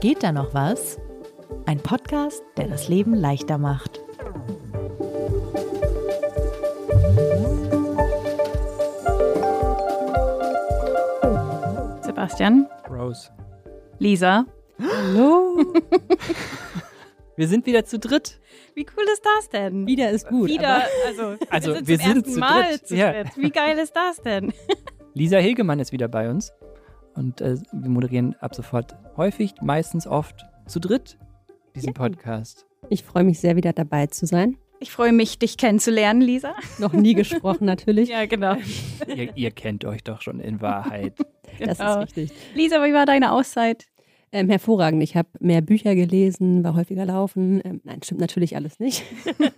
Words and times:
Geht 0.00 0.22
da 0.22 0.30
noch 0.30 0.54
was? 0.54 1.00
Ein 1.66 1.80
Podcast, 1.80 2.44
der 2.56 2.68
das 2.68 2.88
Leben 2.88 3.14
leichter 3.14 3.58
macht. 3.58 4.00
Sebastian, 12.02 12.68
Rose. 12.88 13.30
Lisa. 13.98 14.46
Hallo? 14.80 15.64
Wir 17.36 17.48
sind 17.48 17.66
wieder 17.66 17.84
zu 17.84 17.98
dritt. 17.98 18.40
Wie 18.74 18.86
cool 18.96 19.04
ist 19.12 19.24
das 19.24 19.48
denn? 19.48 19.84
Wieder 19.86 20.10
ist 20.10 20.28
gut. 20.28 20.48
Wieder, 20.48 20.82
also, 21.06 21.36
Also, 21.50 21.74
wir 21.74 21.76
sind, 21.76 21.88
wir 21.88 21.98
zum 21.98 22.06
sind 22.06 22.16
ersten 22.16 22.32
zu 22.34 22.40
Mal 22.40 22.62
dritt, 22.62 22.86
zu 22.86 22.96
ja. 22.96 23.12
dritt. 23.12 23.36
Wie 23.36 23.50
geil 23.50 23.78
ist 23.78 23.94
das 23.94 24.20
denn? 24.22 24.52
Lisa 25.14 25.38
Hilgemann 25.38 25.80
ist 25.80 25.90
wieder 25.92 26.08
bei 26.08 26.30
uns. 26.30 26.52
Und 27.18 27.40
äh, 27.40 27.56
wir 27.72 27.90
moderieren 27.90 28.36
ab 28.40 28.54
sofort 28.54 28.96
häufig, 29.16 29.54
meistens 29.60 30.06
oft 30.06 30.46
zu 30.66 30.78
dritt 30.78 31.18
diesen 31.74 31.92
Podcast. 31.92 32.64
Ich 32.90 33.02
freue 33.02 33.24
mich 33.24 33.40
sehr, 33.40 33.56
wieder 33.56 33.72
dabei 33.72 34.06
zu 34.06 34.24
sein. 34.24 34.56
Ich 34.78 34.92
freue 34.92 35.12
mich, 35.12 35.40
dich 35.40 35.56
kennenzulernen, 35.56 36.20
Lisa. 36.20 36.54
Noch 36.78 36.92
nie 36.92 37.14
gesprochen 37.14 37.64
natürlich. 37.64 38.08
Ja, 38.12 38.26
genau. 38.26 38.56
ihr, 39.08 39.36
ihr 39.36 39.50
kennt 39.50 39.84
euch 39.84 40.04
doch 40.04 40.22
schon 40.22 40.38
in 40.40 40.60
Wahrheit. 40.60 41.14
Das 41.58 41.78
genau. 41.78 42.02
ist 42.02 42.16
richtig. 42.16 42.32
Lisa, 42.54 42.84
wie 42.84 42.92
war 42.92 43.06
deine 43.06 43.32
Auszeit? 43.32 43.86
Ähm, 44.30 44.48
hervorragend. 44.50 45.02
Ich 45.02 45.16
habe 45.16 45.28
mehr 45.40 45.62
Bücher 45.62 45.94
gelesen, 45.94 46.62
war 46.62 46.76
häufiger 46.76 47.06
laufen. 47.06 47.62
Ähm, 47.64 47.80
nein, 47.84 48.00
stimmt 48.04 48.20
natürlich 48.20 48.54
alles 48.54 48.78
nicht. 48.78 49.02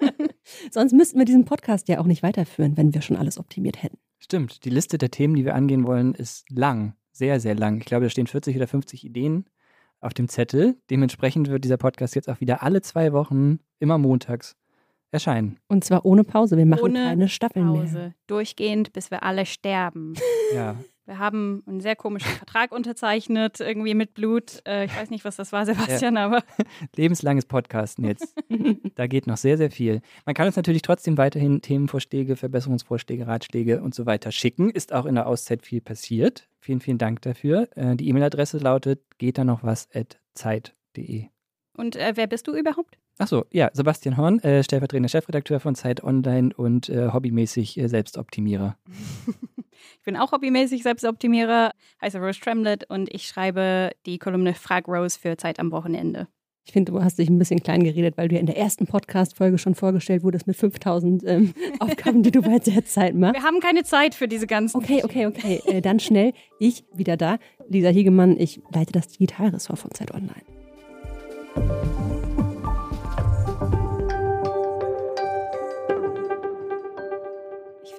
Sonst 0.71 0.93
müssten 0.93 1.19
wir 1.19 1.27
diesen 1.27 1.45
Podcast 1.45 1.89
ja 1.89 1.99
auch 1.99 2.07
nicht 2.07 2.23
weiterführen, 2.23 2.77
wenn 2.77 2.95
wir 2.95 3.03
schon 3.03 3.17
alles 3.17 3.39
optimiert 3.39 3.83
hätten. 3.83 3.99
Stimmt, 4.19 4.65
die 4.65 4.71
Liste 4.71 4.97
der 4.97 5.11
Themen, 5.11 5.35
die 5.35 5.45
wir 5.45 5.57
angehen 5.57 5.85
wollen, 5.85 6.15
ist 6.15 6.49
lang. 6.49 6.95
Sehr, 7.21 7.39
sehr 7.39 7.55
lang. 7.55 7.77
Ich 7.81 7.85
glaube, 7.85 8.07
da 8.07 8.09
stehen 8.09 8.27
40 8.27 8.57
oder 8.57 8.67
50 8.67 9.05
Ideen 9.05 9.45
auf 10.01 10.15
dem 10.15 10.27
Zettel. 10.27 10.79
Dementsprechend 10.89 11.51
wird 11.51 11.65
dieser 11.65 11.77
Podcast 11.77 12.15
jetzt 12.15 12.31
auch 12.31 12.41
wieder 12.41 12.63
alle 12.63 12.81
zwei 12.81 13.13
Wochen, 13.13 13.59
immer 13.79 13.99
montags, 13.99 14.57
erscheinen. 15.11 15.59
Und 15.69 15.85
zwar 15.85 16.07
ohne 16.07 16.25
Pause. 16.25 16.57
Wir 16.57 16.65
machen 16.65 16.83
Ohne 16.83 17.05
keine 17.05 17.29
Staffeln 17.29 17.67
Pause. 17.67 17.95
mehr. 17.99 18.15
Durchgehend, 18.27 18.95
bis 18.95 19.11
wir 19.11 19.23
alle 19.23 19.45
sterben. 19.45 20.15
Ja, 20.55 20.77
Wir 21.11 21.19
haben 21.19 21.65
einen 21.67 21.81
sehr 21.81 21.97
komischen 21.97 22.31
Vertrag 22.31 22.71
unterzeichnet, 22.71 23.59
irgendwie 23.59 23.95
mit 23.95 24.15
Blut. 24.15 24.63
Äh, 24.65 24.85
ich 24.85 24.97
weiß 24.97 25.11
nicht, 25.11 25.25
was 25.25 25.35
das 25.35 25.51
war, 25.51 25.67
Sebastian, 25.67 26.17
aber 26.17 26.45
lebenslanges 26.97 27.47
Podcasten 27.47 28.05
jetzt. 28.05 28.33
Da 28.95 29.07
geht 29.09 29.27
noch 29.27 29.37
sehr, 29.37 29.57
sehr 29.57 29.71
viel. 29.73 30.03
Man 30.25 30.35
kann 30.35 30.47
uns 30.47 30.55
natürlich 30.55 30.83
trotzdem 30.83 31.19
weiterhin 31.19 31.63
Themenvorschläge, 31.63 32.37
Verbesserungsvorschläge, 32.37 33.27
Ratschläge 33.27 33.83
und 33.83 33.93
so 33.95 34.07
weiter 34.07 34.31
schicken. 34.31 34.71
Ist 34.71 34.93
auch 34.93 35.05
in 35.05 35.17
der 35.17 35.27
Auszeit 35.27 35.63
viel 35.65 35.81
passiert. 35.81 36.49
Vielen, 36.61 36.81
vielen 36.81 36.99
Dank 36.99 37.23
dafür. 37.23 37.69
Äh, 37.75 37.97
Die 37.97 38.09
E-Mail-Adresse 38.09 38.59
lautet 38.59 39.01
geht 39.19 39.37
da 39.37 39.43
noch 39.43 39.65
was 39.65 39.89
at 39.93 40.21
zeit.de. 40.35 41.27
Und 41.77 41.97
äh, 41.97 42.13
wer 42.15 42.29
bist 42.29 42.47
du 42.47 42.55
überhaupt? 42.55 42.99
Achso, 43.19 43.45
ja, 43.51 43.71
Sebastian 43.73 44.17
Horn, 44.17 44.39
äh, 44.41 44.65
stellvertretender 44.65 45.09
Chefredakteur 45.09 45.61
von 45.61 45.75
Zeit 45.75 46.03
Online 46.03 46.55
und 46.57 46.89
äh, 46.89 47.13
hobbymäßig 47.13 47.79
äh, 47.79 47.89
Selbstoptimierer. 47.89 48.77
Ich 49.99 50.05
bin 50.05 50.17
auch 50.17 50.33
hobbymäßig 50.33 50.83
Selbstoptimierer, 50.83 51.73
heiße 52.01 52.19
Rose 52.19 52.41
Tremlett 52.41 52.89
und 52.89 53.13
ich 53.13 53.27
schreibe 53.27 53.91
die 54.07 54.19
Kolumne 54.19 54.55
Frag 54.55 54.89
Rose 54.89 55.19
für 55.19 55.37
Zeit 55.37 55.61
am 55.61 55.71
Wochenende. 55.73 56.27
Ich 56.65 56.73
finde, 56.73 56.93
du 56.93 57.03
hast 57.03 57.19
dich 57.19 57.29
ein 57.29 57.39
bisschen 57.39 57.63
klein 57.63 57.83
geredet, 57.83 58.17
weil 58.17 58.29
du 58.29 58.35
ja 58.35 58.41
in 58.41 58.47
der 58.47 58.57
ersten 58.57 58.87
Podcast-Folge 58.87 59.59
schon 59.59 59.75
vorgestellt 59.75 60.23
wurdest 60.23 60.47
mit 60.47 60.57
5000 60.57 61.25
ähm, 61.27 61.55
Aufgaben, 61.81 62.23
die 62.23 62.31
du 62.31 62.43
bei 62.43 62.59
der 62.59 62.85
Zeit 62.85 63.15
machst. 63.15 63.35
Wir 63.35 63.43
haben 63.43 63.61
keine 63.61 63.83
Zeit 63.83 64.15
für 64.15 64.29
diese 64.29 64.47
ganzen. 64.47 64.77
Okay, 64.77 65.03
okay, 65.03 65.27
okay. 65.27 65.61
Äh, 65.67 65.81
dann 65.81 66.01
schnell. 66.01 66.33
Ich 66.59 66.85
wieder 66.95 67.17
da. 67.17 67.39
Lisa 67.69 67.89
Hiegemann, 67.89 68.39
ich 68.39 68.61
leite 68.73 68.93
das 68.93 69.09
Digitalressort 69.09 69.79
von 69.79 69.91
Zeit 69.93 70.13
Online. 70.15 70.45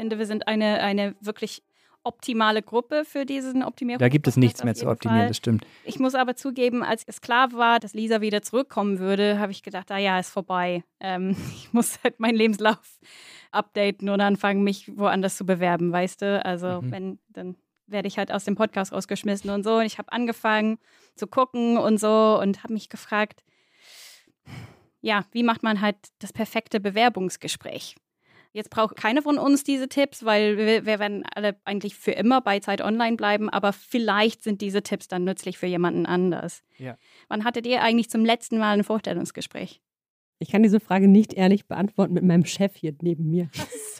Finde, 0.01 0.17
wir 0.17 0.25
sind 0.25 0.47
eine, 0.47 0.81
eine 0.81 1.16
wirklich 1.22 1.63
optimale 2.03 2.63
Gruppe 2.63 3.03
für 3.06 3.25
diesen 3.25 3.62
Optimierung. 3.62 4.00
Da 4.00 4.09
gibt 4.09 4.28
es 4.28 4.35
nichts 4.35 4.63
mehr 4.63 4.73
zu 4.73 4.88
optimieren, 4.88 5.28
das 5.28 5.38
stimmt. 5.38 5.67
Ich 5.84 6.00
muss 6.00 6.16
aber 6.16 6.35
zugeben, 6.35 6.81
als 6.84 7.03
es 7.06 7.22
klar 7.22 7.53
war, 7.53 7.79
dass 7.79 7.94
Lisa 7.94 8.22
wieder 8.22 8.41
zurückkommen 8.41 8.97
würde, 8.97 9.38
habe 9.38 9.51
ich 9.51 9.61
gedacht, 9.61 9.91
ah 9.91 10.00
ja, 10.00 10.17
ist 10.17 10.31
vorbei. 10.31 10.84
Ähm, 11.00 11.35
ich 11.56 11.72
muss 11.72 12.00
halt 12.03 12.19
meinen 12.19 12.35
Lebenslauf 12.35 13.00
updaten 13.51 14.09
und 14.09 14.19
anfangen, 14.19 14.63
mich 14.63 14.91
woanders 14.97 15.38
zu 15.38 15.45
bewerben, 15.45 15.91
weißt 15.91 16.23
du? 16.23 16.44
Also 16.44 16.81
Mhm. 16.81 16.91
wenn, 16.91 17.19
dann 17.29 17.56
werde 17.85 18.07
ich 18.07 18.17
halt 18.17 18.31
aus 18.31 18.45
dem 18.45 18.56
Podcast 18.56 18.94
rausgeschmissen 18.94 19.51
und 19.51 19.63
so. 19.63 19.75
Und 19.75 19.85
ich 19.85 20.00
habe 20.00 20.11
angefangen 20.11 20.79
zu 21.16 21.28
gucken 21.28 21.78
und 21.78 22.00
so 22.00 22.40
und 22.41 22.63
habe 22.63 22.73
mich 22.73 22.90
gefragt, 22.90 23.44
ja, 25.01 25.25
wie 25.31 25.44
macht 25.44 25.61
man 25.61 25.81
halt 25.81 25.97
das 26.19 26.34
perfekte 26.34 26.79
Bewerbungsgespräch? 26.79 27.95
Jetzt 28.53 28.69
braucht 28.69 28.97
keine 28.97 29.22
von 29.22 29.38
uns 29.38 29.63
diese 29.63 29.88
Tipps, 29.88 30.25
weil 30.25 30.57
wir, 30.57 30.85
wir 30.85 31.00
werden 31.00 31.23
alle 31.34 31.56
eigentlich 31.63 31.95
für 31.95 32.12
immer 32.12 32.41
bei 32.41 32.59
Zeit 32.59 32.81
Online 32.81 33.16
bleiben, 33.16 33.50
aber 33.50 33.72
vielleicht 33.72 34.44
sind 34.44 34.62
diese 34.62 34.84
Tipps 34.84 35.07
dann 35.07 35.23
nützlich 35.23 35.57
für 35.57 35.67
jemanden 35.67 36.06
anders. 36.06 36.61
Ja. 36.78 36.97
Wann 37.29 37.45
hattet 37.45 37.66
ihr 37.66 37.81
eigentlich 37.81 38.09
zum 38.09 38.25
letzten 38.25 38.57
Mal 38.57 38.73
ein 38.73 38.84
Vorstellungsgespräch? 38.84 39.81
Ich 40.40 40.50
kann 40.50 40.63
diese 40.63 40.79
Frage 40.79 41.07
nicht 41.07 41.34
ehrlich 41.34 41.67
beantworten 41.67 42.13
mit 42.13 42.23
meinem 42.23 42.45
Chef 42.45 42.75
hier 42.75 42.95
neben 43.01 43.29
mir. 43.29 43.50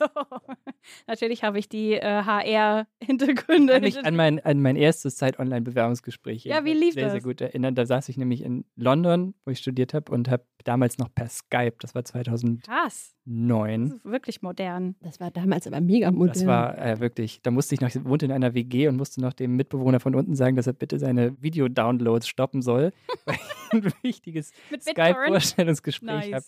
So, 0.02 0.08
natürlich 1.08 1.44
habe 1.44 1.60
ich 1.60 1.70
die 1.70 1.94
äh, 1.94 2.24
HR-Hintergründe. 2.24 3.74
Ich 3.74 3.96
kann 3.96 4.04
mich 4.04 4.06
an 4.06 4.16
mein, 4.16 4.40
an 4.40 4.62
mein 4.62 4.76
erstes 4.76 5.16
Zeit-Online-Bewerbungsgespräch 5.18 6.46
Ja, 6.46 6.66
wie 6.66 6.74
lief 6.74 6.96
sehr, 6.96 7.04
das? 7.04 7.12
sehr 7.14 7.22
gut 7.22 7.42
erinnern. 7.42 7.76
Da 7.76 7.86
saß 7.86 8.10
ich 8.10 8.18
nämlich 8.18 8.44
in 8.44 8.66
London, 8.76 9.36
wo 9.46 9.52
ich 9.52 9.60
studiert 9.60 9.94
habe 9.94 10.12
und 10.12 10.30
habe 10.30 10.44
damals 10.64 10.98
noch 10.98 11.14
per 11.14 11.28
Skype, 11.28 11.76
das 11.80 11.96
war 11.96 12.04
2009. 12.04 12.62
Krass, 12.64 13.16
das 13.26 13.98
ist 13.98 14.06
wirklich 14.06 14.42
modern. 14.42 14.96
Das 15.02 15.20
war 15.20 15.32
damals 15.32 15.68
aber 15.68 15.82
mega 15.82 16.12
modern. 16.12 16.34
Das 16.34 16.46
war 16.46 16.78
äh, 16.78 17.00
wirklich, 17.00 17.42
da 17.42 17.52
musste 17.52 17.76
ich 17.76 17.82
noch, 17.82 17.90
ich 17.90 18.04
wohnte 18.04 18.26
in 18.26 18.32
einer 18.32 18.54
WG 18.54 18.88
und 18.88 18.98
musste 18.98 19.22
noch 19.22 19.34
dem 19.34 19.56
Mitbewohner 19.56 20.00
von 20.00 20.16
unten 20.16 20.36
sagen, 20.36 20.56
dass 20.56 20.68
er 20.68 20.74
bitte 20.74 21.00
seine 21.00 21.42
Video-Downloads 21.42 22.28
stoppen 22.28 22.62
soll, 22.62 22.92
weil 23.26 23.36
ich 23.36 23.74
ein 23.74 23.94
wichtiges? 24.02 24.52
Skype-Vorstellungsgespräch 24.80 26.34
habe 26.34 26.46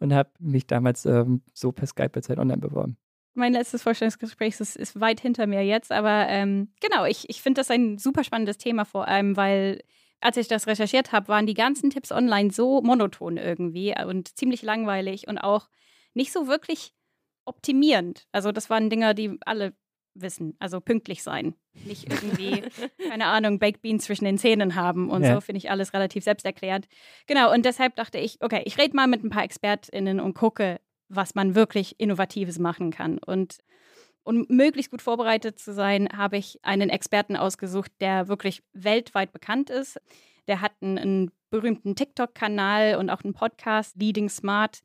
und 0.00 0.14
habe 0.14 0.30
mich 0.38 0.66
damals 0.66 1.06
ähm, 1.06 1.42
so 1.52 1.72
per 1.72 1.86
Skype 1.86 2.10
bei 2.10 2.20
Zeit 2.20 2.38
Online 2.38 2.58
beworben. 2.58 2.96
Mein 3.34 3.52
letztes 3.52 3.82
Vorstellungsgespräch 3.82 4.60
ist, 4.60 4.76
ist 4.76 5.00
weit 5.00 5.20
hinter 5.20 5.46
mir 5.46 5.64
jetzt, 5.64 5.90
aber 5.90 6.28
ähm, 6.28 6.68
genau, 6.80 7.04
ich, 7.04 7.28
ich 7.28 7.42
finde 7.42 7.60
das 7.60 7.70
ein 7.70 7.98
super 7.98 8.22
spannendes 8.22 8.58
Thema 8.58 8.84
vor 8.84 9.08
allem, 9.08 9.36
weil 9.36 9.82
als 10.20 10.36
ich 10.36 10.48
das 10.48 10.66
recherchiert 10.66 11.12
habe, 11.12 11.28
waren 11.28 11.46
die 11.46 11.54
ganzen 11.54 11.90
Tipps 11.90 12.12
online 12.12 12.50
so 12.50 12.80
monoton 12.80 13.36
irgendwie 13.36 13.94
und 14.06 14.38
ziemlich 14.38 14.62
langweilig 14.62 15.28
und 15.28 15.38
auch 15.38 15.68
nicht 16.14 16.32
so 16.32 16.46
wirklich 16.46 16.94
optimierend. 17.44 18.26
Also 18.32 18.52
das 18.52 18.70
waren 18.70 18.88
Dinge, 18.88 19.14
die 19.14 19.38
alle 19.44 19.74
wissen, 20.14 20.56
also 20.58 20.80
pünktlich 20.80 21.22
sein, 21.22 21.54
nicht 21.84 22.06
irgendwie, 22.10 22.62
keine 23.08 23.26
Ahnung, 23.26 23.58
Baked 23.58 23.82
Beans 23.82 24.04
zwischen 24.04 24.24
den 24.24 24.38
Zähnen 24.38 24.74
haben 24.74 25.10
und 25.10 25.22
Ja. 25.22 25.34
so, 25.34 25.40
finde 25.40 25.58
ich 25.58 25.70
alles 25.70 25.92
relativ 25.92 26.24
selbsterklärend. 26.24 26.86
Genau, 27.26 27.52
und 27.52 27.64
deshalb 27.64 27.96
dachte 27.96 28.18
ich, 28.18 28.38
okay, 28.40 28.62
ich 28.64 28.78
rede 28.78 28.96
mal 28.96 29.06
mit 29.06 29.24
ein 29.24 29.30
paar 29.30 29.44
ExpertInnen 29.44 30.20
und 30.20 30.34
gucke, 30.34 30.80
was 31.08 31.34
man 31.34 31.54
wirklich 31.54 31.98
Innovatives 32.00 32.58
machen 32.58 32.90
kann. 32.90 33.18
Und 33.18 33.58
um 34.22 34.46
möglichst 34.48 34.90
gut 34.90 35.02
vorbereitet 35.02 35.58
zu 35.58 35.74
sein, 35.74 36.08
habe 36.16 36.38
ich 36.38 36.58
einen 36.62 36.88
Experten 36.88 37.36
ausgesucht, 37.36 37.92
der 38.00 38.28
wirklich 38.28 38.62
weltweit 38.72 39.32
bekannt 39.32 39.68
ist. 39.68 40.00
Der 40.48 40.60
hat 40.60 40.72
einen, 40.80 40.98
einen 40.98 41.30
berühmten 41.50 41.94
TikTok-Kanal 41.94 42.96
und 42.96 43.10
auch 43.10 43.22
einen 43.22 43.34
Podcast, 43.34 43.96
Leading 43.96 44.28
Smart. 44.28 44.80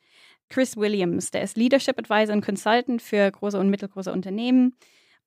Chris 0.50 0.76
Williams, 0.78 1.32
der 1.32 1.44
ist 1.44 1.58
Leadership 1.58 1.98
Advisor 2.00 2.36
und 2.36 2.44
Consultant 2.44 3.02
für 3.02 3.30
große 3.32 3.60
und 3.60 3.70
mittelgroße 3.70 4.12
Unternehmen. 4.12 4.75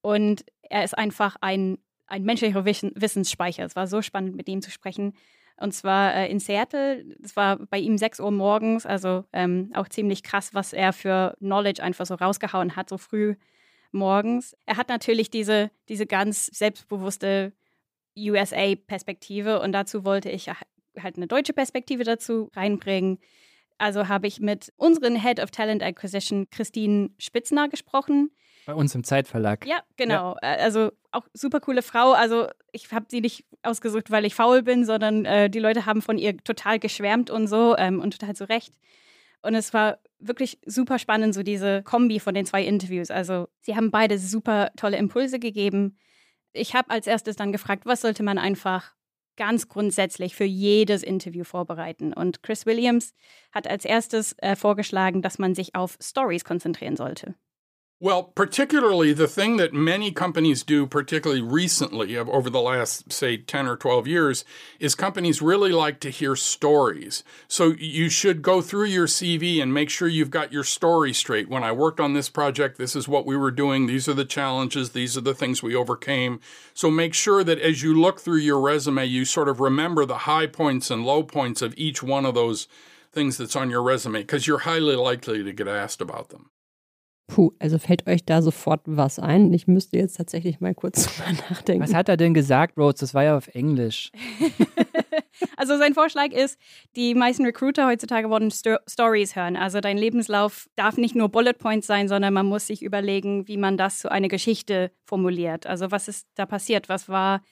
Und 0.02 0.44
er 0.62 0.84
ist 0.84 0.96
einfach 0.96 1.36
ein, 1.40 1.78
ein 2.06 2.24
menschlicher 2.24 2.64
Wissen, 2.64 2.92
Wissensspeicher. 2.94 3.64
Es 3.64 3.76
war 3.76 3.86
so 3.86 4.02
spannend, 4.02 4.36
mit 4.36 4.48
ihm 4.48 4.60
zu 4.60 4.70
sprechen. 4.70 5.14
Und 5.56 5.72
zwar 5.72 6.14
äh, 6.14 6.30
in 6.30 6.40
Seattle. 6.40 7.04
Es 7.22 7.36
war 7.36 7.56
bei 7.56 7.78
ihm 7.78 7.96
6 7.96 8.20
Uhr 8.20 8.30
morgens, 8.30 8.84
also 8.84 9.24
ähm, 9.32 9.70
auch 9.74 9.88
ziemlich 9.88 10.22
krass, 10.22 10.54
was 10.54 10.72
er 10.72 10.92
für 10.92 11.36
Knowledge 11.38 11.82
einfach 11.82 12.04
so 12.04 12.14
rausgehauen 12.14 12.76
hat, 12.76 12.88
so 12.88 12.98
früh 12.98 13.36
morgens. 13.92 14.56
Er 14.66 14.76
hat 14.76 14.88
natürlich 14.88 15.30
diese, 15.30 15.70
diese 15.88 16.06
ganz 16.06 16.46
selbstbewusste 16.46 17.52
USA-Perspektive 18.18 19.60
und 19.60 19.72
dazu 19.72 20.04
wollte 20.04 20.30
ich 20.30 20.48
halt 20.48 21.16
eine 21.16 21.26
deutsche 21.26 21.52
Perspektive 21.52 22.04
dazu 22.04 22.50
reinbringen. 22.54 23.18
Also 23.78 24.08
habe 24.08 24.26
ich 24.26 24.40
mit 24.40 24.72
unseren 24.76 25.20
Head 25.20 25.40
of 25.40 25.50
Talent 25.50 25.82
Acquisition, 25.82 26.48
Christine 26.50 27.10
Spitzner, 27.18 27.68
gesprochen. 27.68 28.30
Bei 28.66 28.74
uns 28.74 28.94
im 28.94 29.04
Zeitverlag. 29.04 29.66
Ja, 29.66 29.82
genau. 29.96 30.36
Äh, 30.40 30.58
Also 30.62 30.92
auch 31.10 31.26
super 31.34 31.60
coole 31.60 31.82
Frau. 31.82 32.12
Also 32.12 32.48
ich 32.72 32.90
habe 32.92 33.06
sie 33.08 33.20
nicht 33.20 33.44
ausgesucht, 33.62 34.10
weil 34.10 34.24
ich 34.24 34.34
faul 34.34 34.62
bin, 34.62 34.84
sondern 34.84 35.24
äh, 35.24 35.50
die 35.50 35.58
Leute 35.58 35.86
haben 35.86 36.02
von 36.02 36.18
ihr 36.18 36.36
total 36.38 36.78
geschwärmt 36.78 37.30
und 37.30 37.46
so 37.46 37.76
ähm, 37.76 38.00
und 38.00 38.18
total 38.18 38.34
zu 38.34 38.48
Recht. 38.48 38.74
Und 39.42 39.54
es 39.54 39.74
war 39.74 39.98
wirklich 40.20 40.58
super 40.64 40.98
spannend, 40.98 41.34
so 41.34 41.42
diese 41.42 41.82
Kombi 41.82 42.20
von 42.20 42.34
den 42.34 42.46
zwei 42.46 42.62
Interviews. 42.62 43.10
Also 43.10 43.48
sie 43.60 43.74
haben 43.74 43.90
beide 43.90 44.18
super 44.18 44.70
tolle 44.76 44.96
Impulse 44.96 45.38
gegeben. 45.40 45.98
Ich 46.52 46.74
habe 46.74 46.90
als 46.90 47.06
erstes 47.06 47.36
dann 47.36 47.52
gefragt, 47.52 47.84
was 47.86 48.02
sollte 48.02 48.22
man 48.22 48.38
einfach 48.38 48.94
ganz 49.36 49.68
grundsätzlich 49.68 50.36
für 50.36 50.44
jedes 50.44 51.02
Interview 51.02 51.44
vorbereiten. 51.44 52.12
Und 52.12 52.42
Chris 52.42 52.66
Williams 52.66 53.14
hat 53.50 53.66
als 53.66 53.84
erstes 53.84 54.34
äh, 54.38 54.54
vorgeschlagen, 54.56 55.22
dass 55.22 55.38
man 55.38 55.54
sich 55.54 55.74
auf 55.74 55.96
Stories 56.00 56.44
konzentrieren 56.44 56.96
sollte. 56.96 57.34
Well, 58.02 58.24
particularly 58.24 59.12
the 59.12 59.28
thing 59.28 59.58
that 59.58 59.72
many 59.72 60.10
companies 60.10 60.64
do, 60.64 60.88
particularly 60.88 61.40
recently, 61.40 62.16
over 62.16 62.50
the 62.50 62.60
last, 62.60 63.12
say, 63.12 63.36
10 63.36 63.68
or 63.68 63.76
12 63.76 64.08
years, 64.08 64.44
is 64.80 64.96
companies 64.96 65.40
really 65.40 65.70
like 65.70 66.00
to 66.00 66.10
hear 66.10 66.34
stories. 66.34 67.22
So 67.46 67.74
you 67.78 68.08
should 68.08 68.42
go 68.42 68.60
through 68.60 68.86
your 68.86 69.06
CV 69.06 69.62
and 69.62 69.72
make 69.72 69.88
sure 69.88 70.08
you've 70.08 70.32
got 70.32 70.52
your 70.52 70.64
story 70.64 71.12
straight. 71.12 71.48
When 71.48 71.62
I 71.62 71.70
worked 71.70 72.00
on 72.00 72.12
this 72.12 72.28
project, 72.28 72.76
this 72.76 72.96
is 72.96 73.06
what 73.06 73.24
we 73.24 73.36
were 73.36 73.52
doing. 73.52 73.86
These 73.86 74.08
are 74.08 74.14
the 74.14 74.24
challenges. 74.24 74.90
These 74.90 75.16
are 75.16 75.20
the 75.20 75.32
things 75.32 75.62
we 75.62 75.76
overcame. 75.76 76.40
So 76.74 76.90
make 76.90 77.14
sure 77.14 77.44
that 77.44 77.60
as 77.60 77.84
you 77.84 77.94
look 77.94 78.18
through 78.18 78.38
your 78.38 78.60
resume, 78.60 79.06
you 79.06 79.24
sort 79.24 79.48
of 79.48 79.60
remember 79.60 80.04
the 80.04 80.26
high 80.26 80.48
points 80.48 80.90
and 80.90 81.06
low 81.06 81.22
points 81.22 81.62
of 81.62 81.72
each 81.76 82.02
one 82.02 82.26
of 82.26 82.34
those 82.34 82.66
things 83.12 83.36
that's 83.36 83.54
on 83.54 83.70
your 83.70 83.84
resume 83.84 84.22
because 84.22 84.48
you're 84.48 84.58
highly 84.58 84.96
likely 84.96 85.44
to 85.44 85.52
get 85.52 85.68
asked 85.68 86.00
about 86.00 86.30
them. 86.30 86.50
Puh, 87.26 87.52
also 87.58 87.78
fällt 87.78 88.06
euch 88.06 88.24
da 88.24 88.42
sofort 88.42 88.82
was 88.84 89.18
ein? 89.18 89.52
Ich 89.52 89.66
müsste 89.66 89.96
jetzt 89.96 90.16
tatsächlich 90.16 90.60
mal 90.60 90.74
kurz 90.74 91.06
drüber 91.16 91.32
nachdenken. 91.50 91.82
Was 91.82 91.94
hat 91.94 92.08
er 92.08 92.16
denn 92.16 92.34
gesagt, 92.34 92.76
Rhodes? 92.76 93.00
Das 93.00 93.14
war 93.14 93.24
ja 93.24 93.36
auf 93.36 93.48
Englisch. 93.48 94.10
also 95.56 95.78
sein 95.78 95.94
Vorschlag 95.94 96.32
ist, 96.32 96.58
die 96.96 97.14
meisten 97.14 97.44
Recruiter 97.44 97.86
heutzutage 97.86 98.28
wollen 98.28 98.50
Sto 98.50 98.76
Stories 98.86 99.36
hören. 99.36 99.56
Also 99.56 99.80
dein 99.80 99.96
Lebenslauf 99.96 100.68
darf 100.76 100.96
nicht 100.96 101.14
nur 101.14 101.28
Bullet 101.28 101.54
Points 101.54 101.86
sein, 101.86 102.08
sondern 102.08 102.34
man 102.34 102.46
muss 102.46 102.66
sich 102.66 102.82
überlegen, 102.82 103.48
wie 103.48 103.56
man 103.56 103.76
das 103.76 104.00
zu 104.00 104.10
einer 104.10 104.28
Geschichte 104.28 104.90
formuliert. 105.04 105.66
Also 105.66 105.90
was 105.90 106.08
ist 106.08 106.26
da 106.34 106.44
passiert? 106.44 106.88
Was 106.88 107.08
war 107.08 107.42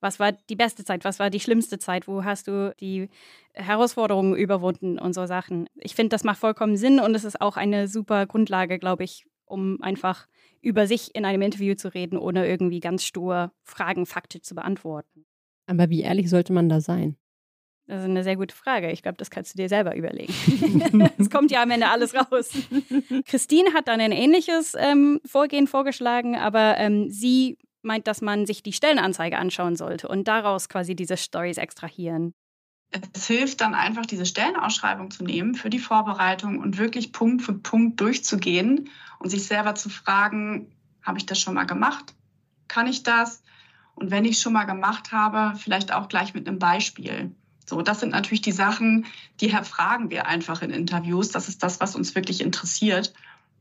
was 0.00 0.20
war 0.20 0.32
die 0.32 0.56
beste 0.56 0.84
Zeit? 0.84 1.04
Was 1.04 1.18
war 1.18 1.30
die 1.30 1.40
schlimmste 1.40 1.78
Zeit? 1.78 2.06
Wo 2.06 2.24
hast 2.24 2.48
du 2.48 2.74
die 2.80 3.08
Herausforderungen 3.54 4.36
überwunden 4.36 4.98
und 4.98 5.14
so 5.14 5.26
Sachen? 5.26 5.68
Ich 5.76 5.94
finde, 5.94 6.10
das 6.10 6.24
macht 6.24 6.38
vollkommen 6.38 6.76
Sinn 6.76 7.00
und 7.00 7.14
es 7.14 7.24
ist 7.24 7.40
auch 7.40 7.56
eine 7.56 7.88
super 7.88 8.26
Grundlage, 8.26 8.78
glaube 8.78 9.04
ich, 9.04 9.26
um 9.46 9.80
einfach 9.82 10.26
über 10.60 10.86
sich 10.86 11.14
in 11.14 11.24
einem 11.24 11.42
Interview 11.42 11.74
zu 11.74 11.92
reden, 11.92 12.18
ohne 12.18 12.46
irgendwie 12.46 12.80
ganz 12.80 13.04
stur 13.04 13.52
Fragen 13.62 14.06
faktisch 14.06 14.42
zu 14.42 14.54
beantworten. 14.54 15.24
Aber 15.66 15.90
wie 15.90 16.02
ehrlich 16.02 16.28
sollte 16.30 16.52
man 16.52 16.68
da 16.68 16.80
sein? 16.80 17.16
Das 17.86 18.00
ist 18.00 18.08
eine 18.08 18.24
sehr 18.24 18.36
gute 18.36 18.54
Frage. 18.54 18.90
Ich 18.90 19.02
glaube, 19.02 19.16
das 19.16 19.30
kannst 19.30 19.54
du 19.54 19.58
dir 19.58 19.68
selber 19.68 19.94
überlegen. 19.94 20.32
es 21.18 21.30
kommt 21.30 21.52
ja 21.52 21.62
am 21.62 21.70
Ende 21.70 21.88
alles 21.88 22.14
raus. 22.14 22.50
Christine 23.26 23.74
hat 23.74 23.86
dann 23.86 24.00
ein 24.00 24.10
ähnliches 24.10 24.74
ähm, 24.76 25.20
Vorgehen 25.24 25.68
vorgeschlagen, 25.68 26.34
aber 26.34 26.78
ähm, 26.78 27.10
sie 27.10 27.58
meint, 27.86 28.06
dass 28.06 28.20
man 28.20 28.44
sich 28.44 28.62
die 28.62 28.72
Stellenanzeige 28.72 29.38
anschauen 29.38 29.76
sollte 29.76 30.08
und 30.08 30.28
daraus 30.28 30.68
quasi 30.68 30.94
diese 30.94 31.16
Stories 31.16 31.56
extrahieren. 31.56 32.34
Es 33.12 33.26
hilft 33.26 33.60
dann 33.60 33.74
einfach, 33.74 34.06
diese 34.06 34.26
Stellenausschreibung 34.26 35.10
zu 35.10 35.24
nehmen 35.24 35.54
für 35.54 35.70
die 35.70 35.78
Vorbereitung 35.78 36.58
und 36.58 36.78
wirklich 36.78 37.12
Punkt 37.12 37.42
für 37.42 37.54
Punkt 37.54 38.00
durchzugehen 38.00 38.90
und 39.18 39.30
sich 39.30 39.46
selber 39.46 39.74
zu 39.74 39.88
fragen, 39.88 40.72
habe 41.02 41.18
ich 41.18 41.26
das 41.26 41.40
schon 41.40 41.54
mal 41.54 41.64
gemacht? 41.64 42.14
Kann 42.68 42.86
ich 42.86 43.02
das? 43.02 43.42
Und 43.94 44.10
wenn 44.10 44.24
ich 44.24 44.36
es 44.36 44.42
schon 44.42 44.52
mal 44.52 44.64
gemacht 44.64 45.10
habe, 45.12 45.58
vielleicht 45.58 45.92
auch 45.92 46.08
gleich 46.08 46.34
mit 46.34 46.46
einem 46.46 46.58
Beispiel. 46.58 47.34
So, 47.64 47.82
das 47.82 48.00
sind 48.00 48.10
natürlich 48.10 48.42
die 48.42 48.52
Sachen, 48.52 49.06
die 49.40 49.50
fragen 49.50 50.10
wir 50.10 50.26
einfach 50.26 50.62
in 50.62 50.70
Interviews. 50.70 51.30
Das 51.30 51.48
ist 51.48 51.62
das, 51.62 51.80
was 51.80 51.96
uns 51.96 52.14
wirklich 52.14 52.40
interessiert 52.40 53.12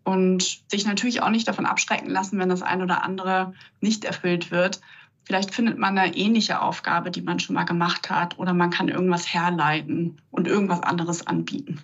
und 0.06 0.62
sich 0.70 0.86
natürlich 0.86 1.22
auch 1.22 1.30
nicht 1.30 1.48
davon 1.48 1.66
abschrecken 1.66 2.10
lassen, 2.10 2.40
wenn 2.40 2.48
das 2.48 2.62
ein 2.62 2.82
oder 2.82 3.04
andere 3.04 3.54
nicht 3.82 4.06
erfüllt 4.06 4.52
wird. 4.52 4.80
Vielleicht 5.24 5.54
findet 5.54 5.78
man 5.80 5.98
eine 5.98 6.16
ähnliche 6.16 6.62
Aufgabe, 6.62 7.10
die 7.10 7.24
man 7.24 7.40
schon 7.40 7.56
mal 7.56 7.64
gemacht 7.66 8.10
hat, 8.12 8.38
oder 8.38 8.54
man 8.54 8.70
kann 8.70 8.88
irgendwas 8.88 9.34
herleiten 9.34 10.22
und 10.30 10.48
irgendwas 10.48 10.84
anderes 10.84 11.26
anbieten. 11.26 11.82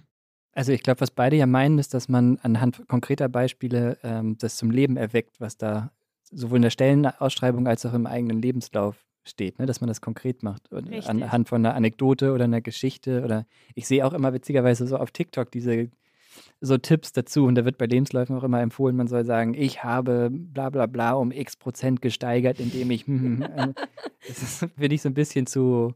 Also 0.53 0.71
ich 0.71 0.83
glaube, 0.83 1.01
was 1.01 1.11
beide 1.11 1.35
ja 1.35 1.47
meinen, 1.47 1.79
ist, 1.79 1.93
dass 1.93 2.07
man 2.07 2.37
anhand 2.43 2.87
konkreter 2.87 3.29
Beispiele 3.29 3.97
ähm, 4.03 4.37
das 4.37 4.57
zum 4.57 4.69
Leben 4.69 4.97
erweckt, 4.97 5.39
was 5.39 5.57
da 5.57 5.91
sowohl 6.31 6.57
in 6.57 6.63
der 6.63 6.69
Stellenausschreibung 6.69 7.67
als 7.67 7.85
auch 7.85 7.93
im 7.93 8.05
eigenen 8.05 8.41
Lebenslauf 8.41 8.95
steht, 9.23 9.59
ne? 9.59 9.65
dass 9.65 9.81
man 9.81 9.87
das 9.87 10.01
konkret 10.01 10.43
macht. 10.43 10.71
Richtig. 10.71 11.07
Anhand 11.09 11.49
von 11.49 11.65
einer 11.65 11.75
Anekdote 11.75 12.33
oder 12.33 12.45
einer 12.45 12.61
Geschichte. 12.61 13.23
Oder 13.23 13.45
ich 13.75 13.87
sehe 13.87 14.05
auch 14.05 14.13
immer 14.13 14.33
witzigerweise 14.33 14.87
so 14.87 14.97
auf 14.97 15.11
TikTok 15.11 15.51
diese 15.51 15.89
so 16.59 16.77
Tipps 16.77 17.11
dazu 17.11 17.45
und 17.45 17.55
da 17.55 17.65
wird 17.65 17.77
bei 17.77 17.85
Lebensläufen 17.85 18.37
auch 18.37 18.43
immer 18.43 18.61
empfohlen, 18.61 18.95
man 18.95 19.07
soll 19.07 19.25
sagen, 19.25 19.53
ich 19.53 19.83
habe 19.83 20.29
bla 20.31 20.69
bla 20.69 20.85
bla 20.85 21.13
um 21.13 21.31
x 21.31 21.55
Prozent 21.55 22.01
gesteigert, 22.01 22.59
indem 22.59 22.91
ich, 22.91 23.07
hm, 23.07 23.41
äh, 23.41 23.73
das 24.27 24.65
finde 24.77 24.95
ich, 24.95 25.01
so 25.01 25.09
ein 25.09 25.13
bisschen 25.13 25.47
zu 25.47 25.93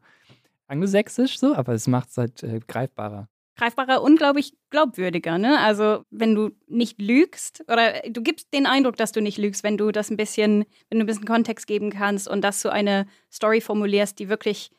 anglosächsisch 0.68 1.40
so, 1.40 1.56
aber 1.56 1.74
es 1.74 1.88
macht 1.88 2.10
es 2.10 2.18
halt 2.18 2.44
äh, 2.44 2.60
greifbarer. 2.68 3.30
Greifbarer, 3.58 4.02
unglaublich 4.02 4.54
glaubwürdiger, 4.70 5.38
ne? 5.38 5.60
Also, 5.62 6.04
wenn 6.10 6.36
du 6.36 6.50
nicht 6.68 7.00
lügst 7.00 7.64
oder 7.72 8.02
du 8.10 8.22
gibst 8.22 8.54
den 8.54 8.66
Eindruck, 8.66 8.98
dass 8.98 9.14
du 9.14 9.22
nicht 9.22 9.38
lügst, 9.38 9.64
wenn 9.64 9.78
du 9.78 9.94
das 9.94 10.10
ein 10.10 10.18
bisschen, 10.18 10.66
wenn 10.90 11.00
du 11.00 11.06
ein 11.06 11.08
bisschen 11.08 11.24
Kontext 11.24 11.66
geben 11.66 11.90
kannst 11.90 12.28
und 12.28 12.42
das 12.42 12.60
zu 12.60 12.70
eine 12.70 13.08
Story 13.32 13.62
formulierst, 13.62 14.20
die 14.20 14.28
wirklich 14.28 14.72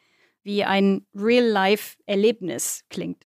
wie 0.42 0.62
ein 0.62 1.06
Real-Life-Erlebnis 1.14 2.84
klingt. 2.90 3.25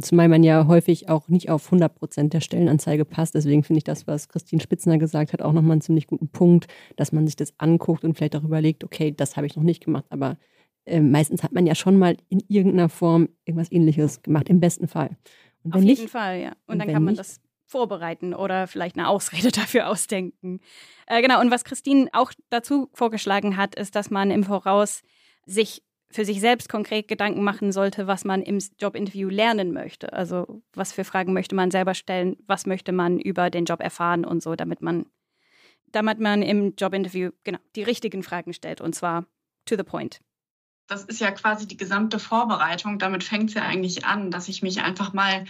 Zumal 0.00 0.28
man 0.28 0.42
ja 0.44 0.66
häufig 0.66 1.08
auch 1.08 1.28
nicht 1.28 1.50
auf 1.50 1.66
100 1.66 1.94
Prozent 1.94 2.32
der 2.32 2.40
Stellenanzeige 2.40 3.04
passt. 3.04 3.34
Deswegen 3.34 3.64
finde 3.64 3.78
ich 3.78 3.84
das, 3.84 4.06
was 4.06 4.28
Christine 4.28 4.62
Spitzner 4.62 4.98
gesagt 4.98 5.32
hat, 5.32 5.42
auch 5.42 5.52
nochmal 5.52 5.72
einen 5.72 5.80
ziemlich 5.80 6.06
guten 6.06 6.28
Punkt, 6.28 6.66
dass 6.96 7.12
man 7.12 7.26
sich 7.26 7.36
das 7.36 7.54
anguckt 7.58 8.04
und 8.04 8.16
vielleicht 8.16 8.36
auch 8.36 8.44
überlegt, 8.44 8.84
okay, 8.84 9.12
das 9.12 9.36
habe 9.36 9.46
ich 9.46 9.56
noch 9.56 9.62
nicht 9.62 9.84
gemacht. 9.84 10.04
Aber 10.10 10.36
äh, 10.84 11.00
meistens 11.00 11.42
hat 11.42 11.52
man 11.52 11.66
ja 11.66 11.74
schon 11.74 11.98
mal 11.98 12.16
in 12.28 12.42
irgendeiner 12.48 12.88
Form 12.88 13.28
irgendwas 13.44 13.72
Ähnliches 13.72 14.22
gemacht, 14.22 14.48
im 14.48 14.60
besten 14.60 14.88
Fall. 14.88 15.16
auf 15.70 15.82
jeden 15.82 16.08
Fall, 16.08 16.40
ja. 16.40 16.52
Und, 16.66 16.74
und 16.74 16.78
dann 16.80 16.88
kann 16.88 17.02
man 17.04 17.12
nicht, 17.12 17.20
das 17.20 17.40
vorbereiten 17.66 18.34
oder 18.34 18.66
vielleicht 18.66 18.96
eine 18.96 19.08
Ausrede 19.08 19.50
dafür 19.52 19.88
ausdenken. 19.88 20.60
Äh, 21.06 21.22
genau, 21.22 21.40
und 21.40 21.50
was 21.50 21.64
Christine 21.64 22.08
auch 22.12 22.32
dazu 22.50 22.88
vorgeschlagen 22.94 23.56
hat, 23.56 23.74
ist, 23.74 23.94
dass 23.94 24.10
man 24.10 24.30
im 24.30 24.44
Voraus 24.44 25.02
sich 25.46 25.82
für 26.10 26.24
sich 26.24 26.40
selbst 26.40 26.68
konkret 26.68 27.06
Gedanken 27.08 27.42
machen 27.42 27.70
sollte, 27.70 28.06
was 28.06 28.24
man 28.24 28.42
im 28.42 28.58
Jobinterview 28.78 29.28
lernen 29.28 29.72
möchte. 29.72 30.12
Also 30.12 30.62
was 30.72 30.92
für 30.92 31.04
Fragen 31.04 31.32
möchte 31.32 31.54
man 31.54 31.70
selber 31.70 31.94
stellen, 31.94 32.36
was 32.46 32.66
möchte 32.66 32.92
man 32.92 33.18
über 33.18 33.50
den 33.50 33.66
Job 33.66 33.80
erfahren 33.80 34.24
und 34.24 34.42
so, 34.42 34.54
damit 34.54 34.80
man, 34.80 35.06
damit 35.92 36.18
man 36.18 36.42
im 36.42 36.74
Jobinterview 36.76 37.30
genau 37.44 37.58
die 37.76 37.82
richtigen 37.82 38.22
Fragen 38.22 38.54
stellt 38.54 38.80
und 38.80 38.94
zwar 38.94 39.26
to 39.66 39.76
the 39.76 39.82
point. 39.82 40.20
Das 40.86 41.04
ist 41.04 41.20
ja 41.20 41.30
quasi 41.30 41.68
die 41.68 41.76
gesamte 41.76 42.18
Vorbereitung. 42.18 42.98
Damit 42.98 43.22
fängt 43.22 43.50
es 43.50 43.54
ja 43.54 43.62
eigentlich 43.62 44.06
an, 44.06 44.30
dass 44.30 44.48
ich 44.48 44.62
mich 44.62 44.80
einfach 44.80 45.12
mal 45.12 45.44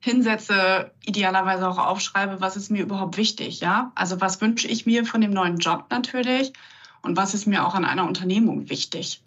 hinsetze, 0.00 0.92
idealerweise 1.06 1.66
auch 1.66 1.78
aufschreibe, 1.78 2.42
was 2.42 2.58
ist 2.58 2.70
mir 2.70 2.82
überhaupt 2.82 3.16
wichtig, 3.16 3.60
ja? 3.60 3.90
Also 3.94 4.20
was 4.20 4.42
wünsche 4.42 4.68
ich 4.68 4.84
mir 4.84 5.06
von 5.06 5.22
dem 5.22 5.30
neuen 5.30 5.56
Job 5.56 5.86
natürlich 5.88 6.52
und 7.00 7.16
was 7.16 7.32
ist 7.32 7.46
mir 7.46 7.66
auch 7.66 7.74
an 7.74 7.86
einer 7.86 8.06
Unternehmung 8.06 8.68
wichtig? 8.68 9.22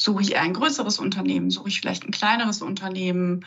Suche 0.00 0.22
ich 0.22 0.38
ein 0.38 0.54
größeres 0.54 0.98
Unternehmen? 0.98 1.50
Suche 1.50 1.68
ich 1.68 1.78
vielleicht 1.78 2.06
ein 2.06 2.10
kleineres 2.10 2.62
Unternehmen? 2.62 3.44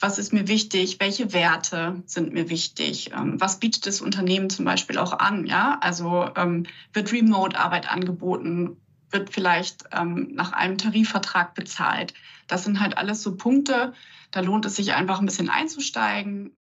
Was 0.00 0.18
ist 0.18 0.32
mir 0.32 0.48
wichtig? 0.48 0.98
Welche 0.98 1.32
Werte 1.32 2.02
sind 2.06 2.32
mir 2.32 2.50
wichtig? 2.50 3.12
Ähm, 3.12 3.40
was 3.40 3.60
bietet 3.60 3.86
das 3.86 4.00
Unternehmen 4.00 4.50
zum 4.50 4.64
Beispiel 4.64 4.98
auch 4.98 5.12
an? 5.20 5.46
Ja, 5.46 5.78
also 5.80 6.28
ähm, 6.34 6.66
wird 6.92 7.12
Remote-Arbeit 7.12 7.88
angeboten? 7.88 8.78
Wird 9.12 9.30
vielleicht 9.30 9.84
ähm, 9.92 10.30
nach 10.32 10.50
einem 10.50 10.76
Tarifvertrag 10.76 11.54
bezahlt? 11.54 12.14
Das 12.48 12.64
sind 12.64 12.80
halt 12.80 12.98
alles 12.98 13.22
so 13.22 13.36
Punkte. 13.36 13.92
Da 14.32 14.40
lohnt 14.40 14.66
es 14.66 14.74
sich 14.74 14.94
einfach 14.94 15.20
ein 15.20 15.26
bisschen 15.26 15.50
einzusteigen. 15.50 16.56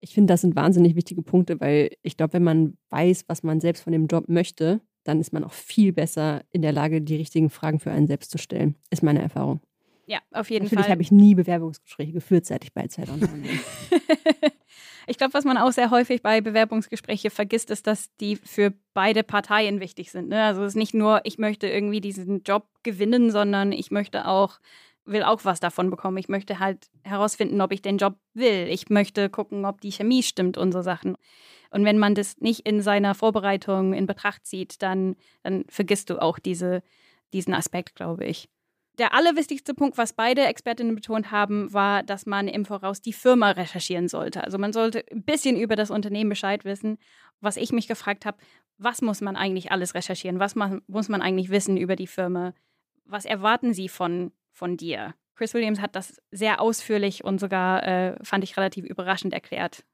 Ich 0.00 0.14
finde, 0.14 0.32
das 0.32 0.40
sind 0.40 0.56
wahnsinnig 0.56 0.94
wichtige 0.94 1.20
Punkte, 1.20 1.60
weil 1.60 1.90
ich 2.00 2.16
glaube, 2.16 2.32
wenn 2.32 2.44
man 2.44 2.78
weiß, 2.88 3.24
was 3.26 3.42
man 3.42 3.60
selbst 3.60 3.82
von 3.82 3.92
dem 3.92 4.06
Job 4.06 4.30
möchte, 4.30 4.80
dann 5.06 5.20
ist 5.20 5.32
man 5.32 5.44
auch 5.44 5.52
viel 5.52 5.92
besser 5.92 6.42
in 6.52 6.62
der 6.62 6.72
Lage, 6.72 7.00
die 7.00 7.16
richtigen 7.16 7.50
Fragen 7.50 7.78
für 7.78 7.90
einen 7.90 8.06
selbst 8.06 8.30
zu 8.30 8.38
stellen. 8.38 8.76
Ist 8.90 9.02
meine 9.02 9.22
Erfahrung. 9.22 9.60
Ja, 10.06 10.20
auf 10.32 10.50
jeden 10.50 10.64
Natürlich 10.64 10.86
Fall. 10.86 10.90
Natürlich 10.90 10.90
habe 10.90 11.02
ich 11.02 11.12
nie 11.12 11.34
Bewerbungsgespräche 11.34 12.12
geführt, 12.12 12.46
seit 12.46 12.64
ich 12.64 12.72
bei 12.72 12.86
Zeit 12.86 13.08
Online 13.08 13.28
bin. 13.28 13.60
ich 15.08 15.18
glaube, 15.18 15.34
was 15.34 15.44
man 15.44 15.58
auch 15.58 15.72
sehr 15.72 15.90
häufig 15.90 16.22
bei 16.22 16.40
Bewerbungsgesprächen 16.40 17.30
vergisst, 17.30 17.70
ist, 17.70 17.86
dass 17.86 18.14
die 18.16 18.36
für 18.36 18.72
beide 18.94 19.24
Parteien 19.24 19.80
wichtig 19.80 20.12
sind. 20.12 20.28
Ne? 20.28 20.44
Also 20.44 20.62
es 20.62 20.68
ist 20.68 20.76
nicht 20.76 20.94
nur, 20.94 21.22
ich 21.24 21.38
möchte 21.38 21.66
irgendwie 21.68 22.00
diesen 22.00 22.42
Job 22.42 22.68
gewinnen, 22.84 23.30
sondern 23.32 23.72
ich 23.72 23.90
möchte 23.90 24.28
auch 24.28 24.60
will 25.06 25.22
auch 25.22 25.44
was 25.44 25.60
davon 25.60 25.88
bekommen. 25.88 26.16
Ich 26.16 26.28
möchte 26.28 26.58
halt 26.58 26.88
herausfinden, 27.02 27.60
ob 27.60 27.72
ich 27.72 27.80
den 27.80 27.98
Job 27.98 28.16
will. 28.34 28.66
Ich 28.68 28.90
möchte 28.90 29.30
gucken, 29.30 29.64
ob 29.64 29.80
die 29.80 29.92
Chemie 29.92 30.22
stimmt 30.22 30.58
und 30.58 30.72
so 30.72 30.82
Sachen. 30.82 31.16
Und 31.76 31.84
wenn 31.84 31.98
man 31.98 32.14
das 32.14 32.38
nicht 32.38 32.60
in 32.60 32.80
seiner 32.80 33.14
Vorbereitung 33.14 33.92
in 33.92 34.06
Betracht 34.06 34.46
zieht, 34.46 34.82
dann, 34.82 35.16
dann 35.42 35.64
vergisst 35.68 36.10
du 36.10 36.20
auch 36.20 36.38
diese, 36.38 36.82
diesen 37.32 37.54
Aspekt, 37.54 37.94
glaube 37.94 38.24
ich. 38.24 38.48
Der 38.98 39.12
allerwichtigste 39.12 39.74
Punkt, 39.74 39.98
was 39.98 40.14
beide 40.14 40.46
Expertinnen 40.46 40.94
betont 40.94 41.30
haben, 41.30 41.72
war, 41.72 42.02
dass 42.02 42.24
man 42.24 42.48
im 42.48 42.64
Voraus 42.64 43.02
die 43.02 43.12
Firma 43.12 43.50
recherchieren 43.50 44.08
sollte. 44.08 44.42
Also 44.42 44.56
man 44.56 44.72
sollte 44.72 45.04
ein 45.12 45.22
bisschen 45.22 45.56
über 45.56 45.76
das 45.76 45.90
Unternehmen 45.90 46.30
Bescheid 46.30 46.64
wissen. 46.64 46.96
Was 47.42 47.58
ich 47.58 47.72
mich 47.72 47.88
gefragt 47.88 48.24
habe, 48.24 48.38
was 48.78 49.02
muss 49.02 49.20
man 49.20 49.36
eigentlich 49.36 49.70
alles 49.70 49.94
recherchieren? 49.94 50.40
Was 50.40 50.54
man, 50.54 50.80
muss 50.86 51.10
man 51.10 51.20
eigentlich 51.20 51.50
wissen 51.50 51.76
über 51.76 51.94
die 51.94 52.06
Firma? 52.06 52.54
was 53.06 53.24
erwarten 53.24 53.72
sie 53.72 53.88
von, 53.88 54.32
von 54.52 54.76
dir? 54.76 55.14
Chris 55.34 55.54
Williams 55.54 55.80
hat 55.80 55.96
das 55.96 56.20
sehr 56.30 56.60
ausführlich 56.60 57.24
und 57.24 57.38
sogar, 57.38 57.86
äh, 57.86 58.16
fand 58.24 58.44
ich 58.44 58.56
relativ 58.56 58.84
überraschend 58.84 59.32
erklärt. 59.32 59.84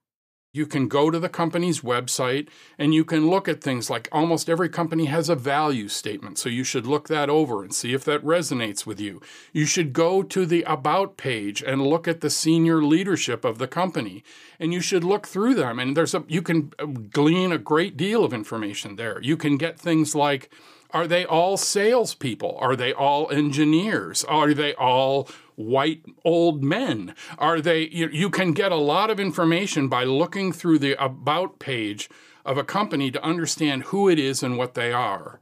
You 0.55 0.67
can 0.67 0.87
go 0.87 1.11
to 1.11 1.19
the 1.19 1.31
company's 1.31 1.81
website 1.81 2.49
and 2.77 2.93
you 2.93 3.07
can 3.07 3.31
look 3.31 3.49
at 3.49 3.63
things 3.63 3.89
like 3.89 4.07
almost 4.13 4.51
every 4.51 4.69
company 4.69 5.07
has 5.07 5.31
a 5.31 5.35
value 5.35 5.89
statement. 5.89 6.37
So 6.37 6.51
you 6.51 6.63
should 6.63 6.87
look 6.87 7.09
that 7.09 7.31
over 7.31 7.63
and 7.63 7.75
see 7.75 7.95
if 7.95 8.05
that 8.05 8.23
resonates 8.23 8.85
with 8.85 9.01
you. 9.01 9.23
You 9.55 9.65
should 9.65 9.95
go 9.95 10.23
to 10.23 10.45
the 10.45 10.63
About 10.65 11.17
page 11.17 11.63
and 11.63 11.87
look 11.87 12.07
at 12.07 12.21
the 12.21 12.29
senior 12.29 12.83
leadership 12.83 13.47
of 13.47 13.57
the 13.57 13.67
company. 13.67 14.25
And 14.61 14.75
you 14.75 14.81
should 14.81 15.05
look 15.05 15.27
through 15.27 15.55
them. 15.55 15.79
And 15.79 15.97
there's 15.97 16.15
a, 16.15 16.23
you 16.29 16.43
can 16.43 16.75
uh, 16.79 16.85
glean 16.85 17.51
a 17.51 17.59
great 17.59 17.97
deal 17.97 18.23
of 18.23 18.35
information 18.35 18.97
there. 18.97 19.23
You 19.23 19.39
can 19.39 19.57
get 19.57 19.79
things 19.79 20.15
like, 20.15 20.51
are 20.91 21.07
they 21.07 21.25
all 21.25 21.57
salespeople? 21.57 22.59
Are 22.61 22.77
they 22.77 22.93
all 22.93 23.31
engineers? 23.31 24.23
Are 24.25 24.53
they 24.53 24.75
all 24.75 25.31
white 25.57 26.05
old 26.25 26.63
men? 26.63 27.15
Are 27.39 27.61
they, 27.61 27.89
you, 27.89 28.09
you 28.09 28.31
can 28.31 28.53
get 28.53 28.73
a 28.73 28.77
lot 28.77 29.11
of 29.11 29.21
information 29.21 29.89
by 29.89 30.05
looking 30.05 30.53
through 30.53 30.79
the 30.79 31.03
about 31.03 31.59
page 31.59 32.09
of 32.45 32.59
a 32.59 32.65
company 32.65 33.11
to 33.11 33.25
understand 33.25 33.85
who 33.85 34.09
it 34.09 34.19
is 34.19 34.43
and 34.43 34.59
what 34.59 34.75
they 34.75 34.93
are. 34.93 35.39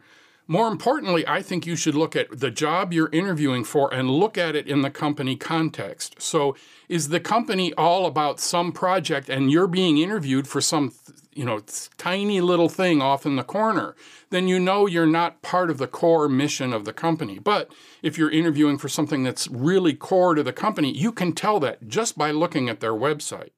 More 0.51 0.67
importantly, 0.67 1.25
I 1.29 1.43
think 1.43 1.65
you 1.65 1.77
should 1.77 1.95
look 1.95 2.17
at 2.17 2.41
the 2.41 2.51
job 2.51 2.93
you're 2.93 3.09
interviewing 3.13 3.63
for 3.63 3.95
and 3.95 4.11
look 4.11 4.37
at 4.37 4.57
it 4.57 4.67
in 4.67 4.83
the 4.83 4.91
company 4.91 5.37
context. 5.37 6.21
So, 6.21 6.57
is 6.89 7.11
the 7.11 7.21
company 7.21 7.73
all 7.75 8.05
about 8.05 8.41
some 8.41 8.73
project 8.73 9.29
and 9.29 9.53
you're 9.53 9.69
being 9.69 9.99
interviewed 9.99 10.49
for 10.49 10.61
some 10.61 10.91
you 11.33 11.45
know, 11.45 11.61
tiny 11.99 12.41
little 12.41 12.69
thing 12.69 13.01
off 13.01 13.25
in 13.25 13.37
the 13.37 13.45
corner, 13.45 13.95
then 14.31 14.49
you 14.49 14.59
know 14.59 14.89
you're 14.89 15.07
not 15.07 15.41
part 15.41 15.71
of 15.71 15.79
the 15.79 15.87
core 15.87 16.29
mission 16.29 16.73
of 16.73 16.85
the 16.85 16.93
company. 16.93 17.39
But 17.39 17.73
if 18.03 18.19
you're 18.19 18.33
interviewing 18.33 18.77
for 18.77 18.89
something 18.89 19.23
that's 19.23 19.47
really 19.47 19.95
core 19.95 20.35
to 20.35 20.43
the 20.43 20.53
company, 20.53 20.91
you 20.91 21.13
can 21.13 21.33
tell 21.33 21.61
that 21.61 21.87
just 21.87 22.19
by 22.19 22.33
looking 22.33 22.69
at 22.69 22.81
their 22.81 22.93
website. 22.93 23.53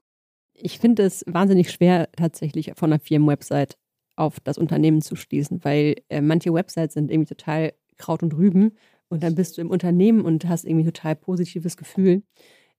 Ich 0.54 0.78
finde 0.78 1.04
es 1.04 1.25
wahnsinnig 1.26 1.70
schwer, 1.70 2.08
tatsächlich 2.16 2.70
von 2.76 2.92
einer 2.92 3.00
Firmenwebsite 3.00 3.76
auf 4.16 4.40
das 4.40 4.59
Unternehmen 4.59 5.02
zu 5.02 5.16
schließen, 5.16 5.64
weil 5.64 5.97
äh, 6.09 6.21
manche 6.21 6.52
Websites 6.52 6.95
sind 6.95 7.11
irgendwie 7.11 7.35
total 7.35 7.73
Kraut 7.99 8.23
und 8.23 8.35
Rüben 8.35 8.73
und 9.09 9.23
dann 9.23 9.35
bist 9.35 9.57
du 9.57 9.61
im 9.61 9.71
Unternehmen 9.71 10.23
und 10.23 10.49
hast 10.49 10.64
irgendwie 10.64 10.85
total 10.85 11.16
positives 11.16 11.76
Gefühl 11.76 12.23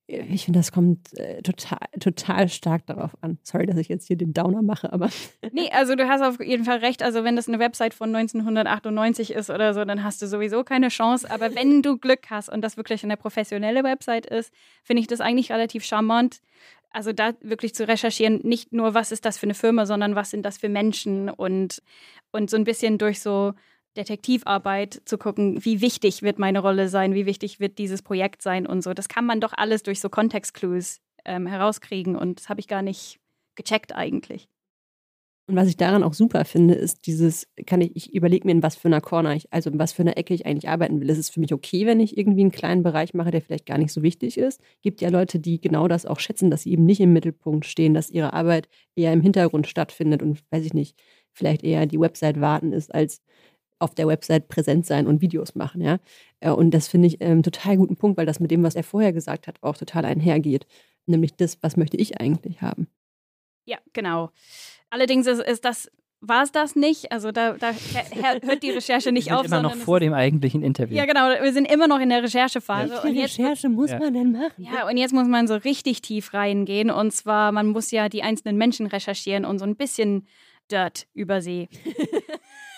ich 0.08 0.46
finde, 0.46 0.60
das 0.60 0.74
kommt 0.74 1.18
äh, 1.18 1.42
total, 1.42 1.80
total 2.00 2.50
stark 2.50 2.86
darauf 2.88 3.12
an. 3.22 3.38
Sorry, 3.44 3.66
dass 3.66 3.78
ich 3.78 3.88
jetzt 3.88 4.06
hier 4.08 4.18
den 4.18 4.34
Downer 4.34 4.62
mache, 4.62 4.92
aber. 4.92 5.10
nee, 5.52 5.70
also 5.72 5.96
du 5.96 6.08
hast 6.10 6.22
auf 6.22 6.46
jeden 6.46 6.66
Fall 6.66 6.80
recht. 6.80 7.02
Also, 7.02 7.24
wenn 7.24 7.38
das 7.38 7.48
eine 7.48 7.60
Website 7.60 7.94
von 7.94 8.14
1998 8.14 9.32
ist 9.32 9.50
oder 9.50 9.74
so, 9.74 9.86
dann 9.86 10.04
hast 10.04 10.22
du 10.22 10.28
sowieso 10.28 10.64
keine 10.66 10.90
Chance. 10.90 11.30
Aber 11.32 11.56
wenn 11.56 11.82
du 11.82 11.98
Glück 11.98 12.30
hast 12.30 12.50
und 12.50 12.62
das 12.62 12.76
wirklich 12.76 13.04
eine 13.04 13.16
professionelle 13.16 13.84
Website 13.84 14.26
ist, 14.26 14.54
finde 14.84 15.02
ich 15.02 15.08
das 15.08 15.22
eigentlich 15.22 15.52
relativ 15.52 15.86
charmant. 15.86 16.42
Also 16.94 17.12
da 17.12 17.34
wirklich 17.42 17.74
zu 17.74 17.88
recherchieren, 17.88 18.40
nicht 18.44 18.72
nur, 18.72 18.94
was 18.94 19.12
ist 19.12 19.26
das 19.26 19.38
für 19.38 19.48
eine 19.48 19.56
Firma, 19.56 19.86
sondern 19.86 20.16
was 20.16 20.30
sind 20.30 20.44
das 20.44 20.58
für 20.58 20.70
Menschen 20.70 21.30
und, 21.30 21.82
und 22.32 22.50
so 22.50 22.56
ein 22.56 22.64
bisschen 22.64 22.98
durch 22.98 23.20
so 23.20 23.54
Detektivarbeit 23.98 25.02
zu 25.06 25.18
gucken, 25.18 25.64
wie 25.66 25.82
wichtig 25.82 26.22
wird 26.22 26.40
meine 26.40 26.60
Rolle 26.60 26.90
sein, 26.90 27.14
wie 27.14 27.26
wichtig 27.26 27.60
wird 27.60 27.78
dieses 27.80 28.02
Projekt 28.02 28.42
sein 28.42 28.66
und 28.66 28.84
so. 28.84 28.94
Das 28.94 29.08
kann 29.08 29.26
man 29.26 29.42
doch 29.42 29.54
alles 29.54 29.84
durch 29.84 30.00
so 30.00 30.10
Kontextclues 30.10 31.02
ähm, 31.26 31.48
herauskriegen 31.48 32.16
und 32.16 32.40
das 32.40 32.50
habe 32.50 32.60
ich 32.60 32.68
gar 32.68 32.82
nicht 32.82 33.20
gecheckt 33.56 33.94
eigentlich. 33.94 34.48
Und 35.46 35.58
was 35.58 35.68
ich 35.68 35.76
daran 35.76 36.04
auch 36.04 36.14
super 36.14 36.46
finde, 36.46 36.74
ist 36.74 37.06
dieses, 37.06 37.50
kann 37.66 37.82
ich, 37.82 37.96
ich 37.96 38.14
überlege 38.14 38.46
mir, 38.48 38.54
in 38.54 38.64
was 38.64 38.78
für 38.78 38.88
einer 38.88 39.02
Corner 39.02 39.36
ich, 39.36 39.52
also 39.52 39.70
in 39.70 39.78
was 39.78 39.92
für 39.92 40.02
einer 40.04 40.18
Ecke 40.18 40.34
ich 40.34 40.46
eigentlich 40.46 40.70
arbeiten 40.70 41.02
will. 41.02 41.10
Ist 41.10 41.18
es 41.18 41.30
für 41.30 41.42
mich 41.42 41.54
okay, 41.54 41.86
wenn 41.86 42.00
ich 42.00 42.18
irgendwie 42.18 42.42
einen 42.42 42.52
kleinen 42.52 42.82
Bereich 42.82 43.14
mache, 43.14 43.32
der 43.32 43.42
vielleicht 43.42 43.66
gar 43.66 43.78
nicht 43.78 43.92
so 43.92 44.04
wichtig 44.04 44.38
ist? 44.38 44.62
Gibt 44.82 45.02
ja 45.02 45.10
Leute, 45.10 45.40
die 45.40 45.60
genau 45.60 45.90
das 45.90 46.06
auch 46.06 46.22
schätzen, 46.22 46.50
dass 46.50 46.64
sie 46.64 46.72
eben 46.72 46.86
nicht 46.86 47.02
im 47.02 47.12
Mittelpunkt 47.12 47.66
stehen, 47.66 47.94
dass 47.94 48.10
ihre 48.10 48.32
Arbeit 48.32 48.70
eher 48.96 49.12
im 49.12 49.20
Hintergrund 49.20 49.68
stattfindet 49.68 50.22
und 50.22 50.42
weiß 50.52 50.66
ich 50.66 50.74
nicht, 50.74 50.98
vielleicht 51.34 51.64
eher 51.64 51.86
die 51.88 52.00
Website 52.00 52.40
warten 52.40 52.72
ist, 52.72 52.94
als 52.96 53.22
auf 53.80 53.94
der 53.94 54.08
Website 54.08 54.48
präsent 54.48 54.86
sein 54.86 55.08
und 55.08 55.22
Videos 55.22 55.56
machen, 55.56 55.82
ja. 55.82 56.00
Äh, 56.40 56.52
und 56.52 56.72
das 56.72 56.88
finde 56.88 57.08
ich 57.08 57.22
einen 57.22 57.40
ähm, 57.40 57.44
total 57.44 57.76
guten 57.76 57.98
Punkt, 57.98 58.18
weil 58.18 58.26
das 58.26 58.40
mit 58.40 58.50
dem, 58.50 58.64
was 58.64 58.76
er 58.76 58.84
vorher 58.84 59.12
gesagt 59.12 59.48
hat, 59.48 59.58
auch 59.62 59.76
total 59.76 60.06
einhergeht. 60.06 60.66
Nämlich 61.06 61.36
das, 61.36 61.58
was 61.62 61.76
möchte 61.76 61.98
ich 61.98 62.22
eigentlich 62.22 62.62
haben? 62.62 62.88
Ja, 63.66 63.78
genau. 63.94 64.32
Allerdings 64.94 65.28
ist, 65.28 65.42
ist 65.42 65.66
das 65.66 65.90
war 66.26 66.44
es 66.44 66.54
das 66.54 66.78
nicht. 66.78 67.12
Also 67.12 67.34
da, 67.34 67.54
da, 67.54 67.74
hört 68.42 68.64
die 68.64 68.72
Recherche 68.72 69.12
nicht 69.12 69.30
wir 69.30 69.38
sind 69.40 69.40
auf. 69.40 69.46
Immer 69.46 69.62
noch 69.62 69.76
vor 69.76 70.00
dem 70.00 70.14
eigentlichen 70.14 70.64
Interview. 70.64 70.96
Ja, 70.96 71.06
genau. 71.06 71.28
Wir 71.28 71.52
sind 71.52 71.70
immer 71.70 71.90
noch 71.90 72.00
in 72.00 72.08
der 72.08 72.24
Recherchephase. 72.24 73.02
Welche 73.04 73.24
Recherche 73.24 73.68
muss 73.68 73.92
ja. 73.92 74.00
man 74.00 74.14
denn 74.14 74.32
machen? 74.32 74.54
Ja, 74.58 74.88
und 74.88 74.96
jetzt 74.96 75.14
muss 75.14 75.28
man 75.28 75.48
so 75.48 75.56
richtig 75.56 76.02
tief 76.02 76.34
reingehen. 76.34 76.92
Und 76.92 77.12
zwar, 77.12 77.52
man 77.52 77.68
muss 77.68 77.92
ja 77.92 78.08
die 78.08 78.24
einzelnen 78.24 78.56
Menschen 78.56 78.88
recherchieren 78.88 79.44
und 79.44 79.60
so 79.60 79.66
ein 79.66 79.76
bisschen 79.76 80.26
Dirt 80.72 81.08
über 81.14 81.42
sie. 81.42 81.68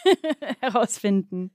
herausfinden. 0.61 1.51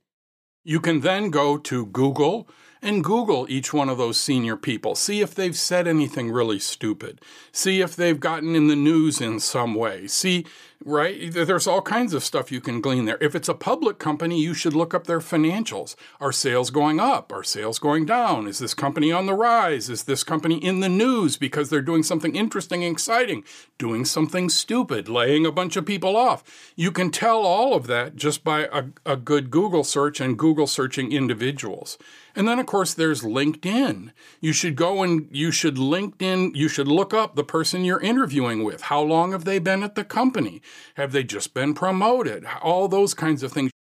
You 0.63 0.79
can 0.79 1.01
then 1.01 1.31
go 1.31 1.57
to 1.57 1.85
Google 1.85 2.45
and 2.81 3.03
Google 3.03 3.45
each 3.49 3.73
one 3.73 3.89
of 3.89 3.97
those 3.97 4.17
senior 4.17 4.57
people. 4.57 4.95
See 4.95 5.21
if 5.21 5.35
they've 5.35 5.55
said 5.55 5.87
anything 5.87 6.31
really 6.31 6.59
stupid. 6.59 7.21
See 7.51 7.81
if 7.81 7.95
they've 7.95 8.19
gotten 8.19 8.55
in 8.55 8.67
the 8.67 8.75
news 8.75 9.21
in 9.21 9.39
some 9.39 9.75
way. 9.75 10.07
See, 10.07 10.45
right? 10.85 11.31
There's 11.31 11.67
all 11.67 11.81
kinds 11.81 12.13
of 12.13 12.23
stuff 12.23 12.51
you 12.51 12.61
can 12.61 12.81
glean 12.81 13.05
there. 13.05 13.17
If 13.21 13.35
it's 13.35 13.49
a 13.49 13.53
public 13.53 13.99
company, 13.99 14.41
you 14.41 14.53
should 14.53 14.73
look 14.73 14.93
up 14.93 15.07
their 15.07 15.19
financials. 15.19 15.95
Are 16.19 16.31
sales 16.31 16.69
going 16.69 16.99
up? 16.99 17.31
Are 17.31 17.43
sales 17.43 17.79
going 17.79 18.05
down? 18.05 18.47
Is 18.47 18.59
this 18.59 18.73
company 18.73 19.11
on 19.11 19.25
the 19.25 19.33
rise? 19.33 19.89
Is 19.89 20.03
this 20.03 20.23
company 20.23 20.57
in 20.57 20.79
the 20.79 20.89
news 20.89 21.37
because 21.37 21.69
they're 21.69 21.81
doing 21.81 22.03
something 22.03 22.35
interesting 22.35 22.83
and 22.83 22.93
exciting? 22.93 23.43
Doing 23.77 24.05
something 24.05 24.49
stupid, 24.49 25.07
laying 25.09 25.45
a 25.45 25.51
bunch 25.51 25.75
of 25.75 25.85
people 25.85 26.15
off? 26.15 26.71
You 26.75 26.91
can 26.91 27.11
tell 27.11 27.45
all 27.45 27.73
of 27.73 27.87
that 27.87 28.15
just 28.15 28.43
by 28.43 28.61
a, 28.71 28.85
a 29.05 29.15
good 29.15 29.51
Google 29.51 29.83
search 29.83 30.19
and 30.19 30.37
Google 30.37 30.67
searching 30.67 31.11
individuals. 31.11 31.97
And 32.35 32.47
then, 32.47 32.59
of 32.59 32.65
course, 32.65 32.93
there's 32.93 33.23
LinkedIn. 33.23 34.11
You 34.39 34.53
should 34.53 34.75
go 34.75 35.03
and 35.03 35.27
you 35.31 35.51
should 35.51 35.75
LinkedIn, 35.75 36.55
you 36.55 36.69
should 36.69 36.87
look 36.87 37.13
up 37.13 37.35
the 37.35 37.43
person 37.43 37.83
you're 37.83 37.99
interviewing 37.99 38.63
with. 38.63 38.83
How 38.83 39.01
long 39.01 39.33
have 39.33 39.43
they 39.43 39.59
been 39.59 39.83
at 39.83 39.95
the 39.95 40.03
company? 40.05 40.61
Have 40.95 41.11
they 41.11 41.25
just 41.29 41.53
been 41.53 41.73
promoted? 41.73 42.45
All 42.61 42.89
those 42.89 43.15
kinds 43.15 43.43
of 43.43 43.53
things. 43.53 43.71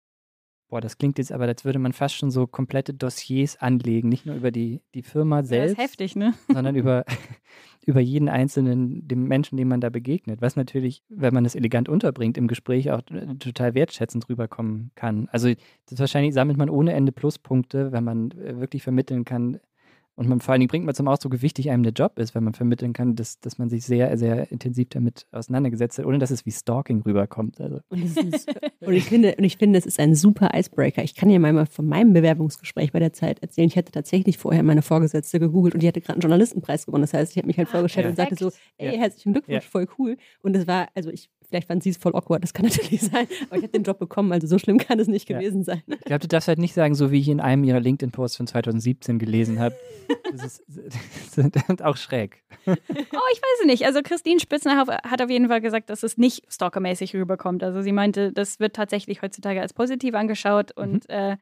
Boah, 0.71 0.81
das 0.81 0.99
klingt 0.99 1.19
jetzt 1.19 1.33
aber, 1.33 1.47
als 1.47 1.65
würde 1.65 1.81
man 1.81 1.93
fast 1.93 2.15
schon 2.15 2.31
so 2.31 2.47
komplette 2.47 2.95
Dossiers 2.95 3.57
anlegen, 3.57 4.09
nicht 4.09 4.25
nur 4.25 4.37
über 4.37 4.53
die, 4.53 4.81
die 4.95 5.03
Firma 5.03 5.43
selbst, 5.43 5.77
ja, 5.77 5.83
ist 5.85 5.91
heftig, 5.91 6.15
ne? 6.15 6.35
sondern 6.49 6.77
über, 6.77 7.05
über 7.85 7.99
jeden 7.99 8.29
einzelnen, 8.29 9.07
dem 9.09 9.25
Menschen, 9.25 9.57
dem 9.57 9.67
man 9.67 9.81
da 9.81 9.91
begegnet, 9.91 10.41
was 10.41 10.55
natürlich, 10.55 11.03
wenn 11.09 11.35
man 11.35 11.45
es 11.45 11.57
elegant 11.57 11.89
unterbringt, 11.89 12.39
im 12.39 12.47
Gespräch 12.47 12.93
auch 12.93 13.03
äh, 13.11 13.35
total 13.41 13.75
wertschätzend 13.75 14.29
rüberkommen 14.29 14.93
kann. 14.95 15.29
Also 15.33 15.53
das 15.89 15.99
wahrscheinlich 15.99 16.35
sammelt 16.35 16.57
man 16.57 16.71
ohne 16.71 16.93
Ende 16.93 17.11
Pluspunkte, 17.11 17.91
wenn 17.91 18.05
man 18.05 18.31
äh, 18.31 18.61
wirklich 18.61 18.85
vermitteln 18.85 19.25
kann, 19.25 19.59
und 20.21 20.29
man, 20.29 20.41
vor 20.41 20.53
allen 20.53 20.61
Dingen 20.61 20.69
bringt 20.69 20.85
man 20.85 20.95
zum 20.95 21.09
Ausdruck, 21.09 21.33
wie 21.33 21.41
wichtig 21.41 21.71
einem 21.71 21.83
der 21.83 21.95
Job 21.95 22.19
ist, 22.19 22.35
wenn 22.35 22.45
man 22.45 22.53
vermitteln 22.53 22.93
kann, 22.93 23.17
dass, 23.17 23.41
dass 23.41 23.57
man 23.57 23.71
sich 23.71 23.87
sehr, 23.87 24.19
sehr 24.19 24.53
intensiv 24.53 24.91
damit 24.91 25.27
auseinandergesetzt 25.33 25.99
hat, 25.99 26.05
ohne 26.05 26.19
dass 26.19 26.31
es 26.31 26.45
wie 26.45 26.51
Stalking 26.51 27.01
rüberkommt. 27.01 27.59
Also. 27.59 27.81
Und, 27.89 28.05
ist, 28.05 28.47
und, 28.81 28.93
ich 28.93 29.05
finde, 29.05 29.37
und 29.39 29.45
ich 29.45 29.57
finde, 29.57 29.79
es 29.79 29.87
ist 29.87 29.99
ein 29.99 30.15
super 30.15 30.51
Icebreaker. 30.53 31.03
Ich 31.03 31.15
kann 31.15 31.31
ja 31.31 31.39
mal 31.39 31.65
von 31.65 31.87
meinem 31.87 32.13
Bewerbungsgespräch 32.13 32.93
bei 32.93 32.99
der 32.99 33.15
Zeit 33.15 33.41
erzählen. 33.41 33.69
Ich 33.69 33.79
hatte 33.79 33.93
tatsächlich 33.93 34.37
vorher 34.37 34.63
meine 34.63 34.83
Vorgesetzte 34.83 35.41
gegoogelt 35.41 35.73
und 35.73 35.83
die 35.83 35.89
hatte 35.89 36.03
gerade 36.03 36.17
einen 36.17 36.21
Journalistenpreis 36.21 36.85
gewonnen. 36.85 37.05
Das 37.05 37.15
heißt, 37.15 37.33
ich 37.33 37.39
habe 37.39 37.47
mich 37.47 37.57
halt 37.57 37.69
ah, 37.69 37.73
vorgestellt 37.73 38.05
ja. 38.05 38.11
und 38.11 38.17
sagte 38.17 38.37
so, 38.37 38.51
ey, 38.77 38.99
herzlichen 38.99 39.33
Glückwunsch, 39.33 39.65
ja. 39.65 39.71
voll 39.71 39.89
cool. 39.99 40.19
Und 40.43 40.55
es 40.55 40.67
war, 40.67 40.89
also 40.95 41.09
ich 41.09 41.31
Vielleicht 41.51 41.67
fand 41.67 41.83
sie 41.83 41.91
es 41.91 41.97
voll 41.97 42.15
awkward, 42.15 42.45
das 42.45 42.55
kann 42.55 42.65
natürlich 42.71 43.01
sein. 43.03 43.27
Aber 43.49 43.57
ich 43.57 43.63
habe 43.65 43.73
den 43.73 43.83
Job 43.83 43.99
bekommen, 43.99 44.33
also 44.33 44.47
so 44.47 44.59
schlimm 44.59 44.79
kann 44.79 45.01
es 45.01 45.09
nicht 45.09 45.27
gewesen 45.27 45.65
sein. 45.65 45.83
Ich 45.89 46.01
glaube, 46.03 46.21
du 46.21 46.29
darfst 46.29 46.47
halt 46.47 46.61
nicht 46.61 46.75
sagen, 46.75 46.95
so 46.95 47.11
wie 47.11 47.19
ich 47.19 47.29
in 47.29 47.41
einem 47.41 47.65
ihrer 47.65 47.81
LinkedIn-Posts 47.81 48.37
von 48.37 48.47
2017 48.47 49.19
gelesen 49.19 49.59
habe. 49.59 49.75
Das 50.33 50.45
ist, 50.45 50.63
das 51.37 51.69
ist 51.69 51.83
auch 51.83 51.97
schräg. 51.97 52.43
Oh, 52.67 52.75
ich 52.75 53.41
weiß 53.41 53.67
nicht. 53.67 53.85
Also 53.85 54.01
Christine 54.03 54.39
Spitzenhoff 54.39 54.89
hat 54.89 55.23
auf 55.23 55.31
jeden 55.31 55.49
Fall 55.49 55.61
gesagt, 55.61 55.91
dass 55.91 56.05
es 56.05 56.19
nicht 56.19 56.45
stalkermäßig 56.53 57.15
rüberkommt. 57.15 57.65
Also 57.65 57.81
sie 57.83 57.91
meinte, 57.91 58.33
das 58.33 58.61
wird 58.61 58.75
tatsächlich 58.75 59.23
heutzutage 59.23 59.61
als 59.61 59.73
positiv 59.73 60.15
angeschaut. 60.15 60.71
Und 60.73 61.09
mhm. 61.09 61.15
äh, 61.15 61.37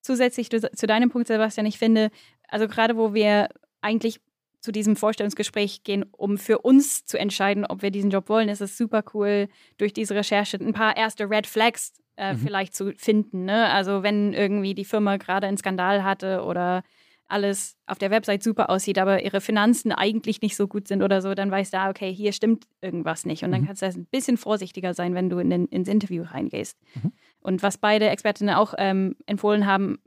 zusätzlich 0.00 0.48
zu 0.50 0.86
deinem 0.86 1.10
Punkt, 1.10 1.28
Sebastian, 1.28 1.66
ich 1.66 1.78
finde, 1.78 2.10
also 2.48 2.68
gerade 2.68 2.96
wo 2.96 3.14
wir 3.14 3.48
eigentlich 3.80 4.20
zu 4.60 4.72
diesem 4.72 4.96
Vorstellungsgespräch 4.96 5.84
gehen, 5.84 6.04
um 6.12 6.38
für 6.38 6.58
uns 6.58 7.04
zu 7.04 7.18
entscheiden, 7.18 7.64
ob 7.64 7.82
wir 7.82 7.90
diesen 7.90 8.10
Job 8.10 8.28
wollen, 8.28 8.48
ist 8.48 8.60
es 8.60 8.76
super 8.76 9.02
cool, 9.14 9.48
durch 9.78 9.92
diese 9.92 10.14
Recherche 10.14 10.58
ein 10.58 10.72
paar 10.72 10.96
erste 10.96 11.28
Red 11.28 11.46
Flags 11.46 11.94
äh, 12.16 12.34
mhm. 12.34 12.38
vielleicht 12.38 12.74
zu 12.74 12.92
finden. 12.96 13.46
Ne? 13.46 13.68
Also 13.70 14.02
wenn 14.02 14.32
irgendwie 14.32 14.74
die 14.74 14.84
Firma 14.84 15.16
gerade 15.16 15.46
einen 15.46 15.56
Skandal 15.56 16.04
hatte 16.04 16.42
oder 16.44 16.82
alles 17.30 17.76
auf 17.86 17.98
der 17.98 18.10
Website 18.10 18.42
super 18.42 18.70
aussieht, 18.70 18.98
aber 18.98 19.22
ihre 19.22 19.40
Finanzen 19.40 19.92
eigentlich 19.92 20.42
nicht 20.42 20.56
so 20.56 20.66
gut 20.66 20.88
sind 20.88 21.02
oder 21.02 21.22
so, 21.22 21.34
dann 21.34 21.50
weißt 21.50 21.72
du, 21.72 21.78
ah, 21.78 21.88
okay, 21.88 22.12
hier 22.12 22.32
stimmt 22.32 22.66
irgendwas 22.80 23.24
nicht. 23.24 23.44
Und 23.44 23.52
dann 23.52 23.62
mhm. 23.62 23.66
kannst 23.66 23.82
du 23.82 23.86
ein 23.86 24.06
bisschen 24.06 24.36
vorsichtiger 24.36 24.94
sein, 24.94 25.14
wenn 25.14 25.30
du 25.30 25.38
in 25.38 25.50
den, 25.50 25.66
ins 25.66 25.88
Interview 25.88 26.24
reingehst. 26.24 26.76
Mhm. 26.94 27.12
Und 27.40 27.62
was 27.62 27.78
beide 27.78 28.08
Expertinnen 28.08 28.54
auch 28.54 28.74
ähm, 28.76 29.16
empfohlen 29.26 29.66
haben, 29.66 29.98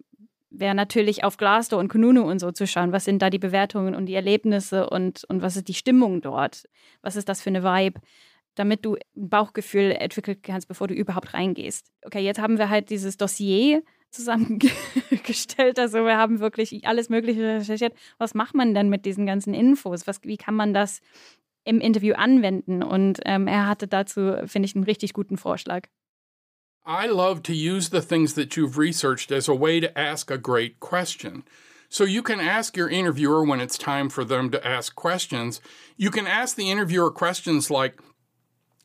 wäre 0.53 0.75
natürlich 0.75 1.23
auf 1.23 1.37
Glassdoor 1.37 1.79
und 1.79 1.89
Kununu 1.89 2.29
und 2.29 2.39
so 2.39 2.51
zu 2.51 2.67
schauen, 2.67 2.91
was 2.91 3.05
sind 3.05 3.21
da 3.21 3.29
die 3.29 3.39
Bewertungen 3.39 3.95
und 3.95 4.05
die 4.05 4.13
Erlebnisse 4.13 4.89
und, 4.89 5.23
und 5.25 5.41
was 5.41 5.57
ist 5.57 5.67
die 5.67 5.73
Stimmung 5.73 6.21
dort, 6.21 6.63
was 7.01 7.15
ist 7.15 7.27
das 7.27 7.41
für 7.41 7.49
eine 7.49 7.63
Vibe, 7.63 7.99
damit 8.55 8.85
du 8.85 8.95
ein 8.95 9.29
Bauchgefühl 9.29 9.91
entwickeln 9.91 10.37
kannst, 10.41 10.67
bevor 10.67 10.87
du 10.87 10.93
überhaupt 10.93 11.33
reingehst. 11.33 11.91
Okay, 12.05 12.19
jetzt 12.19 12.39
haben 12.39 12.57
wir 12.57 12.69
halt 12.69 12.89
dieses 12.91 13.17
Dossier 13.17 13.83
zusammengestellt, 14.11 15.79
also 15.79 16.05
wir 16.05 16.17
haben 16.17 16.39
wirklich 16.39 16.85
alles 16.85 17.09
Mögliche 17.09 17.41
recherchiert. 17.41 17.93
Was 18.19 18.35
macht 18.35 18.53
man 18.53 18.75
denn 18.75 18.89
mit 18.89 19.05
diesen 19.05 19.25
ganzen 19.25 19.55
Infos? 19.55 20.05
Was, 20.05 20.23
wie 20.23 20.37
kann 20.37 20.55
man 20.55 20.73
das 20.73 21.01
im 21.63 21.79
Interview 21.79 22.13
anwenden? 22.13 22.83
Und 22.83 23.21
ähm, 23.25 23.47
er 23.47 23.67
hatte 23.67 23.87
dazu, 23.87 24.35
finde 24.45 24.67
ich, 24.67 24.75
einen 24.75 24.83
richtig 24.83 25.13
guten 25.13 25.37
Vorschlag. 25.37 25.87
I 26.85 27.07
love 27.07 27.43
to 27.43 27.55
use 27.55 27.89
the 27.89 28.01
things 28.01 28.33
that 28.33 28.57
you've 28.57 28.77
researched 28.77 29.31
as 29.31 29.47
a 29.47 29.55
way 29.55 29.79
to 29.79 29.97
ask 29.97 30.29
a 30.29 30.37
great 30.37 30.79
question. 30.79 31.43
So 31.87 32.03
you 32.03 32.21
can 32.21 32.39
ask 32.39 32.75
your 32.75 32.89
interviewer 32.89 33.43
when 33.43 33.61
it's 33.61 33.77
time 33.77 34.09
for 34.09 34.25
them 34.25 34.49
to 34.49 34.67
ask 34.67 34.95
questions. 34.95 35.61
You 35.95 36.11
can 36.11 36.27
ask 36.27 36.55
the 36.55 36.69
interviewer 36.71 37.11
questions 37.11 37.69
like, 37.69 38.01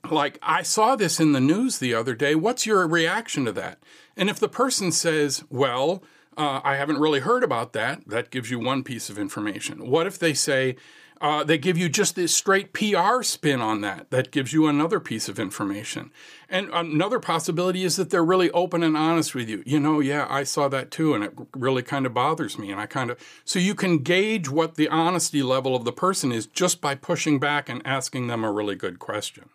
like, 0.08 0.38
I 0.42 0.62
saw 0.62 0.94
this 0.94 1.18
in 1.18 1.32
the 1.32 1.40
news 1.40 1.78
the 1.78 1.94
other 1.94 2.14
day. 2.14 2.34
What's 2.34 2.66
your 2.66 2.86
reaction 2.86 3.44
to 3.46 3.52
that? 3.52 3.82
And 4.16 4.30
if 4.30 4.38
the 4.38 4.48
person 4.48 4.92
says, 4.92 5.42
well, 5.50 6.04
uh, 6.36 6.60
I 6.62 6.76
haven't 6.76 7.00
really 7.00 7.20
heard 7.20 7.42
about 7.42 7.72
that, 7.72 8.06
that 8.06 8.30
gives 8.30 8.50
you 8.50 8.60
one 8.60 8.84
piece 8.84 9.10
of 9.10 9.18
information. 9.18 9.90
What 9.90 10.06
if 10.06 10.18
they 10.18 10.34
say, 10.34 10.76
uh, 11.20 11.44
they 11.44 11.58
give 11.58 11.76
you 11.76 11.88
just 11.88 12.14
this 12.14 12.34
straight 12.34 12.72
PR 12.72 13.22
spin 13.22 13.60
on 13.60 13.80
that. 13.80 14.10
That 14.10 14.30
gives 14.30 14.52
you 14.52 14.66
another 14.66 15.00
piece 15.00 15.28
of 15.28 15.38
information. 15.38 16.10
And 16.48 16.68
another 16.72 17.18
possibility 17.18 17.84
is 17.84 17.96
that 17.96 18.10
they're 18.10 18.24
really 18.24 18.50
open 18.52 18.82
and 18.82 18.96
honest 18.96 19.34
with 19.34 19.48
you. 19.48 19.62
You 19.66 19.80
know, 19.80 20.00
yeah, 20.00 20.26
I 20.30 20.44
saw 20.44 20.68
that 20.68 20.90
too, 20.90 21.14
and 21.14 21.24
it 21.24 21.32
really 21.54 21.82
kind 21.82 22.06
of 22.06 22.14
bothers 22.14 22.58
me. 22.58 22.70
And 22.70 22.80
I 22.80 22.86
kind 22.86 23.10
of, 23.10 23.18
so 23.44 23.58
you 23.58 23.74
can 23.74 23.98
gauge 23.98 24.48
what 24.48 24.76
the 24.76 24.88
honesty 24.88 25.42
level 25.42 25.74
of 25.74 25.84
the 25.84 25.92
person 25.92 26.32
is 26.32 26.46
just 26.46 26.80
by 26.80 26.94
pushing 26.94 27.38
back 27.38 27.68
and 27.68 27.82
asking 27.84 28.28
them 28.28 28.44
a 28.44 28.52
really 28.52 28.76
good 28.76 28.98
question. 28.98 29.50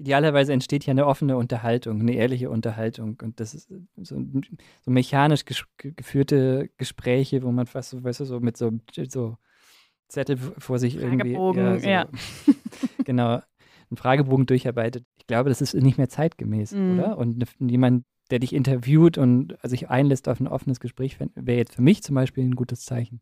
Idealerweise 0.00 0.52
entsteht 0.52 0.84
ja 0.84 0.90
eine 0.90 1.06
offene 1.06 1.36
Unterhaltung, 1.36 2.00
eine 2.00 2.14
ehrliche 2.14 2.50
Unterhaltung. 2.50 3.20
Und 3.22 3.38
das 3.38 3.54
ist 3.54 3.68
so, 3.96 4.16
so 4.82 4.90
mechanisch 4.90 5.44
ges 5.44 5.64
geführte 5.76 6.70
Gespräche, 6.76 7.42
wo 7.42 7.52
man 7.52 7.66
fast 7.66 7.90
so, 7.90 8.02
weißt 8.02 8.20
du, 8.20 8.24
so 8.24 8.40
mit 8.40 8.56
so, 8.56 8.72
so 9.08 9.36
Zettel 10.12 10.36
vor 10.36 10.78
sich 10.78 10.96
irgendwie. 10.96 11.32
Ja, 11.32 11.78
so, 11.78 11.88
ja. 11.88 12.08
genau, 13.04 13.40
einen 13.90 13.96
Fragebogen 13.96 14.46
durcharbeitet. 14.46 15.04
Ich 15.18 15.26
glaube, 15.26 15.48
das 15.48 15.60
ist 15.60 15.74
nicht 15.74 15.98
mehr 15.98 16.08
zeitgemäß, 16.08 16.72
mhm. 16.72 16.98
oder? 16.98 17.18
Und 17.18 17.44
jemand, 17.58 18.04
der 18.30 18.38
dich 18.38 18.54
interviewt 18.54 19.18
und 19.18 19.56
sich 19.62 19.90
einlässt 19.90 20.28
auf 20.28 20.40
ein 20.40 20.48
offenes 20.48 20.80
Gespräch, 20.80 21.18
wäre 21.34 21.58
jetzt 21.58 21.74
für 21.74 21.82
mich 21.82 22.02
zum 22.02 22.14
Beispiel 22.14 22.44
ein 22.44 22.56
gutes 22.56 22.84
Zeichen. 22.84 23.20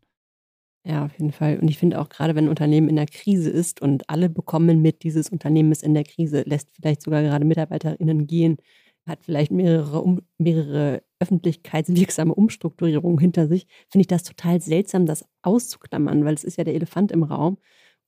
Ja, 0.83 1.05
auf 1.05 1.13
jeden 1.13 1.31
Fall. 1.31 1.59
Und 1.59 1.67
ich 1.67 1.77
finde 1.77 1.99
auch 1.99 2.09
gerade, 2.09 2.33
wenn 2.33 2.45
ein 2.45 2.49
Unternehmen 2.49 2.89
in 2.89 2.95
der 2.95 3.05
Krise 3.05 3.51
ist 3.51 3.81
und 3.81 4.09
alle 4.09 4.29
bekommen 4.29 4.81
mit, 4.81 5.03
dieses 5.03 5.29
Unternehmen 5.29 5.71
ist 5.71 5.83
in 5.83 5.93
der 5.93 6.03
Krise, 6.03 6.41
lässt 6.47 6.71
vielleicht 6.71 7.03
sogar 7.03 7.21
gerade 7.21 7.45
MitarbeiterInnen 7.45 8.25
gehen, 8.25 8.57
hat 9.05 9.23
vielleicht 9.23 9.51
mehrere, 9.51 10.01
um, 10.01 10.21
mehrere 10.39 11.03
öffentlichkeitswirksame 11.19 12.33
Umstrukturierungen 12.33 13.19
hinter 13.19 13.47
sich, 13.47 13.67
finde 13.89 14.01
ich 14.01 14.07
das 14.07 14.23
total 14.23 14.59
seltsam, 14.61 15.05
das 15.05 15.25
auszuklammern, 15.43 16.25
weil 16.25 16.33
es 16.33 16.43
ist 16.43 16.57
ja 16.57 16.63
der 16.63 16.75
Elefant 16.75 17.11
im 17.11 17.23
Raum. 17.23 17.57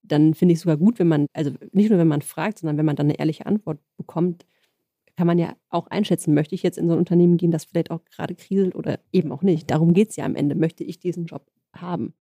Dann 0.03 0.33
finde 0.33 0.53
ich 0.53 0.57
es 0.57 0.63
sogar 0.63 0.77
gut, 0.77 0.99
wenn 0.99 1.07
man, 1.07 1.27
also 1.33 1.51
nicht 1.71 1.89
nur 1.89 1.99
wenn 1.99 2.07
man 2.07 2.21
fragt, 2.21 2.59
sondern 2.59 2.77
wenn 2.77 2.85
man 2.85 2.95
dann 2.95 3.07
eine 3.07 3.19
ehrliche 3.19 3.45
Antwort 3.45 3.79
bekommt, 3.97 4.45
kann 5.15 5.27
man 5.27 5.39
ja 5.39 5.55
auch 5.69 5.87
einschätzen, 5.87 6.33
möchte 6.33 6.55
ich 6.55 6.63
jetzt 6.63 6.77
in 6.77 6.87
so 6.87 6.93
ein 6.93 6.99
Unternehmen 6.99 7.37
gehen, 7.37 7.51
das 7.51 7.65
vielleicht 7.65 7.91
auch 7.91 8.03
gerade 8.05 8.35
kriselt 8.35 8.75
oder 8.75 8.99
eben 9.11 9.31
auch 9.31 9.43
nicht. 9.43 9.69
Darum 9.71 9.93
geht 9.93 10.09
es 10.09 10.15
ja 10.15 10.25
am 10.25 10.35
Ende. 10.35 10.55
Möchte 10.55 10.83
ich 10.83 10.99
diesen 10.99 11.25
Job 11.25 11.45
haben? 11.73 12.13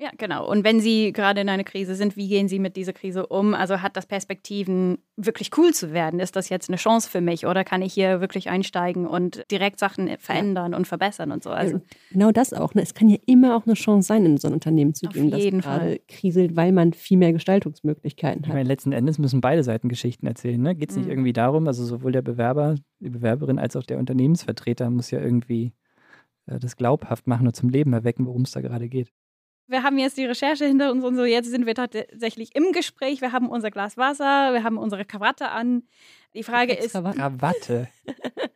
Ja, 0.00 0.10
genau. 0.16 0.48
Und 0.48 0.62
wenn 0.62 0.78
Sie 0.78 1.12
gerade 1.12 1.40
in 1.40 1.48
einer 1.48 1.64
Krise 1.64 1.96
sind, 1.96 2.16
wie 2.16 2.28
gehen 2.28 2.46
Sie 2.46 2.60
mit 2.60 2.76
dieser 2.76 2.92
Krise 2.92 3.26
um? 3.26 3.52
Also 3.52 3.82
hat 3.82 3.96
das 3.96 4.06
Perspektiven, 4.06 4.98
wirklich 5.16 5.50
cool 5.58 5.74
zu 5.74 5.92
werden? 5.92 6.20
Ist 6.20 6.36
das 6.36 6.48
jetzt 6.50 6.70
eine 6.70 6.76
Chance 6.76 7.10
für 7.10 7.20
mich 7.20 7.46
oder 7.46 7.64
kann 7.64 7.82
ich 7.82 7.94
hier 7.94 8.20
wirklich 8.20 8.48
einsteigen 8.48 9.08
und 9.08 9.44
direkt 9.50 9.80
Sachen 9.80 10.08
verändern 10.18 10.70
ja. 10.70 10.78
und 10.78 10.86
verbessern 10.86 11.32
und 11.32 11.42
so? 11.42 11.50
Also, 11.50 11.80
genau 12.12 12.30
das 12.30 12.52
auch. 12.52 12.74
Ne? 12.74 12.82
Es 12.82 12.94
kann 12.94 13.08
ja 13.08 13.16
immer 13.26 13.56
auch 13.56 13.66
eine 13.66 13.74
Chance 13.74 14.06
sein, 14.06 14.24
in 14.24 14.36
so 14.36 14.46
ein 14.46 14.54
Unternehmen 14.54 14.94
zu 14.94 15.08
gehen, 15.08 15.32
das 15.32 15.64
gerade 15.64 16.00
kriselt, 16.06 16.54
weil 16.54 16.70
man 16.70 16.92
viel 16.92 17.18
mehr 17.18 17.32
Gestaltungsmöglichkeiten 17.32 18.42
hat. 18.42 18.48
Ich 18.48 18.54
meine, 18.54 18.68
letzten 18.68 18.92
Endes 18.92 19.18
müssen 19.18 19.40
beide 19.40 19.64
Seiten 19.64 19.88
Geschichten 19.88 20.28
erzählen. 20.28 20.62
Ne? 20.62 20.76
Geht 20.76 20.90
es 20.90 20.96
nicht 20.96 21.06
mhm. 21.06 21.12
irgendwie 21.12 21.32
darum, 21.32 21.66
also 21.66 21.84
sowohl 21.84 22.12
der 22.12 22.22
Bewerber, 22.22 22.76
die 23.00 23.10
Bewerberin 23.10 23.58
als 23.58 23.74
auch 23.74 23.82
der 23.82 23.98
Unternehmensvertreter 23.98 24.90
muss 24.90 25.10
ja 25.10 25.20
irgendwie 25.20 25.72
äh, 26.46 26.60
das 26.60 26.76
glaubhaft 26.76 27.26
machen 27.26 27.48
und 27.48 27.56
zum 27.56 27.68
Leben 27.68 27.92
erwecken, 27.92 28.26
worum 28.26 28.42
es 28.42 28.52
da 28.52 28.60
gerade 28.60 28.88
geht 28.88 29.08
wir 29.68 29.82
haben 29.82 29.98
jetzt 29.98 30.16
die 30.16 30.24
Recherche 30.24 30.64
hinter 30.64 30.90
uns 30.90 31.04
und 31.04 31.16
so. 31.16 31.24
Jetzt 31.24 31.50
sind 31.50 31.66
wir 31.66 31.74
tatsächlich 31.74 32.56
im 32.56 32.72
Gespräch. 32.72 33.20
Wir 33.20 33.32
haben 33.32 33.48
unser 33.48 33.70
Glas 33.70 33.96
Wasser, 33.96 34.52
wir 34.52 34.64
haben 34.64 34.78
unsere 34.78 35.04
Krawatte 35.04 35.50
an. 35.50 35.84
Die 36.34 36.42
Frage 36.42 36.72
ist. 36.72 36.92
Krawatte. 36.92 37.88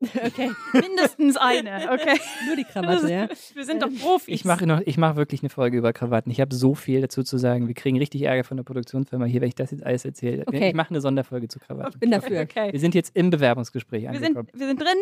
Okay. 0.24 0.50
Mindestens 0.72 1.36
eine, 1.36 1.90
okay. 1.92 2.18
Nur 2.46 2.56
die 2.56 2.64
Krawatte, 2.64 3.10
ja. 3.10 3.28
Wir 3.54 3.64
sind 3.64 3.82
doch 3.82 3.90
Profis. 4.00 4.34
Ich 4.34 4.44
mache 4.44 4.66
noch, 4.66 4.80
wirklich 5.16 5.42
eine 5.42 5.50
Folge 5.50 5.78
über 5.78 5.92
Krawatten. 5.92 6.30
Ich 6.30 6.40
habe 6.40 6.54
so 6.54 6.74
viel 6.74 7.00
dazu 7.00 7.22
zu 7.22 7.36
sagen. 7.38 7.68
Wir 7.68 7.74
kriegen 7.74 7.98
richtig 7.98 8.22
Ärger 8.22 8.44
von 8.44 8.56
der 8.56 8.64
Produktionsfirma 8.64 9.26
hier, 9.26 9.40
wenn 9.40 9.48
ich 9.48 9.54
das 9.54 9.70
jetzt 9.70 9.84
alles 9.84 10.04
erzähle. 10.04 10.44
Okay. 10.46 10.68
Ich 10.68 10.74
mache 10.74 10.90
eine 10.90 11.00
Sonderfolge 11.00 11.48
zu 11.48 11.58
Krawatten. 11.58 11.92
Ich 11.94 12.00
bin 12.00 12.10
dafür. 12.10 12.40
Okay. 12.40 12.72
Wir 12.72 12.80
sind 12.80 12.94
jetzt 12.94 13.14
im 13.16 13.30
Bewerbungsgespräch 13.30 14.04
wir 14.10 14.18
Sind, 14.18 14.36
wir 14.36 14.66
sind 14.66 14.80
drin. 14.80 14.98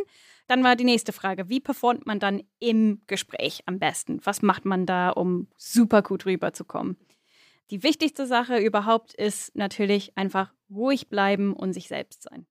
Dann 0.49 0.65
war 0.65 0.77
die 0.77 0.85
nächste 0.85 1.13
Frage. 1.13 1.49
Wie 1.49 1.61
performt 1.61 2.07
man 2.07 2.19
dann 2.19 2.43
im 2.59 3.03
Gespräch 3.07 3.63
am 3.67 3.79
besten? 3.79 4.21
Was 4.25 4.43
macht 4.43 4.65
man 4.65 4.87
da, 4.87 5.11
um 5.11 5.47
super 5.57 6.03
gut 6.03 6.27
rüberzukommen? 6.27 6.97
Die 7.71 7.83
wichtigste 7.83 8.27
Sache 8.27 8.59
überhaupt 8.59 9.15
ist 9.15 9.55
natürlich 9.55 10.17
einfach 10.17 10.53
ruhig 10.71 11.09
bleiben 11.09 11.53
und 11.53 11.75
sich 11.75 11.89
selbst 11.89 12.23
sein. 12.23 12.47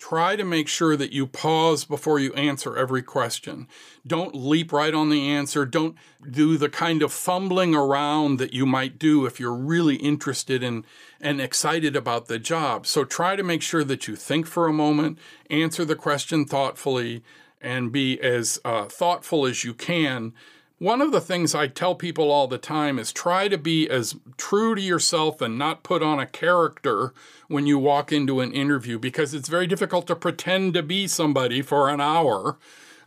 Try 0.00 0.34
to 0.34 0.44
make 0.44 0.66
sure 0.66 0.96
that 0.96 1.12
you 1.12 1.26
pause 1.26 1.84
before 1.84 2.18
you 2.18 2.32
answer 2.32 2.74
every 2.74 3.02
question. 3.02 3.68
Don't 4.06 4.34
leap 4.34 4.72
right 4.72 4.94
on 4.94 5.10
the 5.10 5.28
answer. 5.28 5.66
Don't 5.66 5.94
do 6.28 6.56
the 6.56 6.70
kind 6.70 7.02
of 7.02 7.12
fumbling 7.12 7.74
around 7.74 8.38
that 8.38 8.54
you 8.54 8.64
might 8.64 8.98
do 8.98 9.26
if 9.26 9.38
you're 9.38 9.54
really 9.54 9.96
interested 9.96 10.62
in 10.62 10.86
and 11.20 11.38
excited 11.38 11.94
about 11.94 12.28
the 12.28 12.38
job. 12.38 12.86
So 12.86 13.04
try 13.04 13.36
to 13.36 13.42
make 13.42 13.60
sure 13.60 13.84
that 13.84 14.08
you 14.08 14.16
think 14.16 14.46
for 14.46 14.66
a 14.66 14.72
moment, 14.72 15.18
answer 15.50 15.84
the 15.84 15.96
question 15.96 16.46
thoughtfully, 16.46 17.22
and 17.60 17.92
be 17.92 18.18
as 18.22 18.58
uh, 18.64 18.86
thoughtful 18.86 19.44
as 19.44 19.64
you 19.64 19.74
can 19.74 20.32
one 20.80 21.02
of 21.02 21.12
the 21.12 21.20
things 21.20 21.54
I 21.54 21.66
tell 21.66 21.94
people 21.94 22.30
all 22.30 22.48
the 22.48 22.56
time 22.56 22.98
is 22.98 23.12
try 23.12 23.48
to 23.48 23.58
be 23.58 23.86
as 23.90 24.16
true 24.38 24.74
to 24.74 24.80
yourself 24.80 25.42
and 25.42 25.58
not 25.58 25.82
put 25.82 26.02
on 26.02 26.18
a 26.18 26.24
character 26.24 27.12
when 27.48 27.66
you 27.66 27.78
walk 27.78 28.10
into 28.10 28.40
an 28.40 28.50
interview 28.52 28.98
because 28.98 29.34
it's 29.34 29.50
very 29.50 29.66
difficult 29.66 30.06
to 30.06 30.16
pretend 30.16 30.72
to 30.72 30.82
be 30.82 31.06
somebody 31.06 31.60
for 31.60 31.90
an 31.90 32.00
hour. 32.00 32.56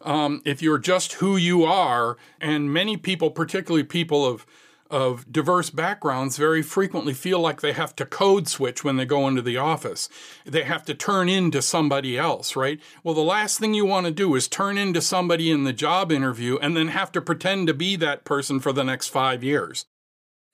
Um, 0.03 0.43
if 0.45 0.61
you're 0.61 0.77
just 0.77 1.13
who 1.13 1.35
you 1.35 1.63
are, 1.63 2.15
and 2.39 2.71
many 2.71 2.95
people, 2.95 3.31
particularly 3.31 3.83
people 3.83 4.23
of 4.23 4.45
of 4.93 5.25
diverse 5.31 5.71
backgrounds 5.71 6.37
very 6.37 6.61
frequently 6.61 7.13
feel 7.13 7.39
like 7.39 7.61
they 7.61 7.73
have 7.73 7.95
to 7.95 8.05
code 8.05 8.47
switch 8.47 8.83
when 8.83 8.95
they 8.97 9.05
go 9.05 9.27
into 9.27 9.41
the 9.41 9.57
office. 9.57 10.07
They 10.45 10.63
have 10.63 10.85
to 10.85 10.93
turn 10.93 11.27
into 11.27 11.63
somebody 11.63 12.15
else, 12.15 12.55
right? 12.55 12.79
Well, 13.03 13.15
the 13.15 13.21
last 13.21 13.59
thing 13.59 13.73
you 13.73 13.85
want 13.85 14.05
to 14.05 14.11
do 14.11 14.35
is 14.35 14.47
turn 14.47 14.77
into 14.77 15.01
somebody 15.01 15.49
in 15.49 15.63
the 15.63 15.73
job 15.73 16.11
interview 16.11 16.57
and 16.61 16.77
then 16.77 16.89
have 16.89 17.11
to 17.13 17.21
pretend 17.21 17.67
to 17.67 17.73
be 17.73 17.95
that 17.97 18.23
person 18.23 18.59
for 18.59 18.71
the 18.71 18.83
next 18.83 19.07
five 19.07 19.43
years. 19.43 19.87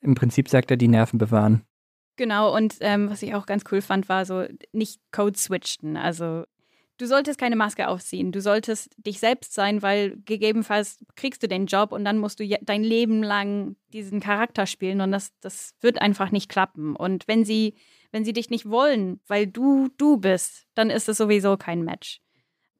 Im 0.02 0.14
Prinzip 0.14 0.48
sagt 0.48 0.70
er, 0.70 0.78
die 0.78 0.88
Nerven 0.88 1.18
bewahren. 1.18 1.62
Genau, 2.16 2.54
und 2.54 2.76
ähm, 2.80 3.10
was 3.10 3.22
ich 3.22 3.34
auch 3.34 3.44
ganz 3.44 3.64
cool 3.70 3.82
fand, 3.82 4.08
war 4.08 4.24
so 4.24 4.46
nicht 4.72 5.00
Code 5.12 5.38
switchen. 5.38 5.98
Also 5.98 6.44
du 7.00 7.06
solltest 7.06 7.40
keine 7.40 7.56
Maske 7.56 7.88
aufziehen. 7.88 8.30
Du 8.30 8.40
solltest 8.40 8.94
dich 8.98 9.20
selbst 9.20 9.54
sein, 9.54 9.80
weil 9.82 10.18
gegebenenfalls 10.24 10.98
kriegst 11.16 11.42
du 11.42 11.48
den 11.48 11.66
Job 11.66 11.92
und 11.92 12.04
dann 12.04 12.18
musst 12.18 12.40
du 12.40 12.58
dein 12.60 12.84
Leben 12.84 13.22
lang 13.22 13.76
diesen 13.92 14.20
Charakter 14.20 14.66
spielen 14.66 15.00
und 15.00 15.10
das, 15.10 15.32
das 15.40 15.74
wird 15.80 16.00
einfach 16.00 16.30
nicht 16.30 16.50
klappen. 16.50 16.94
Und 16.94 17.26
wenn 17.26 17.44
sie, 17.44 17.74
wenn 18.12 18.24
sie 18.24 18.34
dich 18.34 18.50
nicht 18.50 18.68
wollen, 18.68 19.20
weil 19.26 19.46
du 19.46 19.88
du 19.96 20.18
bist, 20.18 20.66
dann 20.74 20.90
ist 20.90 21.08
es 21.08 21.16
sowieso 21.16 21.56
kein 21.56 21.82
Match. 21.82 22.20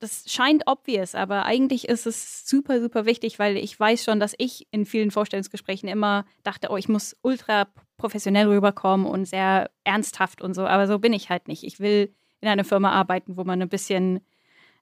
Das 0.01 0.25
scheint 0.27 0.63
obvious, 0.67 1.15
aber 1.15 1.45
eigentlich 1.45 1.89
ist 1.89 2.07
es 2.07 2.47
super, 2.47 2.81
super 2.81 3.05
wichtig, 3.05 3.39
weil 3.39 3.57
ich 3.57 3.79
weiß 3.79 4.03
schon, 4.03 4.19
dass 4.19 4.35
ich 4.39 4.67
in 4.71 4.87
vielen 4.87 5.11
Vorstellungsgesprächen 5.11 5.89
immer 5.89 6.25
dachte, 6.43 6.69
oh, 6.71 6.77
ich 6.77 6.89
muss 6.89 7.17
ultra 7.23 7.69
professionell 7.99 8.49
rüberkommen 8.49 9.07
und 9.07 9.27
sehr 9.27 9.71
ernsthaft 9.85 10.41
und 10.41 10.55
so, 10.55 10.67
aber 10.67 10.87
so 10.87 10.99
bin 10.99 11.13
ich 11.13 11.29
halt 11.29 11.49
nicht. 11.49 11.65
Ich 11.65 11.81
will 11.81 12.15
in 12.41 12.49
einer 12.49 12.65
Firma 12.65 12.91
arbeiten, 12.91 13.37
wo 13.37 13.45
man 13.45 13.61
ein 13.61 13.69
bisschen 13.69 14.21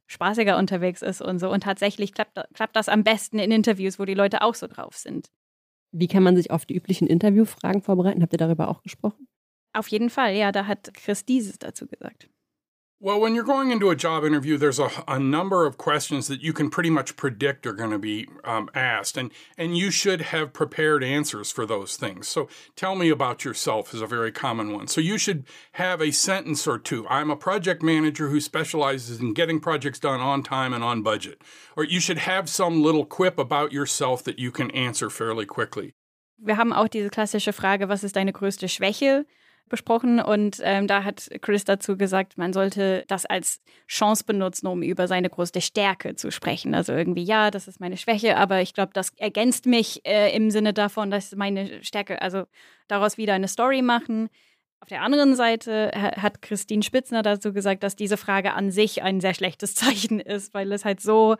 spaßiger 0.06 0.56
unterwegs 0.56 1.02
ist 1.02 1.20
und 1.20 1.38
so. 1.38 1.50
Und 1.50 1.62
tatsächlich 1.62 2.12
klappt, 2.12 2.40
klappt 2.54 2.76
das 2.76 2.88
am 2.88 3.04
besten 3.04 3.38
in 3.38 3.50
Interviews, 3.50 3.98
wo 3.98 4.04
die 4.04 4.14
Leute 4.14 4.42
auch 4.42 4.54
so 4.54 4.66
drauf 4.66 4.96
sind. 4.96 5.30
Wie 5.92 6.08
kann 6.08 6.22
man 6.22 6.36
sich 6.36 6.50
auf 6.50 6.66
die 6.66 6.74
üblichen 6.74 7.06
Interviewfragen 7.06 7.82
vorbereiten? 7.82 8.22
Habt 8.22 8.32
ihr 8.32 8.38
darüber 8.38 8.68
auch 8.68 8.82
gesprochen? 8.82 9.28
Auf 9.72 9.88
jeden 9.88 10.10
Fall, 10.10 10.34
ja, 10.34 10.52
da 10.52 10.66
hat 10.66 10.92
Chris 10.94 11.24
dieses 11.24 11.58
dazu 11.58 11.86
gesagt. 11.86 12.28
Well, 13.00 13.20
when 13.20 13.36
you're 13.36 13.44
going 13.44 13.70
into 13.70 13.90
a 13.90 13.96
job 13.96 14.24
interview, 14.24 14.58
there's 14.58 14.80
a, 14.80 14.90
a 15.06 15.20
number 15.20 15.64
of 15.66 15.78
questions 15.78 16.26
that 16.26 16.42
you 16.42 16.52
can 16.52 16.68
pretty 16.68 16.90
much 16.90 17.14
predict 17.14 17.64
are 17.64 17.72
going 17.72 17.92
to 17.92 17.98
be 17.98 18.26
um, 18.42 18.68
asked, 18.74 19.16
and, 19.16 19.30
and 19.56 19.78
you 19.78 19.92
should 19.92 20.20
have 20.20 20.52
prepared 20.52 21.04
answers 21.04 21.52
for 21.52 21.64
those 21.64 21.96
things. 21.96 22.26
So, 22.26 22.48
tell 22.74 22.96
me 22.96 23.08
about 23.08 23.44
yourself 23.44 23.94
is 23.94 24.00
a 24.00 24.06
very 24.08 24.32
common 24.32 24.72
one. 24.72 24.88
So, 24.88 25.00
you 25.00 25.16
should 25.16 25.44
have 25.74 26.02
a 26.02 26.10
sentence 26.10 26.66
or 26.66 26.76
two. 26.76 27.06
I'm 27.08 27.30
a 27.30 27.36
project 27.36 27.84
manager 27.84 28.30
who 28.30 28.40
specializes 28.40 29.20
in 29.20 29.32
getting 29.32 29.60
projects 29.60 30.00
done 30.00 30.18
on 30.18 30.42
time 30.42 30.74
and 30.74 30.82
on 30.82 31.02
budget. 31.04 31.40
Or 31.76 31.84
you 31.84 32.00
should 32.00 32.18
have 32.18 32.48
some 32.48 32.82
little 32.82 33.04
quip 33.04 33.38
about 33.38 33.70
yourself 33.70 34.24
that 34.24 34.40
you 34.40 34.50
can 34.50 34.72
answer 34.72 35.08
fairly 35.08 35.46
quickly. 35.46 35.94
Wir 36.36 36.56
haben 36.56 36.72
auch 36.72 36.88
diese 36.88 37.10
klassische 37.10 37.52
Frage, 37.52 37.88
was 37.88 38.02
ist 38.02 38.16
deine 38.16 38.32
größte 38.32 38.68
Schwäche? 38.68 39.24
Besprochen 39.68 40.20
und 40.20 40.60
ähm, 40.62 40.86
da 40.86 41.04
hat 41.04 41.28
Chris 41.40 41.64
dazu 41.64 41.96
gesagt, 41.96 42.38
man 42.38 42.52
sollte 42.52 43.04
das 43.08 43.26
als 43.26 43.60
Chance 43.86 44.24
benutzen, 44.24 44.66
um 44.66 44.82
über 44.82 45.08
seine 45.08 45.30
größte 45.30 45.60
Stärke 45.60 46.14
zu 46.16 46.30
sprechen. 46.30 46.74
Also 46.74 46.92
irgendwie, 46.92 47.22
ja, 47.22 47.50
das 47.50 47.68
ist 47.68 47.80
meine 47.80 47.96
Schwäche, 47.96 48.36
aber 48.36 48.60
ich 48.60 48.74
glaube, 48.74 48.92
das 48.92 49.10
ergänzt 49.16 49.66
mich 49.66 50.04
äh, 50.06 50.34
im 50.34 50.50
Sinne 50.50 50.72
davon, 50.72 51.10
dass 51.10 51.34
meine 51.34 51.82
Stärke, 51.82 52.20
also 52.22 52.44
daraus 52.88 53.18
wieder 53.18 53.34
eine 53.34 53.48
Story 53.48 53.82
machen. 53.82 54.28
Auf 54.80 54.88
der 54.88 55.02
anderen 55.02 55.34
Seite 55.34 55.90
hat 55.94 56.40
Christine 56.40 56.82
Spitzner 56.82 57.22
dazu 57.22 57.52
gesagt, 57.52 57.82
dass 57.82 57.96
diese 57.96 58.16
Frage 58.16 58.54
an 58.54 58.70
sich 58.70 59.02
ein 59.02 59.20
sehr 59.20 59.34
schlechtes 59.34 59.74
Zeichen 59.76 60.20
ist, 60.20 60.54
weil 60.54 60.72
es 60.72 60.84
halt 60.84 61.00
so 61.00 61.36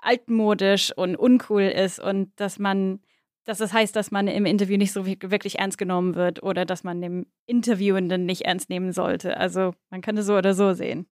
altmodisch 0.00 0.92
und 0.96 1.16
uncool 1.16 1.62
ist 1.62 1.98
und 1.98 2.30
dass 2.36 2.58
man 2.58 3.00
dass 3.48 3.56
das 3.56 3.72
heißt, 3.72 3.96
dass 3.96 4.10
man 4.10 4.28
im 4.28 4.44
Interview 4.44 4.76
nicht 4.76 4.92
so 4.92 5.06
wirklich 5.06 5.58
ernst 5.58 5.78
genommen 5.78 6.14
wird 6.14 6.42
oder 6.42 6.66
dass 6.66 6.84
man 6.84 7.00
dem 7.00 7.24
Interviewenden 7.46 8.26
nicht 8.26 8.42
ernst 8.42 8.68
nehmen 8.68 8.92
sollte. 8.92 9.38
Also 9.38 9.72
man 9.88 10.02
kann 10.02 10.18
es 10.18 10.26
so 10.26 10.36
oder 10.36 10.52
so 10.52 10.74
sehen. 10.74 11.06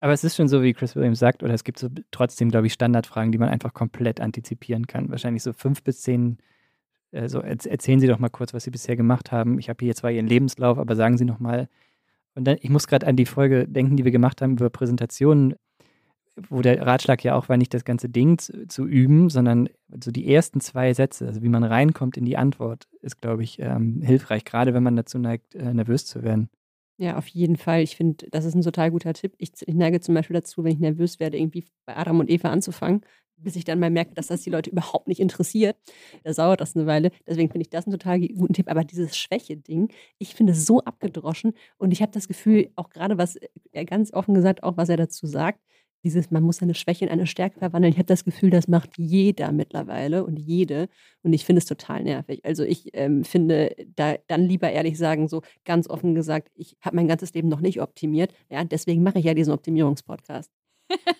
Aber 0.00 0.12
es 0.12 0.22
ist 0.22 0.36
schon 0.36 0.46
so, 0.46 0.62
wie 0.62 0.74
Chris 0.74 0.94
Williams 0.94 1.18
sagt, 1.18 1.42
oder 1.42 1.54
es 1.54 1.64
gibt 1.64 1.78
so 1.78 1.88
trotzdem, 2.10 2.50
glaube 2.50 2.66
ich, 2.66 2.74
Standardfragen, 2.74 3.32
die 3.32 3.38
man 3.38 3.48
einfach 3.48 3.72
komplett 3.72 4.20
antizipieren 4.20 4.86
kann. 4.88 5.10
Wahrscheinlich 5.10 5.42
so 5.42 5.54
fünf 5.54 5.82
bis 5.82 6.02
zehn. 6.02 6.36
Also 7.12 7.40
erzählen 7.40 7.98
Sie 7.98 8.08
doch 8.08 8.18
mal 8.18 8.28
kurz, 8.28 8.52
was 8.52 8.64
Sie 8.64 8.70
bisher 8.70 8.96
gemacht 8.96 9.32
haben. 9.32 9.58
Ich 9.58 9.70
habe 9.70 9.82
hier 9.82 9.94
zwar 9.94 10.10
Ihren 10.10 10.26
Lebenslauf, 10.26 10.78
aber 10.78 10.96
sagen 10.96 11.16
Sie 11.16 11.24
noch 11.24 11.38
mal. 11.40 11.66
Und 12.34 12.44
dann, 12.44 12.58
ich 12.60 12.68
muss 12.68 12.88
gerade 12.88 13.06
an 13.06 13.16
die 13.16 13.24
Folge 13.24 13.66
denken, 13.66 13.96
die 13.96 14.04
wir 14.04 14.12
gemacht 14.12 14.42
haben 14.42 14.52
über 14.52 14.68
Präsentationen 14.68 15.54
wo 16.48 16.62
der 16.62 16.86
Ratschlag 16.86 17.22
ja 17.24 17.34
auch 17.34 17.48
war, 17.48 17.56
nicht 17.56 17.74
das 17.74 17.84
ganze 17.84 18.08
Ding 18.08 18.38
zu, 18.38 18.66
zu, 18.66 18.86
üben, 18.86 19.30
sondern 19.30 19.68
so 20.02 20.10
die 20.10 20.32
ersten 20.32 20.60
zwei 20.60 20.94
Sätze, 20.94 21.26
also 21.26 21.42
wie 21.42 21.48
man 21.48 21.64
reinkommt 21.64 22.16
in 22.16 22.24
die 22.24 22.36
Antwort, 22.36 22.88
ist, 23.02 23.20
glaube 23.20 23.42
ich, 23.42 23.58
ähm, 23.58 24.00
hilfreich, 24.02 24.44
gerade 24.44 24.74
wenn 24.74 24.82
man 24.82 24.96
dazu 24.96 25.18
neigt, 25.18 25.54
äh, 25.54 25.74
nervös 25.74 26.06
zu 26.06 26.22
werden. 26.22 26.48
Ja, 27.00 27.16
auf 27.16 27.28
jeden 27.28 27.56
Fall. 27.56 27.80
Ich 27.80 27.96
finde, 27.96 28.26
das 28.30 28.44
ist 28.44 28.54
ein 28.54 28.60
total 28.60 28.90
guter 28.90 29.14
Tipp. 29.14 29.32
Ich, 29.38 29.52
ich, 29.64 29.74
neige 29.74 30.00
zum 30.00 30.14
Beispiel 30.14 30.34
dazu, 30.34 30.64
wenn 30.64 30.72
ich 30.72 30.80
nervös 30.80 31.18
werde, 31.18 31.38
irgendwie 31.38 31.64
bei 31.86 31.96
Adam 31.96 32.20
und 32.20 32.28
Eva 32.28 32.50
anzufangen, 32.50 33.00
bis 33.38 33.56
ich 33.56 33.64
dann 33.64 33.80
mal 33.80 33.88
merke, 33.88 34.12
dass 34.12 34.26
das 34.26 34.42
die 34.42 34.50
Leute 34.50 34.68
überhaupt 34.68 35.08
nicht 35.08 35.18
interessiert. 35.18 35.76
Da 36.24 36.32
dauert 36.32 36.60
das 36.60 36.76
eine 36.76 36.86
Weile. 36.86 37.10
Deswegen 37.26 37.50
finde 37.50 37.62
ich 37.62 37.70
das 37.70 37.86
einen 37.86 37.92
total 37.98 38.20
guten 38.20 38.52
Tipp. 38.52 38.70
Aber 38.70 38.84
dieses 38.84 39.16
Schwäche-Ding, 39.16 39.88
ich 40.18 40.34
finde 40.34 40.52
es 40.52 40.66
so 40.66 40.80
abgedroschen. 40.80 41.54
Und 41.78 41.90
ich 41.92 42.02
habe 42.02 42.12
das 42.12 42.28
Gefühl, 42.28 42.70
auch 42.76 42.90
gerade 42.90 43.16
was 43.16 43.38
er 43.72 43.86
ganz 43.86 44.12
offen 44.12 44.34
gesagt, 44.34 44.62
auch 44.62 44.76
was 44.76 44.90
er 44.90 44.98
dazu 44.98 45.26
sagt, 45.26 45.60
dieses, 46.04 46.30
man 46.30 46.42
muss 46.42 46.58
seine 46.58 46.74
Schwäche 46.74 47.04
in 47.04 47.10
eine 47.10 47.26
Stärke 47.26 47.58
verwandeln. 47.58 47.92
Ich 47.92 47.98
habe 47.98 48.06
das 48.06 48.24
Gefühl, 48.24 48.50
das 48.50 48.68
macht 48.68 48.96
jeder 48.96 49.52
mittlerweile 49.52 50.24
und 50.24 50.38
jede. 50.38 50.88
Und 51.22 51.32
ich 51.32 51.44
finde 51.44 51.58
es 51.58 51.66
total 51.66 52.02
nervig. 52.02 52.44
Also 52.44 52.64
ich 52.64 52.90
ähm, 52.94 53.24
finde, 53.24 53.74
da 53.96 54.16
dann 54.26 54.44
lieber 54.44 54.70
ehrlich 54.70 54.98
sagen, 54.98 55.28
so 55.28 55.42
ganz 55.64 55.88
offen 55.88 56.14
gesagt, 56.14 56.48
ich 56.54 56.76
habe 56.80 56.96
mein 56.96 57.08
ganzes 57.08 57.34
Leben 57.34 57.48
noch 57.48 57.60
nicht 57.60 57.80
optimiert. 57.80 58.32
Ja, 58.50 58.64
deswegen 58.64 59.02
mache 59.02 59.18
ich 59.18 59.24
ja 59.24 59.34
diesen 59.34 59.52
Optimierungspodcast. 59.52 60.50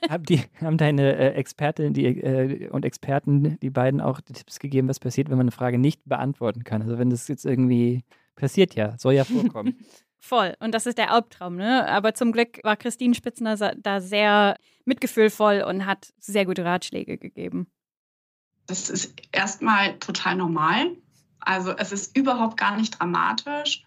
haben, 0.08 0.24
die, 0.24 0.40
haben 0.60 0.78
deine 0.78 1.16
äh, 1.16 1.32
Expertinnen 1.34 1.92
die, 1.92 2.06
äh, 2.06 2.68
und 2.70 2.84
Experten, 2.84 3.58
die 3.60 3.70
beiden 3.70 4.00
auch 4.00 4.20
Tipps 4.20 4.58
gegeben, 4.58 4.88
was 4.88 4.98
passiert, 4.98 5.28
wenn 5.28 5.36
man 5.36 5.44
eine 5.44 5.52
Frage 5.52 5.78
nicht 5.78 6.02
beantworten 6.06 6.64
kann? 6.64 6.82
Also 6.82 6.98
wenn 6.98 7.10
das 7.10 7.28
jetzt 7.28 7.44
irgendwie 7.44 8.02
passiert 8.34 8.74
ja, 8.74 8.96
soll 8.98 9.14
ja 9.14 9.24
vorkommen. 9.24 9.74
Voll. 10.20 10.54
Und 10.60 10.72
das 10.72 10.86
ist 10.86 10.98
der 10.98 11.10
Albtraum, 11.10 11.56
ne? 11.56 11.88
Aber 11.88 12.14
zum 12.14 12.30
Glück 12.32 12.60
war 12.62 12.76
Christine 12.76 13.14
Spitzner 13.14 13.56
da 13.56 14.00
sehr 14.00 14.56
mitgefühlvoll 14.84 15.62
und 15.66 15.86
hat 15.86 16.12
sehr 16.18 16.44
gute 16.44 16.64
Ratschläge 16.64 17.16
gegeben. 17.16 17.66
Das 18.66 18.90
ist 18.90 19.14
erstmal 19.32 19.98
total 19.98 20.36
normal. 20.36 20.96
Also 21.40 21.72
es 21.72 21.90
ist 21.90 22.16
überhaupt 22.16 22.58
gar 22.58 22.76
nicht 22.76 23.00
dramatisch. 23.00 23.82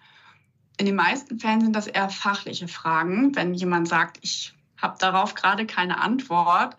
In 0.77 0.87
den 0.87 0.95
meisten 0.95 1.39
Fällen 1.39 1.61
sind 1.61 1.75
das 1.75 1.87
eher 1.87 2.09
fachliche 2.09 2.67
Fragen, 2.67 3.35
wenn 3.35 3.53
jemand 3.53 3.87
sagt, 3.87 4.17
ich 4.21 4.53
habe 4.81 4.97
darauf 4.99 5.35
gerade 5.35 5.67
keine 5.67 6.01
Antwort 6.01 6.75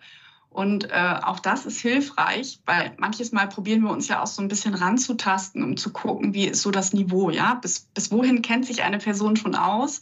und 0.55 0.89
äh, 0.89 1.19
auch 1.21 1.41
das 1.41 1.65
ist 1.65 1.81
hilfreich, 1.81 2.61
weil 2.65 2.93
manches 2.97 3.33
Mal 3.33 3.49
probieren 3.49 3.81
wir 3.81 3.89
uns 3.89 4.07
ja 4.07 4.23
auch 4.23 4.27
so 4.27 4.41
ein 4.41 4.47
bisschen 4.47 4.73
ranzutasten, 4.73 5.61
um 5.61 5.75
zu 5.75 5.91
gucken, 5.91 6.33
wie 6.33 6.45
ist 6.45 6.61
so 6.61 6.71
das 6.71 6.93
Niveau, 6.93 7.29
ja? 7.29 7.55
Bis, 7.55 7.81
bis 7.93 8.09
wohin 8.09 8.41
kennt 8.41 8.65
sich 8.65 8.81
eine 8.81 8.99
Person 8.99 9.35
schon 9.35 9.55
aus 9.55 9.99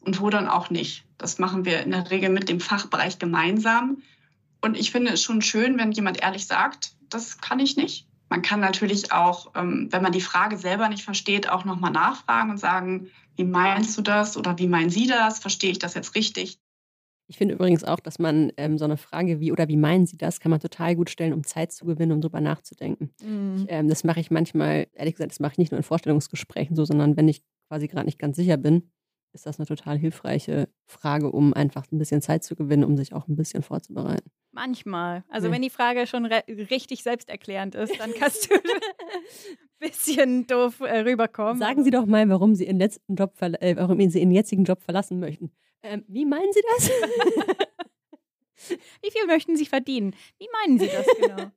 und 0.00 0.18
wo 0.22 0.30
dann 0.30 0.48
auch 0.48 0.70
nicht. 0.70 1.04
Das 1.18 1.38
machen 1.38 1.66
wir 1.66 1.82
in 1.82 1.90
der 1.90 2.10
Regel 2.10 2.30
mit 2.30 2.48
dem 2.48 2.60
Fachbereich 2.60 3.18
gemeinsam. 3.18 3.98
Und 4.62 4.78
ich 4.78 4.90
finde 4.90 5.12
es 5.12 5.22
schon 5.22 5.42
schön, 5.42 5.76
wenn 5.76 5.92
jemand 5.92 6.22
ehrlich 6.22 6.46
sagt, 6.46 6.94
das 7.10 7.36
kann 7.42 7.60
ich 7.60 7.76
nicht. 7.76 8.06
Man 8.30 8.40
kann 8.40 8.60
natürlich 8.60 9.12
auch, 9.12 9.50
ähm, 9.54 9.88
wenn 9.90 10.02
man 10.02 10.12
die 10.12 10.22
Frage 10.22 10.56
selber 10.56 10.88
nicht 10.88 11.04
versteht, 11.04 11.50
auch 11.50 11.66
nochmal 11.66 11.90
nachfragen 11.90 12.48
und 12.48 12.58
sagen, 12.58 13.10
wie 13.36 13.44
meinst 13.44 13.98
du 13.98 14.00
das 14.02 14.38
oder 14.38 14.56
wie 14.56 14.68
meinen 14.68 14.88
Sie 14.88 15.06
das? 15.06 15.40
Verstehe 15.40 15.72
ich 15.72 15.78
das 15.78 15.92
jetzt 15.92 16.14
richtig? 16.14 16.58
Ich 17.30 17.38
finde 17.38 17.54
übrigens 17.54 17.84
auch, 17.84 18.00
dass 18.00 18.18
man 18.18 18.50
ähm, 18.56 18.76
so 18.76 18.84
eine 18.84 18.96
Frage 18.96 19.38
wie 19.38 19.52
oder 19.52 19.68
wie 19.68 19.76
meinen 19.76 20.04
Sie 20.04 20.16
das, 20.16 20.40
kann 20.40 20.50
man 20.50 20.58
total 20.58 20.96
gut 20.96 21.10
stellen, 21.10 21.32
um 21.32 21.44
Zeit 21.44 21.70
zu 21.70 21.86
gewinnen, 21.86 22.10
um 22.10 22.20
drüber 22.20 22.40
nachzudenken. 22.40 23.14
Mhm. 23.22 23.54
Ich, 23.58 23.66
ähm, 23.68 23.88
das 23.88 24.02
mache 24.02 24.18
ich 24.18 24.32
manchmal, 24.32 24.88
ehrlich 24.94 25.14
gesagt, 25.14 25.30
das 25.30 25.38
mache 25.38 25.52
ich 25.52 25.58
nicht 25.58 25.70
nur 25.70 25.78
in 25.78 25.84
Vorstellungsgesprächen 25.84 26.74
so, 26.74 26.84
sondern 26.84 27.16
wenn 27.16 27.28
ich 27.28 27.44
quasi 27.68 27.86
gerade 27.86 28.06
nicht 28.06 28.18
ganz 28.18 28.34
sicher 28.34 28.56
bin, 28.56 28.90
ist 29.32 29.46
das 29.46 29.60
eine 29.60 29.66
total 29.66 29.96
hilfreiche 29.96 30.68
Frage, 30.86 31.30
um 31.30 31.54
einfach 31.54 31.84
ein 31.92 31.98
bisschen 31.98 32.20
Zeit 32.20 32.42
zu 32.42 32.56
gewinnen, 32.56 32.82
um 32.82 32.96
sich 32.96 33.12
auch 33.12 33.28
ein 33.28 33.36
bisschen 33.36 33.62
vorzubereiten. 33.62 34.28
Manchmal. 34.50 35.22
Also 35.28 35.46
ja. 35.46 35.52
wenn 35.52 35.62
die 35.62 35.70
Frage 35.70 36.08
schon 36.08 36.26
richtig 36.26 37.04
selbsterklärend 37.04 37.76
ist, 37.76 37.96
dann 38.00 38.10
kannst 38.18 38.50
du 38.50 38.54
ein 38.54 38.60
bisschen 39.78 40.48
doof 40.48 40.80
äh, 40.80 40.98
rüberkommen. 41.02 41.60
Sagen 41.60 41.84
Sie 41.84 41.92
doch 41.92 42.06
mal, 42.06 42.28
warum 42.28 42.56
Sie 42.56 42.66
Ihren 42.66 42.78
letzten 42.78 43.14
Job, 43.14 43.34
äh, 43.40 43.76
warum 43.76 44.00
Sie 44.10 44.18
Ihren 44.18 44.32
jetzigen 44.32 44.64
Job 44.64 44.82
verlassen 44.82 45.20
möchten. 45.20 45.52
Ähm, 45.82 46.04
wie 46.08 46.26
meinen 46.26 46.52
Sie 46.52 46.62
das? 46.76 46.90
wie 49.02 49.10
viel 49.10 49.26
möchten 49.26 49.56
Sie 49.56 49.66
verdienen? 49.66 50.14
Wie 50.38 50.48
meinen 50.52 50.78
Sie 50.78 50.88
das 50.88 51.06
genau? 51.20 51.50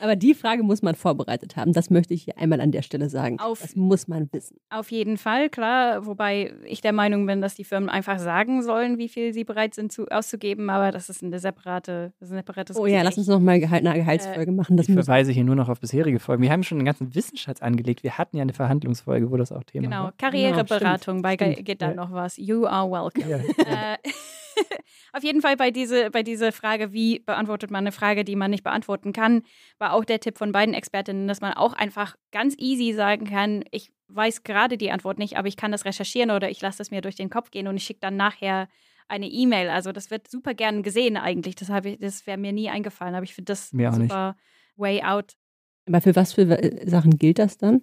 Aber 0.00 0.16
die 0.16 0.34
Frage 0.34 0.62
muss 0.62 0.82
man 0.82 0.94
vorbereitet 0.94 1.56
haben. 1.56 1.72
Das 1.72 1.90
möchte 1.90 2.14
ich 2.14 2.24
hier 2.24 2.38
einmal 2.38 2.60
an 2.60 2.72
der 2.72 2.82
Stelle 2.82 3.08
sagen. 3.08 3.38
Auf, 3.38 3.60
das 3.60 3.76
muss 3.76 4.08
man 4.08 4.28
wissen. 4.32 4.58
Auf 4.70 4.90
jeden 4.90 5.16
Fall, 5.16 5.48
klar. 5.48 6.06
Wobei 6.06 6.54
ich 6.64 6.80
der 6.80 6.92
Meinung 6.92 7.26
bin, 7.26 7.40
dass 7.40 7.54
die 7.54 7.64
Firmen 7.64 7.88
einfach 7.88 8.18
sagen 8.18 8.62
sollen, 8.62 8.98
wie 8.98 9.08
viel 9.08 9.32
sie 9.32 9.44
bereit 9.44 9.74
sind 9.74 9.92
zu, 9.92 10.06
auszugeben. 10.08 10.70
Aber 10.70 10.90
das 10.90 11.08
ist 11.08 11.22
eine 11.22 11.38
separate, 11.38 12.12
das 12.18 12.28
ist 12.28 12.32
ein 12.32 12.38
separates 12.38 12.76
Oh 12.76 12.86
ja, 12.86 13.02
lass 13.02 13.18
uns 13.18 13.26
nochmal 13.26 13.62
eine 13.62 13.94
Gehaltsfolge 13.94 14.50
äh, 14.50 14.54
machen. 14.54 14.76
Das 14.76 14.88
ich 14.88 14.94
verweise 14.94 15.32
hier 15.32 15.44
nur 15.44 15.56
noch 15.56 15.68
auf 15.68 15.80
bisherige 15.80 16.18
Folgen. 16.18 16.42
Wir 16.42 16.50
haben 16.50 16.62
schon 16.62 16.78
einen 16.78 16.86
ganzen 16.86 17.14
Wissensschatz 17.14 17.62
angelegt. 17.62 18.02
Wir 18.02 18.18
hatten 18.18 18.36
ja 18.36 18.42
eine 18.42 18.52
Verhandlungsfolge, 18.52 19.30
wo 19.30 19.36
das 19.36 19.52
auch 19.52 19.64
Thema 19.64 19.84
genau. 19.84 19.96
war. 20.04 20.14
Genau, 20.16 20.30
Karriereberatung. 20.30 21.22
Bei 21.22 21.36
geht 21.36 21.82
da 21.82 21.88
ja. 21.88 21.94
noch 21.94 22.12
was. 22.12 22.36
You 22.36 22.66
are 22.66 22.90
welcome. 22.90 23.28
Ja. 23.28 23.38
Äh, 23.38 23.98
auf 25.12 25.22
jeden 25.22 25.40
Fall 25.40 25.56
bei 25.56 25.70
dieser 25.70 26.10
bei 26.10 26.22
diese 26.22 26.52
Frage, 26.52 26.92
wie 26.92 27.20
beantwortet 27.20 27.70
man 27.70 27.84
eine 27.84 27.92
Frage, 27.92 28.24
die 28.24 28.36
man 28.36 28.50
nicht 28.50 28.64
beantworten 28.64 29.12
kann, 29.12 29.42
war 29.78 29.92
auch 29.92 30.04
der 30.04 30.20
Tipp 30.20 30.38
von 30.38 30.52
beiden 30.52 30.74
Expertinnen, 30.74 31.28
dass 31.28 31.40
man 31.40 31.54
auch 31.54 31.72
einfach 31.72 32.16
ganz 32.30 32.54
easy 32.58 32.92
sagen 32.92 33.26
kann, 33.26 33.64
ich 33.70 33.92
weiß 34.08 34.42
gerade 34.42 34.76
die 34.76 34.90
Antwort 34.90 35.18
nicht, 35.18 35.36
aber 35.36 35.48
ich 35.48 35.56
kann 35.56 35.72
das 35.72 35.84
recherchieren 35.84 36.30
oder 36.30 36.50
ich 36.50 36.60
lasse 36.60 36.82
es 36.82 36.90
mir 36.90 37.00
durch 37.00 37.16
den 37.16 37.30
Kopf 37.30 37.50
gehen 37.50 37.66
und 37.66 37.76
ich 37.76 37.84
schicke 37.84 38.00
dann 38.00 38.16
nachher 38.16 38.68
eine 39.08 39.26
E-Mail. 39.26 39.68
Also 39.68 39.92
das 39.92 40.10
wird 40.10 40.28
super 40.28 40.54
gern 40.54 40.82
gesehen 40.82 41.16
eigentlich. 41.16 41.54
Das, 41.54 41.68
das 41.68 42.26
wäre 42.26 42.38
mir 42.38 42.52
nie 42.52 42.70
eingefallen, 42.70 43.14
aber 43.14 43.24
ich 43.24 43.34
finde 43.34 43.52
das 43.52 43.72
mir 43.72 43.92
super 43.92 44.36
way 44.76 45.02
out. 45.02 45.36
Aber 45.86 46.00
für 46.00 46.16
was 46.16 46.32
für 46.32 46.46
Sachen 46.86 47.18
gilt 47.18 47.38
das 47.38 47.58
dann? 47.58 47.82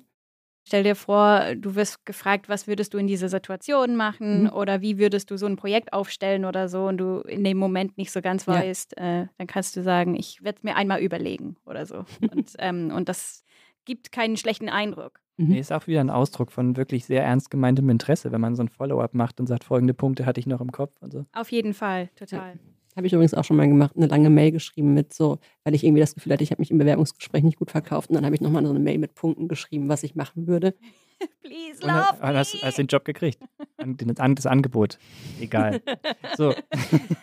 Stell 0.70 0.84
dir 0.84 0.94
vor, 0.94 1.56
du 1.56 1.74
wirst 1.74 2.06
gefragt, 2.06 2.48
was 2.48 2.68
würdest 2.68 2.94
du 2.94 3.00
in 3.00 3.08
dieser 3.08 3.28
Situation 3.28 3.96
machen 3.96 4.44
mhm. 4.44 4.50
oder 4.50 4.82
wie 4.82 5.00
würdest 5.00 5.32
du 5.32 5.36
so 5.36 5.48
ein 5.48 5.56
Projekt 5.56 5.94
aufstellen 5.94 6.46
oder 6.46 6.70
so 6.70 6.86
und 6.86 7.00
du 7.00 7.22
in 7.22 7.44
dem 7.44 7.58
Moment 7.58 7.98
nicht 7.98 8.12
so 8.12 8.22
ganz 8.22 8.48
weißt, 8.48 8.94
ja. 8.96 9.22
äh, 9.22 9.28
dann 9.40 9.48
kannst 9.48 9.76
du 9.76 9.82
sagen, 9.82 10.14
ich 10.14 10.44
werde 10.44 10.58
es 10.58 10.64
mir 10.64 10.76
einmal 10.76 11.02
überlegen 11.02 11.56
oder 11.66 11.88
so. 11.88 12.06
und, 12.22 12.54
ähm, 12.60 12.92
und 12.96 13.10
das 13.10 13.44
gibt 13.86 14.12
keinen 14.12 14.38
schlechten 14.38 14.70
Eindruck. 14.70 15.20
Mhm. 15.38 15.48
Nee, 15.48 15.60
ist 15.60 15.74
auch 15.74 15.88
wieder 15.88 16.02
ein 16.02 16.12
Ausdruck 16.12 16.52
von 16.52 16.78
wirklich 16.78 17.06
sehr 17.06 17.24
ernst 17.24 17.50
gemeintem 17.50 17.90
Interesse, 17.90 18.32
wenn 18.32 18.40
man 18.40 18.56
so 18.56 18.62
ein 18.62 18.70
Follow-up 18.70 19.16
macht 19.16 19.40
und 19.40 19.48
sagt, 19.48 19.64
folgende 19.64 19.96
Punkte 19.96 20.28
hatte 20.28 20.40
ich 20.40 20.46
noch 20.46 20.62
im 20.62 20.72
Kopf 20.72 21.02
und 21.02 21.12
so. 21.12 21.26
Auf 21.34 21.52
jeden 21.52 21.74
Fall, 21.74 22.10
total. 22.16 22.52
Ja. 22.52 22.60
Habe 23.00 23.08
ich 23.08 23.14
übrigens 23.14 23.34
auch 23.34 23.46
schon 23.46 23.56
mal 23.56 23.66
gemacht, 23.66 23.96
eine 23.96 24.08
lange 24.08 24.30
Mail 24.30 24.52
geschrieben 24.52 24.94
mit 24.94 25.14
so, 25.14 25.40
weil 25.64 25.74
ich 25.74 25.86
irgendwie 25.86 26.02
das 26.02 26.16
Gefühl 26.16 26.34
hatte, 26.34 26.44
ich 26.44 26.52
habe 26.52 26.62
mich 26.62 26.70
im 26.70 26.80
Bewerbungsgespräch 26.80 27.44
nicht 27.44 27.58
gut 27.58 27.72
verkauft. 27.72 28.10
Und 28.10 28.16
dann 28.16 28.26
habe 28.26 28.36
ich 28.36 28.42
nochmal 28.42 28.62
so 28.66 28.72
eine 28.72 28.80
Mail 28.80 28.98
mit 28.98 29.16
Punkten 29.16 29.48
geschrieben, 29.48 29.88
was 29.88 30.04
ich 30.04 30.16
machen 30.16 30.48
würde. 30.48 30.76
Please 31.42 31.82
Und 31.82 31.88
love 31.88 32.18
me. 32.22 32.38
hast, 32.38 32.62
hast 32.62 32.78
den 32.78 32.88
Job 32.88 33.06
gekriegt. 33.06 33.40
Das 33.78 34.46
Angebot. 34.46 35.00
Egal. 35.40 35.82
So. 36.36 36.54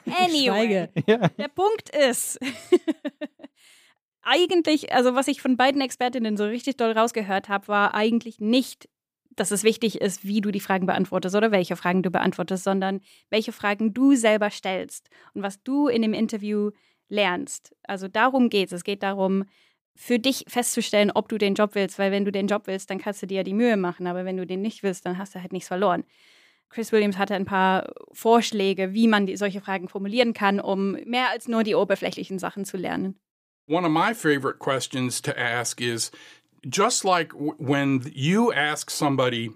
Anyway. 0.06 0.88
Ja. 1.06 1.28
der 1.28 1.48
Punkt 1.48 1.90
ist, 1.90 2.38
eigentlich, 4.22 4.94
also 4.94 5.14
was 5.14 5.28
ich 5.28 5.42
von 5.42 5.58
beiden 5.58 5.82
Expertinnen 5.82 6.38
so 6.38 6.44
richtig 6.46 6.78
doll 6.78 6.92
rausgehört 6.92 7.50
habe, 7.50 7.68
war 7.68 7.94
eigentlich 7.94 8.40
nicht, 8.40 8.88
dass 9.36 9.50
es 9.50 9.62
wichtig 9.64 10.00
ist, 10.00 10.24
wie 10.24 10.40
du 10.40 10.50
die 10.50 10.60
Fragen 10.60 10.86
beantwortest 10.86 11.36
oder 11.36 11.52
welche 11.52 11.76
Fragen 11.76 12.02
du 12.02 12.10
beantwortest, 12.10 12.64
sondern 12.64 13.00
welche 13.30 13.52
Fragen 13.52 13.94
du 13.94 14.14
selber 14.14 14.50
stellst 14.50 15.08
und 15.34 15.42
was 15.42 15.62
du 15.62 15.88
in 15.88 16.02
dem 16.02 16.14
Interview 16.14 16.70
lernst. 17.08 17.74
Also 17.84 18.08
darum 18.08 18.48
geht 18.48 18.68
es. 18.68 18.72
Es 18.72 18.84
geht 18.84 19.02
darum, 19.02 19.44
für 19.94 20.18
dich 20.18 20.44
festzustellen, 20.48 21.10
ob 21.10 21.28
du 21.28 21.38
den 21.38 21.54
Job 21.54 21.74
willst, 21.74 21.98
weil 21.98 22.12
wenn 22.12 22.24
du 22.24 22.32
den 22.32 22.48
Job 22.48 22.66
willst, 22.66 22.90
dann 22.90 22.98
kannst 22.98 23.22
du 23.22 23.26
dir 23.26 23.38
ja 23.38 23.42
die 23.42 23.54
Mühe 23.54 23.76
machen, 23.76 24.06
aber 24.06 24.24
wenn 24.24 24.36
du 24.36 24.46
den 24.46 24.60
nicht 24.60 24.82
willst, 24.82 25.06
dann 25.06 25.18
hast 25.18 25.34
du 25.34 25.40
halt 25.40 25.52
nichts 25.52 25.68
verloren. 25.68 26.04
Chris 26.68 26.92
Williams 26.92 27.16
hatte 27.16 27.34
ein 27.34 27.44
paar 27.44 27.92
Vorschläge, 28.12 28.92
wie 28.92 29.08
man 29.08 29.26
die, 29.26 29.36
solche 29.36 29.60
Fragen 29.60 29.88
formulieren 29.88 30.34
kann, 30.34 30.60
um 30.60 30.92
mehr 31.04 31.30
als 31.30 31.48
nur 31.48 31.62
die 31.62 31.74
oberflächlichen 31.74 32.38
Sachen 32.38 32.64
zu 32.64 32.76
lernen. 32.76 33.18
One 33.68 33.84
of 33.84 33.92
my 33.92 34.14
favorite 34.14 34.58
questions 34.58 35.20
to 35.22 35.32
ask 35.32 35.80
is 35.80 36.12
just 36.68 37.04
like 37.04 37.30
w- 37.32 37.54
when 37.58 38.10
you 38.14 38.52
ask 38.52 38.90
somebody 38.90 39.50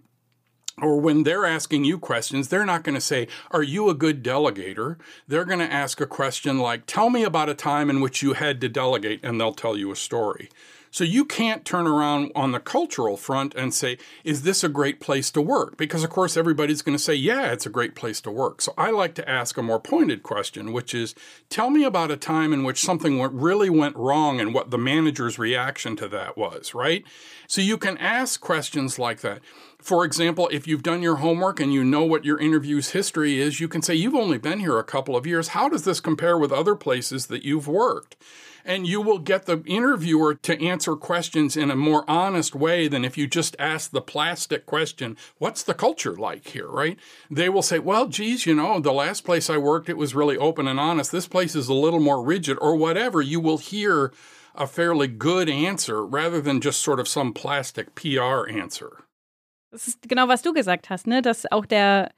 or 0.80 1.00
when 1.00 1.24
they're 1.24 1.44
asking 1.44 1.84
you 1.84 1.98
questions, 1.98 2.48
they're 2.48 2.64
not 2.64 2.84
going 2.84 2.94
to 2.94 3.00
say, 3.00 3.28
Are 3.50 3.62
you 3.62 3.88
a 3.88 3.94
good 3.94 4.22
delegator? 4.22 4.96
They're 5.28 5.44
going 5.44 5.58
to 5.58 5.72
ask 5.72 6.00
a 6.00 6.06
question 6.06 6.58
like, 6.58 6.86
Tell 6.86 7.10
me 7.10 7.22
about 7.22 7.48
a 7.48 7.54
time 7.54 7.90
in 7.90 8.00
which 8.00 8.22
you 8.22 8.34
had 8.34 8.60
to 8.62 8.68
delegate, 8.68 9.20
and 9.22 9.40
they'll 9.40 9.52
tell 9.52 9.76
you 9.76 9.90
a 9.90 9.96
story. 9.96 10.48
So 10.90 11.04
you 11.04 11.24
can't 11.24 11.64
turn 11.64 11.86
around 11.86 12.32
on 12.34 12.52
the 12.52 12.60
cultural 12.60 13.16
front 13.16 13.54
and 13.54 13.72
say, 13.72 13.98
Is 14.24 14.42
this 14.42 14.64
a 14.64 14.68
great 14.68 15.00
place 15.00 15.30
to 15.32 15.40
work? 15.40 15.76
Because, 15.76 16.02
of 16.02 16.10
course, 16.10 16.36
everybody's 16.36 16.82
going 16.82 16.96
to 16.96 17.02
say, 17.02 17.14
Yeah, 17.14 17.52
it's 17.52 17.66
a 17.66 17.70
great 17.70 17.94
place 17.94 18.20
to 18.22 18.30
work. 18.30 18.60
So 18.60 18.74
I 18.76 18.90
like 18.90 19.14
to 19.14 19.28
ask 19.28 19.56
a 19.56 19.62
more 19.62 19.80
pointed 19.80 20.22
question, 20.22 20.72
which 20.72 20.94
is, 20.94 21.14
Tell 21.48 21.70
me 21.70 21.84
about 21.84 22.10
a 22.10 22.16
time 22.16 22.52
in 22.52 22.64
which 22.64 22.80
something 22.80 23.18
went, 23.18 23.32
really 23.32 23.70
went 23.70 23.96
wrong 23.96 24.40
and 24.40 24.52
what 24.52 24.70
the 24.70 24.78
manager's 24.78 25.38
reaction 25.38 25.96
to 25.96 26.08
that 26.08 26.36
was, 26.36 26.74
right? 26.74 27.04
So 27.46 27.60
you 27.60 27.78
can 27.78 27.96
ask 27.98 28.40
questions 28.40 28.98
like 28.98 29.20
that. 29.20 29.40
For 29.82 30.04
example, 30.04 30.48
if 30.52 30.66
you've 30.66 30.82
done 30.82 31.02
your 31.02 31.16
homework 31.16 31.58
and 31.58 31.72
you 31.72 31.82
know 31.82 32.04
what 32.04 32.24
your 32.24 32.38
interview's 32.38 32.90
history 32.90 33.40
is, 33.40 33.60
you 33.60 33.68
can 33.68 33.82
say, 33.82 33.94
You've 33.94 34.14
only 34.14 34.38
been 34.38 34.60
here 34.60 34.78
a 34.78 34.84
couple 34.84 35.16
of 35.16 35.26
years. 35.26 35.48
How 35.48 35.68
does 35.68 35.84
this 35.84 36.00
compare 36.00 36.36
with 36.36 36.52
other 36.52 36.74
places 36.74 37.26
that 37.26 37.44
you've 37.44 37.66
worked? 37.66 38.16
And 38.62 38.86
you 38.86 39.00
will 39.00 39.18
get 39.18 39.46
the 39.46 39.62
interviewer 39.64 40.34
to 40.34 40.62
answer 40.62 40.94
questions 40.94 41.56
in 41.56 41.70
a 41.70 41.76
more 41.76 42.04
honest 42.08 42.54
way 42.54 42.88
than 42.88 43.06
if 43.06 43.16
you 43.16 43.26
just 43.26 43.56
ask 43.58 43.90
the 43.90 44.02
plastic 44.02 44.66
question, 44.66 45.16
What's 45.38 45.62
the 45.62 45.74
culture 45.74 46.14
like 46.14 46.48
here, 46.48 46.68
right? 46.68 46.98
They 47.30 47.48
will 47.48 47.62
say, 47.62 47.78
Well, 47.78 48.06
geez, 48.06 48.44
you 48.44 48.54
know, 48.54 48.80
the 48.80 48.92
last 48.92 49.24
place 49.24 49.48
I 49.48 49.56
worked, 49.56 49.88
it 49.88 49.96
was 49.96 50.14
really 50.14 50.36
open 50.36 50.68
and 50.68 50.78
honest. 50.78 51.10
This 51.10 51.28
place 51.28 51.56
is 51.56 51.68
a 51.68 51.74
little 51.74 52.00
more 52.00 52.22
rigid, 52.22 52.58
or 52.60 52.76
whatever. 52.76 53.22
You 53.22 53.40
will 53.40 53.58
hear 53.58 54.12
a 54.54 54.66
fairly 54.66 55.08
good 55.08 55.48
answer 55.48 56.04
rather 56.04 56.40
than 56.40 56.60
just 56.60 56.80
sort 56.80 57.00
of 57.00 57.08
some 57.08 57.32
plastic 57.32 57.94
PR 57.94 58.46
answer. 58.48 59.04
Das 59.70 59.86
ist 59.86 60.08
genau, 60.08 60.28
was 60.28 60.42
du 60.42 60.52
gesagt 60.52 60.90
hast, 60.90 61.06
ne? 61.06 61.22
dass 61.22 61.50
auch 61.50 61.66
der 61.66 62.10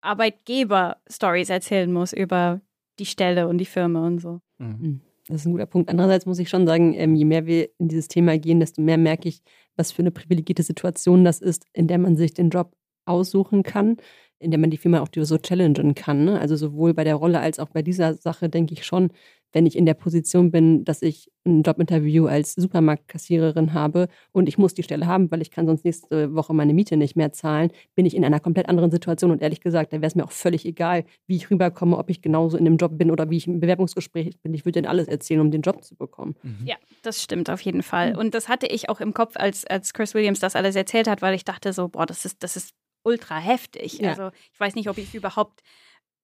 Arbeitgeber 0.00 0.98
Stories 1.10 1.50
erzählen 1.50 1.92
muss 1.92 2.12
über 2.12 2.60
die 2.98 3.06
Stelle 3.06 3.48
und 3.48 3.58
die 3.58 3.66
Firma 3.66 4.06
und 4.06 4.20
so. 4.20 4.40
Mhm. 4.58 5.00
Das 5.28 5.38
ist 5.38 5.46
ein 5.46 5.52
guter 5.52 5.66
Punkt. 5.66 5.90
Andererseits 5.90 6.24
muss 6.24 6.38
ich 6.38 6.48
schon 6.48 6.66
sagen, 6.66 6.94
ähm, 6.94 7.16
je 7.16 7.24
mehr 7.24 7.46
wir 7.46 7.68
in 7.78 7.88
dieses 7.88 8.06
Thema 8.06 8.38
gehen, 8.38 8.60
desto 8.60 8.80
mehr 8.80 8.96
merke 8.96 9.28
ich, 9.28 9.42
was 9.76 9.90
für 9.90 10.02
eine 10.02 10.12
privilegierte 10.12 10.62
Situation 10.62 11.24
das 11.24 11.40
ist, 11.40 11.64
in 11.72 11.88
der 11.88 11.98
man 11.98 12.16
sich 12.16 12.32
den 12.32 12.50
Job 12.50 12.76
aussuchen 13.06 13.62
kann, 13.62 13.96
in 14.38 14.50
der 14.50 14.60
man 14.60 14.70
die 14.70 14.76
Firma 14.76 15.00
auch 15.00 15.08
so 15.12 15.38
challengen 15.38 15.94
kann. 15.94 16.24
Ne? 16.24 16.40
Also 16.40 16.56
sowohl 16.56 16.94
bei 16.94 17.04
der 17.04 17.16
Rolle 17.16 17.40
als 17.40 17.58
auch 17.58 17.70
bei 17.70 17.82
dieser 17.82 18.14
Sache 18.14 18.48
denke 18.48 18.74
ich 18.74 18.86
schon, 18.86 19.10
wenn 19.56 19.64
ich 19.64 19.74
in 19.74 19.86
der 19.86 19.94
Position 19.94 20.50
bin, 20.50 20.84
dass 20.84 21.00
ich 21.00 21.32
ein 21.46 21.62
Jobinterview 21.62 22.26
als 22.26 22.52
Supermarktkassiererin 22.56 23.72
habe 23.72 24.08
und 24.32 24.50
ich 24.50 24.58
muss 24.58 24.74
die 24.74 24.82
Stelle 24.82 25.06
haben, 25.06 25.30
weil 25.30 25.40
ich 25.40 25.50
kann 25.50 25.66
sonst 25.66 25.82
nächste 25.82 26.34
Woche 26.34 26.52
meine 26.52 26.74
Miete 26.74 26.98
nicht 26.98 27.16
mehr 27.16 27.32
zahlen, 27.32 27.70
bin 27.94 28.04
ich 28.04 28.14
in 28.14 28.22
einer 28.22 28.38
komplett 28.38 28.68
anderen 28.68 28.90
Situation 28.90 29.30
und 29.30 29.40
ehrlich 29.40 29.62
gesagt, 29.62 29.94
da 29.94 29.96
wäre 29.96 30.08
es 30.08 30.14
mir 30.14 30.24
auch 30.24 30.30
völlig 30.30 30.66
egal, 30.66 31.06
wie 31.26 31.36
ich 31.36 31.50
rüberkomme, 31.50 31.96
ob 31.96 32.10
ich 32.10 32.20
genauso 32.20 32.58
in 32.58 32.66
dem 32.66 32.76
Job 32.76 32.98
bin 32.98 33.10
oder 33.10 33.30
wie 33.30 33.38
ich 33.38 33.46
im 33.46 33.58
Bewerbungsgespräch 33.58 34.38
bin. 34.42 34.52
Ich 34.52 34.66
würde 34.66 34.82
denen 34.82 34.88
alles 34.88 35.08
erzählen, 35.08 35.40
um 35.40 35.50
den 35.50 35.62
Job 35.62 35.82
zu 35.82 35.96
bekommen. 35.96 36.36
Mhm. 36.42 36.66
Ja, 36.66 36.76
das 37.00 37.22
stimmt 37.22 37.48
auf 37.48 37.62
jeden 37.62 37.82
Fall. 37.82 38.14
Und 38.14 38.34
das 38.34 38.50
hatte 38.50 38.66
ich 38.66 38.90
auch 38.90 39.00
im 39.00 39.14
Kopf, 39.14 39.38
als, 39.38 39.64
als 39.64 39.94
Chris 39.94 40.12
Williams 40.12 40.38
das 40.38 40.54
alles 40.54 40.76
erzählt 40.76 41.08
hat, 41.08 41.22
weil 41.22 41.34
ich 41.34 41.46
dachte 41.46 41.72
so, 41.72 41.88
boah, 41.88 42.04
das 42.04 42.26
ist, 42.26 42.42
das 42.42 42.56
ist 42.56 42.74
ultra 43.04 43.38
heftig. 43.38 44.00
Ja. 44.00 44.10
Also 44.10 44.32
ich 44.52 44.60
weiß 44.60 44.74
nicht, 44.74 44.90
ob 44.90 44.98
ich 44.98 45.14
überhaupt 45.14 45.62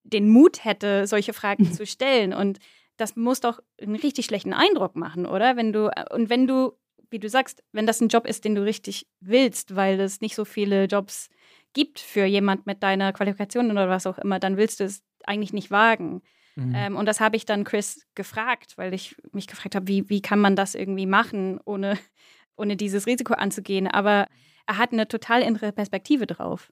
den 0.04 0.28
Mut 0.28 0.66
hätte, 0.66 1.06
solche 1.06 1.32
Fragen 1.32 1.64
zu 1.72 1.86
stellen. 1.86 2.34
Und 2.34 2.58
das 3.02 3.16
muss 3.16 3.40
doch 3.40 3.60
einen 3.80 3.96
richtig 3.96 4.26
schlechten 4.26 4.52
Eindruck 4.52 4.94
machen, 4.94 5.26
oder? 5.26 5.56
Wenn 5.56 5.72
du, 5.72 5.90
und 6.10 6.30
wenn 6.30 6.46
du, 6.46 6.72
wie 7.10 7.18
du 7.18 7.28
sagst, 7.28 7.62
wenn 7.72 7.86
das 7.86 8.00
ein 8.00 8.08
Job 8.08 8.26
ist, 8.26 8.44
den 8.44 8.54
du 8.54 8.64
richtig 8.64 9.06
willst, 9.20 9.74
weil 9.74 10.00
es 10.00 10.20
nicht 10.20 10.36
so 10.36 10.44
viele 10.44 10.84
Jobs 10.84 11.28
gibt 11.72 11.98
für 11.98 12.24
jemand 12.24 12.64
mit 12.64 12.82
deiner 12.82 13.12
Qualifikation 13.12 13.70
oder 13.72 13.88
was 13.88 14.06
auch 14.06 14.18
immer, 14.18 14.38
dann 14.38 14.56
willst 14.56 14.78
du 14.78 14.84
es 14.84 15.02
eigentlich 15.24 15.52
nicht 15.52 15.70
wagen. 15.70 16.22
Mhm. 16.54 16.74
Ähm, 16.76 16.96
und 16.96 17.06
das 17.06 17.20
habe 17.20 17.36
ich 17.36 17.44
dann 17.44 17.64
Chris 17.64 18.06
gefragt, 18.14 18.78
weil 18.78 18.94
ich 18.94 19.16
mich 19.32 19.48
gefragt 19.48 19.74
habe, 19.74 19.88
wie, 19.88 20.08
wie 20.08 20.22
kann 20.22 20.38
man 20.38 20.54
das 20.54 20.74
irgendwie 20.76 21.06
machen, 21.06 21.58
ohne, 21.64 21.98
ohne 22.56 22.76
dieses 22.76 23.06
Risiko 23.06 23.34
anzugehen. 23.34 23.88
Aber 23.88 24.28
er 24.66 24.78
hat 24.78 24.92
eine 24.92 25.08
total 25.08 25.42
andere 25.42 25.72
Perspektive 25.72 26.26
drauf. 26.26 26.70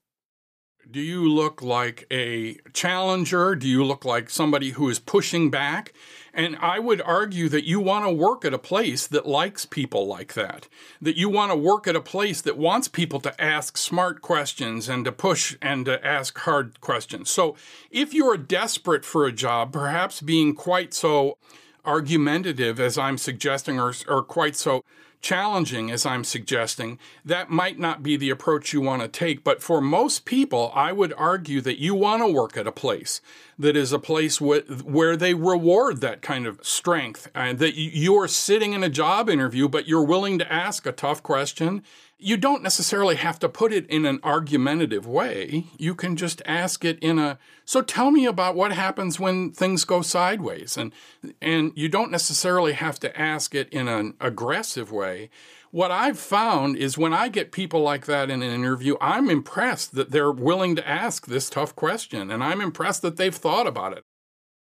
Do 0.88 1.01
you 1.01 1.33
look 1.33 1.62
like 1.62 2.07
a 2.11 2.55
challenger? 2.73 3.55
Do 3.55 3.69
you 3.69 3.85
look 3.85 4.05
like 4.05 4.29
somebody 4.31 4.71
who 4.71 4.88
is 4.88 4.99
pushing 4.99 5.51
back? 5.51 5.93
And 6.33 6.57
I 6.57 6.79
would 6.79 7.01
argue 7.03 7.49
that 7.49 7.64
you 7.64 7.81
want 7.81 8.05
to 8.05 8.12
work 8.12 8.45
at 8.45 8.55
a 8.55 8.59
place 8.59 9.07
that 9.07 9.27
likes 9.27 9.64
people 9.64 10.07
like 10.07 10.35
that. 10.35 10.69
That 11.01 11.16
you 11.16 11.29
want 11.29 11.53
to 11.53 11.57
work 11.57 11.87
at 11.87 11.97
a 11.97 12.01
place 12.01 12.40
that 12.40 12.57
wants 12.57 12.88
people 12.88 13.21
to 13.21 13.40
ask 13.40 13.77
smart 13.77 14.21
questions 14.21 14.88
and 14.88 15.05
to 15.05 15.12
push 15.12 15.57
and 15.62 15.85
to 15.87 16.05
ask 16.05 16.38
hard 16.38 16.81
questions. 16.81 17.31
So 17.31 17.57
if 17.90 18.12
you're 18.12 18.37
desperate 18.37 19.05
for 19.05 19.27
a 19.27 19.33
job, 19.33 19.73
perhaps 19.73 20.21
being 20.21 20.55
quite 20.55 20.93
so 20.95 21.37
argumentative 21.85 22.79
as 22.79 22.99
I'm 22.99 23.19
suggesting 23.19 23.81
or, 23.81 23.95
or 24.09 24.23
quite 24.23 24.57
so 24.57 24.85
challenging 25.21 25.91
as 25.91 26.07
I'm 26.07 26.25
suggesting, 26.25 26.99
that 27.25 27.51
might 27.51 27.79
not 27.79 28.03
be 28.03 28.17
the 28.17 28.31
approach 28.31 28.73
you 28.73 28.81
want 28.81 29.03
to 29.03 29.09
take. 29.09 29.45
But 29.45 29.63
for 29.63 29.81
most 29.81 30.25
people, 30.25 30.73
I 30.75 30.93
would 30.93 31.13
argue 31.17 31.61
that 31.61 31.81
you 31.81 31.95
want 31.95 32.23
to 32.23 32.33
work 32.33 32.57
at 32.57 32.67
a 32.67 32.73
place 32.73 33.21
that 33.59 33.77
is 33.77 33.93
a 33.93 33.99
place 33.99 34.41
where 34.41 35.17
they 35.17 35.35
reward 35.35 36.01
that 36.01 36.23
kind 36.23 36.47
of 36.47 36.65
strength 36.65 37.31
and 37.35 37.59
that 37.59 37.75
you 37.75 38.19
are 38.19 38.29
sitting 38.29 38.73
in 38.73 38.83
a 38.83 38.89
job 38.89 39.29
interview, 39.29 39.69
but 39.69 39.87
you're 39.87 40.03
willing 40.03 40.39
to 40.39 40.53
ask 40.53 40.87
a 40.87 40.93
tough 40.93 41.23
question. 41.23 41.83
You 42.21 42.37
don't 42.37 42.63
necessarily 42.63 43.17
have 43.17 43.39
to 43.39 43.49
put 43.49 43.73
it 43.73 43.87
in 43.89 44.05
an 44.05 44.21
argumentative 44.23 45.07
way. 45.07 45.65
You 45.79 45.95
can 45.95 46.17
just 46.17 46.43
ask 46.45 46.85
it 46.85 46.99
in 47.01 47.19
a 47.19 47.39
so 47.65 47.83
tell 47.83 48.11
me 48.11 48.27
about 48.27 48.57
what 48.57 48.73
happens 48.73 49.19
when 49.19 49.53
things 49.53 49.85
go 49.85 50.03
sideways 50.03 50.77
and 50.77 50.93
and 51.41 51.73
you 51.75 51.89
don't 51.89 52.11
necessarily 52.11 52.73
have 52.73 53.01
to 53.01 53.21
ask 53.21 53.55
it 53.55 53.69
in 53.71 53.89
an 53.89 54.15
aggressive 54.21 54.93
way. 54.93 55.31
What 55.73 55.91
I've 55.91 56.19
found 56.19 56.77
is 56.77 56.99
when 56.99 57.15
I 57.15 57.29
get 57.29 57.53
people 57.53 57.81
like 57.81 58.07
that 58.07 58.29
in 58.29 58.43
an 58.43 58.53
interview, 58.53 58.97
I'm 59.01 59.31
impressed 59.31 59.95
that 59.95 60.11
they're 60.11 60.33
willing 60.33 60.77
to 60.77 60.87
ask 60.87 61.27
this 61.27 61.49
tough 61.49 61.75
question 61.75 62.31
and 62.31 62.43
I'm 62.43 62.61
impressed 62.61 63.03
that 63.03 63.17
they've 63.17 63.35
thought 63.35 63.67
about 63.67 63.97
it. 63.97 64.05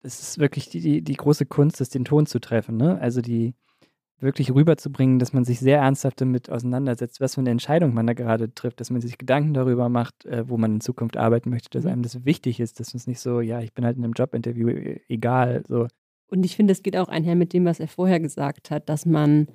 Es 0.05 0.19
ist 0.21 0.37
wirklich 0.37 0.69
die, 0.69 1.01
die 1.01 1.15
große 1.15 1.45
Kunst, 1.45 1.79
ist 1.79 1.95
den 1.95 2.03
Ton 2.03 2.25
zu 2.25 2.39
treffen, 2.39 2.77
ne? 2.77 2.99
Also 3.01 3.21
die 3.21 3.55
wirklich 4.23 4.53
rüberzubringen, 4.53 5.19
dass 5.19 5.33
man 5.33 5.45
sich 5.45 5.59
sehr 5.59 5.79
ernsthaft 5.79 6.21
damit 6.21 6.49
auseinandersetzt, 6.49 7.21
was 7.21 7.35
für 7.35 7.41
eine 7.41 7.51
Entscheidung 7.51 7.93
man 7.93 8.07
da 8.07 8.13
gerade 8.13 8.53
trifft, 8.53 8.79
dass 8.79 8.89
man 8.89 9.01
sich 9.01 9.17
Gedanken 9.17 9.53
darüber 9.53 9.89
macht, 9.89 10.25
äh, 10.25 10.47
wo 10.49 10.57
man 10.57 10.75
in 10.75 10.81
Zukunft 10.81 11.17
arbeiten 11.17 11.49
möchte, 11.49 11.69
dass 11.69 11.83
Mhm. 11.85 11.91
einem 11.91 12.01
das 12.03 12.25
wichtig 12.25 12.59
ist, 12.59 12.79
dass 12.79 12.93
es 12.93 13.07
nicht 13.07 13.19
so, 13.19 13.41
ja, 13.41 13.59
ich 13.61 13.73
bin 13.73 13.85
halt 13.85 13.97
in 13.97 14.03
einem 14.03 14.13
Jobinterview, 14.13 14.69
e- 14.69 15.01
egal, 15.09 15.63
so. 15.67 15.87
Und 16.27 16.45
ich 16.45 16.55
finde, 16.55 16.71
es 16.71 16.81
geht 16.81 16.97
auch 16.97 17.09
einher 17.09 17.35
mit 17.35 17.53
dem, 17.53 17.65
was 17.65 17.79
er 17.79 17.87
vorher 17.87 18.19
gesagt 18.19 18.71
hat, 18.71 18.89
dass 18.89 19.05
man 19.05 19.47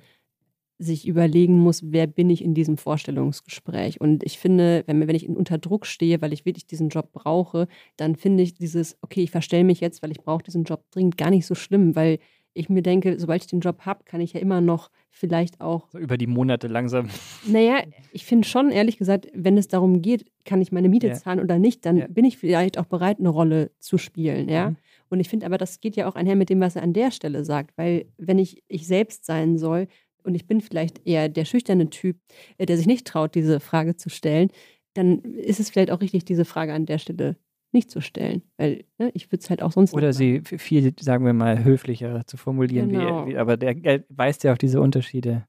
sich 0.81 1.05
überlegen 1.05 1.59
muss, 1.59 1.91
wer 1.91 2.07
bin 2.07 2.29
ich 2.29 2.41
in 2.41 2.53
diesem 2.53 2.77
Vorstellungsgespräch. 2.77 3.99
Und 3.99 4.23
ich 4.23 4.39
finde, 4.39 4.83
wenn, 4.87 5.05
wenn 5.05 5.15
ich 5.15 5.27
unter 5.27 5.57
Druck 5.57 5.85
stehe, 5.85 6.21
weil 6.21 6.31
ich 6.31 6.45
wirklich 6.45 6.67
diesen 6.67 6.87
Job 6.87 7.11
brauche, 7.11 7.67
dann 7.97 8.15
finde 8.15 8.43
ich 8.43 8.53
dieses, 8.53 8.97
okay, 9.01 9.23
ich 9.23 9.31
verstelle 9.31 9.65
mich 9.65 9.81
jetzt, 9.81 10.01
weil 10.01 10.11
ich 10.11 10.21
brauche 10.21 10.43
diesen 10.43 10.63
Job 10.63 10.85
dringend, 10.91 11.17
gar 11.17 11.31
nicht 11.31 11.45
so 11.45 11.53
schlimm, 11.53 11.97
weil 11.97 12.19
ich 12.53 12.69
mir 12.69 12.81
denke, 12.81 13.19
sobald 13.19 13.43
ich 13.43 13.49
den 13.49 13.59
Job 13.59 13.81
habe, 13.85 14.03
kann 14.05 14.21
ich 14.21 14.33
ja 14.33 14.39
immer 14.39 14.61
noch 14.61 14.89
vielleicht 15.09 15.61
auch 15.61 15.89
so 15.91 15.97
über 15.99 16.17
die 16.17 16.27
Monate 16.27 16.67
langsam. 16.67 17.09
naja, 17.45 17.81
ich 18.11 18.25
finde 18.25 18.47
schon, 18.47 18.71
ehrlich 18.71 18.97
gesagt, 18.97 19.27
wenn 19.33 19.57
es 19.57 19.67
darum 19.67 20.01
geht, 20.01 20.25
kann 20.45 20.61
ich 20.61 20.71
meine 20.71 20.89
Miete 20.89 21.07
Ja. 21.07 21.13
zahlen 21.13 21.39
oder 21.39 21.59
nicht, 21.59 21.85
dann 21.85 21.97
Ja. 21.97 22.07
bin 22.07 22.25
ich 22.25 22.37
vielleicht 22.37 22.77
auch 22.77 22.85
bereit, 22.85 23.19
eine 23.19 23.29
Rolle 23.29 23.71
zu 23.79 23.97
spielen, 23.97 24.49
ja. 24.49 24.71
Mhm. 24.71 24.77
Und 25.09 25.19
ich 25.19 25.29
finde 25.29 25.45
aber, 25.45 25.57
das 25.57 25.79
geht 25.79 25.95
ja 25.95 26.07
auch 26.07 26.15
einher 26.15 26.35
mit 26.35 26.49
dem, 26.49 26.59
was 26.59 26.75
er 26.75 26.83
an 26.83 26.93
der 26.93 27.11
Stelle 27.11 27.43
sagt, 27.45 27.77
weil 27.77 28.05
wenn 28.17 28.37
ich 28.39 28.63
ich 28.67 28.85
selbst 28.87 29.25
sein 29.25 29.57
soll, 29.57 29.87
und 30.23 30.35
ich 30.35 30.45
bin 30.45 30.59
vielleicht 30.61 31.07
eher 31.07 31.29
der 31.29 31.45
schüchterne 31.45 31.89
Typ, 31.89 32.17
äh, 32.57 32.65
der 32.65 32.77
sich 32.77 32.85
nicht 32.87 33.07
traut, 33.07 33.35
diese 33.35 33.59
Frage 33.59 33.95
zu 33.95 34.09
stellen, 34.09 34.49
dann 34.93 35.19
ist 35.21 35.59
es 35.61 35.69
vielleicht 35.69 35.91
auch 35.91 36.01
richtig, 36.01 36.25
diese 36.25 36.45
Frage 36.45 36.73
an 36.73 36.85
der 36.85 36.97
Stelle 36.99 37.37
nicht 37.71 37.89
zu 37.91 38.01
stellen. 38.01 38.41
Weil 38.57 38.83
ne, 38.97 39.11
ich 39.13 39.31
würde 39.31 39.41
es 39.43 39.49
halt 39.49 39.61
auch 39.61 39.71
sonst 39.71 39.93
Oder 39.93 40.13
sie 40.13 40.41
viel, 40.43 40.93
sagen 40.99 41.25
wir 41.25 41.33
mal, 41.33 41.63
höflicher 41.63 42.25
zu 42.25 42.37
formulieren. 42.37 42.89
Genau. 42.89 43.25
Wie, 43.25 43.31
wie, 43.33 43.37
aber 43.37 43.57
der, 43.57 43.75
er 43.83 44.03
weist 44.09 44.43
ja 44.43 44.51
auf 44.51 44.57
diese 44.57 44.81
Unterschiede 44.81 45.45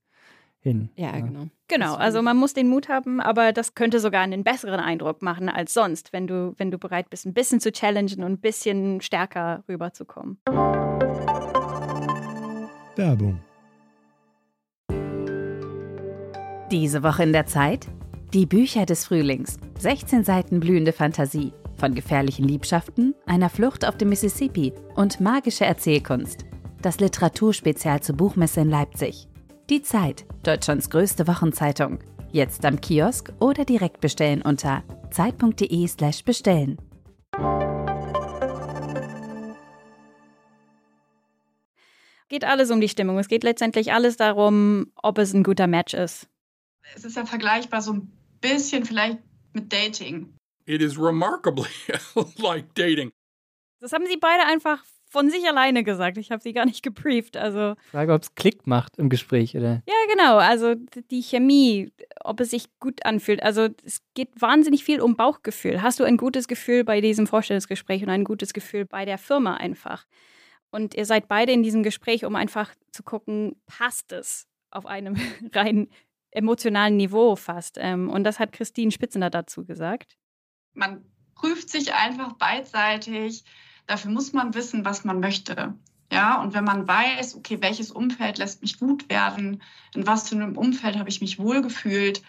hin. 0.60 0.90
Ja, 0.96 1.12
genau. 1.12 1.46
Genau, 1.68 1.86
Deswegen- 1.86 2.02
also 2.02 2.22
man 2.22 2.36
muss 2.36 2.52
den 2.52 2.68
Mut 2.68 2.88
haben, 2.88 3.20
aber 3.20 3.52
das 3.52 3.74
könnte 3.74 4.00
sogar 4.00 4.22
einen 4.22 4.44
besseren 4.44 4.80
Eindruck 4.80 5.22
machen 5.22 5.48
als 5.48 5.72
sonst, 5.72 6.12
wenn 6.12 6.26
du, 6.26 6.54
wenn 6.58 6.70
du 6.70 6.78
bereit 6.78 7.08
bist, 7.08 7.24
ein 7.26 7.32
bisschen 7.32 7.60
zu 7.60 7.72
challengen 7.72 8.22
und 8.22 8.32
ein 8.32 8.40
bisschen 8.40 9.00
stärker 9.00 9.64
rüberzukommen. 9.68 10.38
Werbung. 12.96 13.40
Diese 16.70 17.02
Woche 17.02 17.22
in 17.22 17.32
der 17.32 17.46
Zeit? 17.46 17.88
Die 18.34 18.46
Bücher 18.46 18.86
des 18.86 19.06
Frühlings. 19.06 19.58
16 19.78 20.22
Seiten 20.24 20.60
blühende 20.60 20.92
Fantasie. 20.92 21.52
Von 21.80 21.94
gefährlichen 21.94 22.46
Liebschaften, 22.46 23.14
einer 23.24 23.48
Flucht 23.48 23.86
auf 23.86 23.96
dem 23.96 24.10
Mississippi 24.10 24.74
und 24.96 25.18
magische 25.18 25.64
Erzählkunst. 25.64 26.44
Das 26.82 27.00
Literaturspezial 27.00 28.02
zur 28.02 28.16
Buchmesse 28.16 28.60
in 28.60 28.68
Leipzig. 28.68 29.28
Die 29.70 29.80
Zeit, 29.80 30.26
Deutschlands 30.42 30.90
größte 30.90 31.26
Wochenzeitung. 31.26 32.00
Jetzt 32.32 32.66
am 32.66 32.82
Kiosk 32.82 33.32
oder 33.40 33.64
direkt 33.64 34.02
bestellen 34.02 34.42
unter 34.42 34.82
zeit.de/slash 35.10 36.22
bestellen. 36.22 36.76
Geht 42.28 42.44
alles 42.44 42.70
um 42.70 42.82
die 42.82 42.90
Stimmung. 42.90 43.18
Es 43.18 43.28
geht 43.28 43.42
letztendlich 43.42 43.94
alles 43.94 44.18
darum, 44.18 44.92
ob 44.96 45.16
es 45.16 45.32
ein 45.32 45.42
guter 45.42 45.66
Match 45.66 45.94
ist. 45.94 46.28
Es 46.94 47.06
ist 47.06 47.16
ja 47.16 47.24
vergleichbar 47.24 47.80
so 47.80 47.94
ein 47.94 48.12
bisschen 48.42 48.84
vielleicht 48.84 49.20
mit 49.54 49.72
Dating. 49.72 50.34
It 50.70 50.80
is 50.82 50.96
remarkably 50.96 51.68
like 52.38 52.72
dating. 52.74 53.10
Das 53.80 53.92
haben 53.92 54.06
sie 54.06 54.16
beide 54.16 54.44
einfach 54.46 54.84
von 55.08 55.28
sich 55.28 55.44
alleine 55.48 55.82
gesagt. 55.82 56.16
Ich 56.16 56.30
habe 56.30 56.40
sie 56.40 56.52
gar 56.52 56.64
nicht 56.64 56.84
gebrieft. 56.84 57.36
Also 57.36 57.74
Frage, 57.90 58.12
ob 58.12 58.22
es 58.22 58.36
Klick 58.36 58.68
macht 58.68 58.96
im 58.96 59.08
Gespräch, 59.08 59.56
oder? 59.56 59.82
Ja, 59.88 59.94
genau. 60.08 60.36
Also 60.36 60.76
die 61.10 61.22
Chemie, 61.22 61.92
ob 62.22 62.38
es 62.38 62.50
sich 62.50 62.66
gut 62.78 63.04
anfühlt. 63.04 63.42
Also 63.42 63.68
es 63.84 64.00
geht 64.14 64.28
wahnsinnig 64.40 64.84
viel 64.84 65.00
um 65.00 65.16
Bauchgefühl. 65.16 65.82
Hast 65.82 65.98
du 65.98 66.04
ein 66.04 66.16
gutes 66.16 66.46
Gefühl 66.46 66.84
bei 66.84 67.00
diesem 67.00 67.26
Vorstellungsgespräch 67.26 68.04
und 68.04 68.10
ein 68.10 68.22
gutes 68.22 68.52
Gefühl 68.52 68.84
bei 68.84 69.04
der 69.04 69.18
Firma 69.18 69.54
einfach? 69.54 70.06
Und 70.70 70.94
ihr 70.94 71.04
seid 71.04 71.26
beide 71.26 71.50
in 71.50 71.64
diesem 71.64 71.82
Gespräch, 71.82 72.24
um 72.24 72.36
einfach 72.36 72.72
zu 72.92 73.02
gucken, 73.02 73.60
passt 73.66 74.12
es 74.12 74.46
auf 74.70 74.86
einem 74.86 75.16
rein 75.52 75.88
emotionalen 76.30 76.96
Niveau 76.96 77.34
fast. 77.34 77.76
Ähm, 77.80 78.08
Und 78.08 78.22
das 78.22 78.38
hat 78.38 78.52
Christine 78.52 78.92
Spitzener 78.92 79.30
dazu 79.30 79.64
gesagt. 79.64 80.16
Man 80.74 81.04
prüft 81.34 81.70
sich 81.70 81.94
einfach 81.94 82.34
beidseitig. 82.34 83.44
Dafür 83.86 84.10
muss 84.10 84.32
man 84.32 84.54
wissen, 84.54 84.84
was 84.84 85.04
man 85.04 85.20
möchte. 85.20 85.74
Ja, 86.12 86.40
und 86.42 86.54
wenn 86.54 86.64
man 86.64 86.88
weiß, 86.88 87.36
okay, 87.36 87.58
welches 87.60 87.92
Umfeld 87.92 88.38
lässt 88.38 88.62
mich 88.62 88.78
gut 88.78 89.08
werden, 89.08 89.62
in 89.94 90.06
was 90.06 90.28
für 90.28 90.34
einem 90.34 90.56
Umfeld 90.56 90.98
habe 90.98 91.08
ich 91.08 91.20
mich 91.20 91.38
wohlgefühlt, 91.38 92.22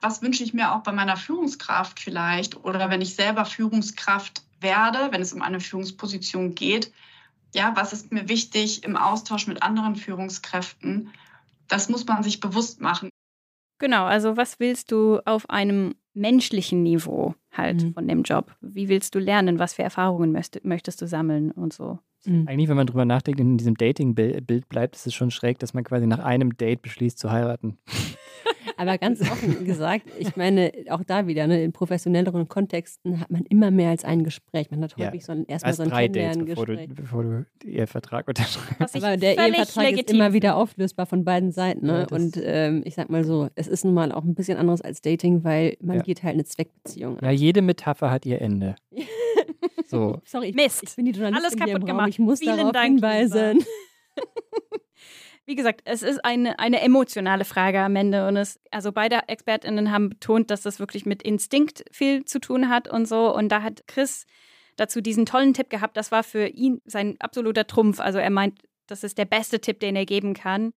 was 0.00 0.22
wünsche 0.22 0.42
ich 0.42 0.54
mir 0.54 0.72
auch 0.72 0.82
bei 0.82 0.92
meiner 0.92 1.16
Führungskraft 1.16 2.00
vielleicht 2.00 2.56
oder 2.64 2.90
wenn 2.90 3.00
ich 3.00 3.14
selber 3.14 3.44
Führungskraft 3.44 4.42
werde, 4.60 5.08
wenn 5.10 5.20
es 5.20 5.32
um 5.32 5.42
eine 5.42 5.60
Führungsposition 5.60 6.54
geht, 6.54 6.92
ja, 7.54 7.72
was 7.74 7.92
ist 7.92 8.12
mir 8.12 8.28
wichtig 8.28 8.84
im 8.84 8.96
Austausch 8.96 9.46
mit 9.46 9.62
anderen 9.62 9.96
Führungskräften? 9.96 11.10
Das 11.68 11.88
muss 11.88 12.06
man 12.06 12.22
sich 12.22 12.40
bewusst 12.40 12.80
machen. 12.80 13.10
Genau, 13.78 14.04
also 14.04 14.36
was 14.36 14.58
willst 14.60 14.92
du 14.92 15.20
auf 15.24 15.50
einem 15.50 15.94
menschlichen 16.16 16.82
Niveau 16.82 17.34
halt 17.52 17.82
Mhm. 17.82 17.94
von 17.94 18.08
dem 18.08 18.22
Job? 18.22 18.54
Wie 18.60 18.88
willst 18.88 19.14
du 19.14 19.18
lernen? 19.18 19.58
Was 19.58 19.74
für 19.74 19.82
Erfahrungen 19.82 20.32
möchtest, 20.32 20.64
möchtest 20.64 21.00
du 21.02 21.06
sammeln 21.06 21.50
und 21.52 21.72
so? 21.72 21.98
Mhm. 22.24 22.48
Eigentlich, 22.48 22.68
wenn 22.68 22.76
man 22.76 22.86
drüber 22.86 23.04
nachdenkt, 23.04 23.38
in 23.38 23.56
diesem 23.56 23.76
Dating-Bild 23.76 24.68
bleibt, 24.68 24.96
ist 24.96 25.06
es 25.06 25.14
schon 25.14 25.30
schräg, 25.30 25.58
dass 25.60 25.74
man 25.74 25.84
quasi 25.84 26.06
nach 26.06 26.18
einem 26.18 26.56
Date 26.56 26.82
beschließt 26.82 27.18
zu 27.18 27.30
heiraten. 27.30 27.78
Aber 28.78 28.98
ganz 28.98 29.20
offen 29.22 29.64
gesagt, 29.64 30.06
ich 30.18 30.36
meine, 30.36 30.70
auch 30.90 31.02
da 31.04 31.26
wieder, 31.26 31.46
ne, 31.46 31.62
in 31.64 31.72
professionelleren 31.72 32.46
Kontexten 32.48 33.20
hat 33.20 33.30
man 33.30 33.44
immer 33.46 33.70
mehr 33.70 33.90
als 33.90 34.04
ein 34.04 34.22
Gespräch. 34.24 34.70
Man 34.70 34.82
hat 34.82 34.94
Ja, 34.98 35.06
häufig 35.06 35.24
so 35.24 35.32
ein, 35.32 35.46
erstmal 35.46 35.70
Als 35.70 35.76
so 35.78 35.82
ein 35.84 35.88
drei 35.90 36.08
Dates, 36.08 36.44
bevor 36.44 36.66
du, 36.66 36.86
bevor 36.88 37.22
du 37.22 37.46
den 37.62 37.70
Ehevertrag 37.70 38.28
unterschreibst. 38.28 38.96
Aber 38.96 39.16
der 39.16 39.38
Ehevertrag 39.38 39.92
ist 39.92 40.10
immer 40.10 40.32
wieder 40.32 40.56
auflösbar 40.56 41.06
von 41.06 41.24
beiden 41.24 41.52
Seiten. 41.52 41.86
Ja, 41.86 42.00
Ne? 42.00 42.06
das- 42.08 42.18
und 42.22 42.40
ähm, 42.44 42.82
ich 42.84 42.94
sag 42.94 43.08
mal 43.10 43.24
so, 43.24 43.48
es 43.54 43.66
ist 43.68 43.84
nun 43.84 43.94
mal 43.94 44.12
auch 44.12 44.24
ein 44.24 44.34
bisschen 44.34 44.58
anderes 44.58 44.82
als 44.82 45.00
Dating, 45.00 45.42
weil 45.44 45.76
man 45.80 45.96
Ja. 45.98 46.02
geht 46.02 46.22
halt 46.22 46.34
eine 46.34 46.44
Zweckbeziehung 46.44 47.18
Ja, 47.22 47.28
ein. 47.28 47.36
jede 47.36 47.62
Metapher 47.62 48.10
hat 48.10 48.26
ihr 48.26 48.40
Ende. 48.40 48.76
So. 49.88 50.20
Sorry, 50.24 50.48
ich, 50.48 50.56
Mist. 50.56 50.82
ich 50.82 50.96
bin 50.96 51.04
die 51.04 51.12
Journalistin 51.12 51.44
Alles 51.44 51.54
hier 51.54 51.62
im 51.68 51.72
kaputt 51.74 51.88
Raum. 51.88 51.96
gemacht. 51.98 52.08
Ich 52.08 52.18
muss 52.18 52.40
Vielen 52.40 52.56
darauf 52.56 52.72
Dank, 52.72 52.86
hinweisen. 52.94 53.64
Wie 55.48 55.54
gesagt, 55.54 55.82
es 55.84 56.02
ist 56.02 56.24
eine, 56.24 56.58
eine 56.58 56.80
emotionale 56.80 57.44
Frage 57.44 57.80
am 57.80 57.94
Ende 57.94 58.26
und 58.26 58.36
es, 58.36 58.58
also 58.72 58.90
beide 58.90 59.28
ExpertInnen 59.28 59.92
haben 59.92 60.10
betont, 60.10 60.50
dass 60.50 60.62
das 60.62 60.80
wirklich 60.80 61.06
mit 61.06 61.22
Instinkt 61.22 61.84
viel 61.92 62.24
zu 62.24 62.40
tun 62.40 62.68
hat 62.68 62.88
und 62.88 63.06
so. 63.06 63.32
Und 63.32 63.50
da 63.50 63.62
hat 63.62 63.86
Chris 63.86 64.26
dazu 64.74 65.00
diesen 65.00 65.24
tollen 65.24 65.54
Tipp 65.54 65.70
gehabt. 65.70 65.96
Das 65.96 66.10
war 66.10 66.24
für 66.24 66.48
ihn 66.48 66.80
sein 66.84 67.14
absoluter 67.20 67.68
Trumpf. 67.68 68.00
Also 68.00 68.18
er 68.18 68.30
meint, 68.30 68.58
das 68.88 69.04
ist 69.04 69.18
der 69.18 69.24
beste 69.24 69.60
Tipp, 69.60 69.78
den 69.78 69.94
er 69.94 70.04
geben 70.04 70.34
kann. 70.34 70.72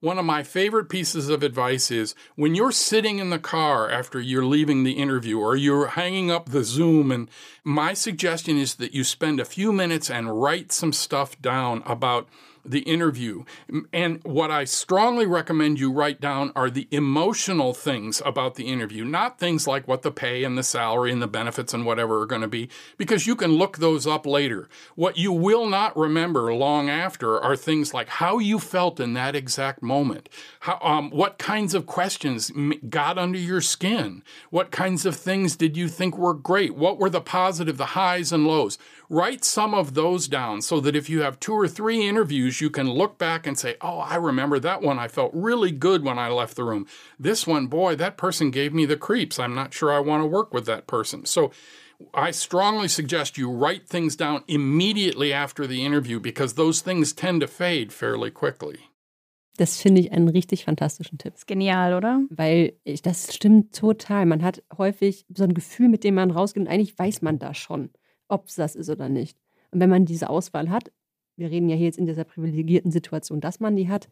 One 0.00 0.18
of 0.18 0.24
my 0.24 0.44
favorite 0.44 0.88
pieces 0.88 1.28
of 1.28 1.42
advice 1.42 1.90
is 1.90 2.14
when 2.36 2.54
you're 2.54 2.72
sitting 2.72 3.18
in 3.18 3.30
the 3.30 3.38
car 3.38 3.90
after 3.90 4.20
you're 4.20 4.46
leaving 4.46 4.84
the 4.84 4.92
interview 4.92 5.40
or 5.40 5.56
you're 5.56 5.96
hanging 5.96 6.30
up 6.30 6.50
the 6.52 6.62
Zoom, 6.62 7.10
and 7.10 7.28
my 7.64 7.94
suggestion 7.94 8.56
is 8.58 8.76
that 8.76 8.92
you 8.92 9.02
spend 9.02 9.40
a 9.40 9.44
few 9.44 9.72
minutes 9.72 10.08
and 10.08 10.40
write 10.40 10.70
some 10.70 10.92
stuff 10.92 11.36
down 11.40 11.82
about 11.84 12.28
the 12.70 12.80
interview. 12.80 13.44
And 13.92 14.22
what 14.24 14.50
I 14.50 14.64
strongly 14.64 15.26
recommend 15.26 15.80
you 15.80 15.92
write 15.92 16.20
down 16.20 16.52
are 16.54 16.70
the 16.70 16.88
emotional 16.90 17.74
things 17.74 18.22
about 18.24 18.54
the 18.54 18.68
interview, 18.68 19.04
not 19.04 19.38
things 19.38 19.66
like 19.66 19.88
what 19.88 20.02
the 20.02 20.10
pay 20.10 20.44
and 20.44 20.56
the 20.56 20.62
salary 20.62 21.12
and 21.12 21.22
the 21.22 21.26
benefits 21.26 21.74
and 21.74 21.86
whatever 21.86 22.20
are 22.20 22.26
going 22.26 22.42
to 22.42 22.48
be, 22.48 22.68
because 22.96 23.26
you 23.26 23.36
can 23.36 23.52
look 23.52 23.78
those 23.78 24.06
up 24.06 24.26
later. 24.26 24.68
What 24.94 25.16
you 25.16 25.32
will 25.32 25.66
not 25.66 25.96
remember 25.96 26.52
long 26.54 26.88
after 26.88 27.38
are 27.38 27.56
things 27.56 27.94
like 27.94 28.08
how 28.08 28.38
you 28.38 28.58
felt 28.58 29.00
in 29.00 29.14
that 29.14 29.34
exact 29.34 29.82
moment, 29.82 30.28
how, 30.60 30.78
um, 30.82 31.10
what 31.10 31.38
kinds 31.38 31.74
of 31.74 31.86
questions 31.86 32.50
got 32.88 33.18
under 33.18 33.38
your 33.38 33.60
skin, 33.60 34.22
what 34.50 34.70
kinds 34.70 35.06
of 35.06 35.16
things 35.16 35.56
did 35.56 35.76
you 35.76 35.88
think 35.88 36.16
were 36.16 36.34
great, 36.34 36.74
what 36.74 36.98
were 36.98 37.10
the 37.10 37.20
positive, 37.20 37.76
the 37.76 37.86
highs 37.86 38.32
and 38.32 38.46
lows. 38.46 38.78
Write 39.10 39.42
some 39.42 39.72
of 39.72 39.94
those 39.94 40.28
down 40.28 40.60
so 40.60 40.80
that 40.80 40.94
if 40.94 41.08
you 41.08 41.22
have 41.22 41.40
two 41.40 41.54
or 41.54 41.66
three 41.66 42.06
interviews, 42.06 42.57
you 42.60 42.70
can 42.70 42.90
look 42.90 43.18
back 43.18 43.46
and 43.46 43.58
say, 43.58 43.76
Oh, 43.80 43.98
I 43.98 44.16
remember 44.16 44.58
that 44.60 44.82
one. 44.82 44.98
I 44.98 45.08
felt 45.08 45.30
really 45.34 45.72
good 45.72 46.04
when 46.04 46.18
I 46.18 46.28
left 46.28 46.56
the 46.56 46.64
room. 46.64 46.86
This 47.18 47.46
one, 47.46 47.66
boy, 47.66 47.96
that 47.96 48.16
person 48.16 48.50
gave 48.50 48.72
me 48.72 48.86
the 48.86 48.96
creeps. 48.96 49.38
I'm 49.38 49.54
not 49.54 49.72
sure 49.74 49.92
I 49.92 50.00
want 50.00 50.22
to 50.22 50.26
work 50.26 50.52
with 50.52 50.66
that 50.66 50.86
person. 50.86 51.24
So 51.26 51.50
I 52.14 52.30
strongly 52.30 52.88
suggest 52.88 53.38
you 53.38 53.50
write 53.50 53.88
things 53.88 54.16
down 54.16 54.44
immediately 54.46 55.32
after 55.32 55.66
the 55.66 55.84
interview 55.84 56.20
because 56.20 56.54
those 56.54 56.80
things 56.80 57.12
tend 57.12 57.40
to 57.40 57.48
fade 57.48 57.92
fairly 57.92 58.30
quickly. 58.30 58.78
Das 59.56 59.80
finde 59.80 60.00
ich 60.00 60.12
einen 60.12 60.28
richtig 60.28 60.64
fantastischen 60.64 61.18
Tipp. 61.18 61.34
Ist 61.34 61.48
genial, 61.48 61.94
oder? 61.94 62.22
Weil 62.30 62.74
ich, 62.84 63.02
das 63.02 63.34
stimmt 63.34 63.74
total. 63.74 64.24
Man 64.24 64.44
hat 64.44 64.62
häufig 64.76 65.26
so 65.34 65.42
ein 65.42 65.52
Gefühl, 65.52 65.88
mit 65.88 66.04
dem 66.04 66.14
man 66.14 66.30
rausgeht 66.30 66.62
und 66.62 66.68
eigentlich 66.68 66.96
weiß 66.96 67.22
man 67.22 67.40
da 67.40 67.54
schon, 67.54 67.90
ob 68.28 68.46
es 68.46 68.54
das 68.54 68.76
ist 68.76 68.88
oder 68.88 69.08
nicht. 69.08 69.36
Und 69.72 69.80
wenn 69.80 69.90
man 69.90 70.04
diese 70.04 70.30
Auswahl 70.30 70.70
hat, 70.70 70.92
wir 71.38 71.50
reden 71.50 71.68
ja 71.68 71.76
hier 71.76 71.86
jetzt 71.86 71.98
in 71.98 72.06
dieser 72.06 72.24
privilegierten 72.24 72.90
Situation, 72.90 73.40
dass 73.40 73.60
man 73.60 73.76
die 73.76 73.88
hat, 73.88 74.08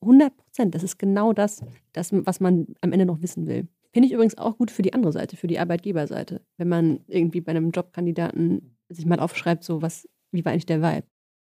100 0.00 0.36
Prozent, 0.36 0.74
das 0.74 0.82
ist 0.82 0.98
genau 0.98 1.32
das, 1.32 1.60
das, 1.92 2.10
was 2.12 2.40
man 2.40 2.66
am 2.80 2.92
Ende 2.92 3.06
noch 3.06 3.22
wissen 3.22 3.46
will. 3.46 3.68
Finde 3.92 4.08
ich 4.08 4.12
übrigens 4.12 4.38
auch 4.38 4.56
gut 4.56 4.70
für 4.70 4.82
die 4.82 4.94
andere 4.94 5.12
Seite, 5.12 5.36
für 5.36 5.46
die 5.46 5.58
Arbeitgeberseite. 5.58 6.40
Wenn 6.56 6.68
man 6.68 7.00
irgendwie 7.06 7.40
bei 7.40 7.50
einem 7.50 7.70
Jobkandidaten 7.70 8.76
sich 8.88 9.06
mal 9.06 9.20
aufschreibt, 9.20 9.62
so 9.62 9.82
was, 9.82 10.08
wie 10.32 10.44
war 10.44 10.52
eigentlich 10.52 10.66
der 10.66 10.82
Vibe? 10.82 11.06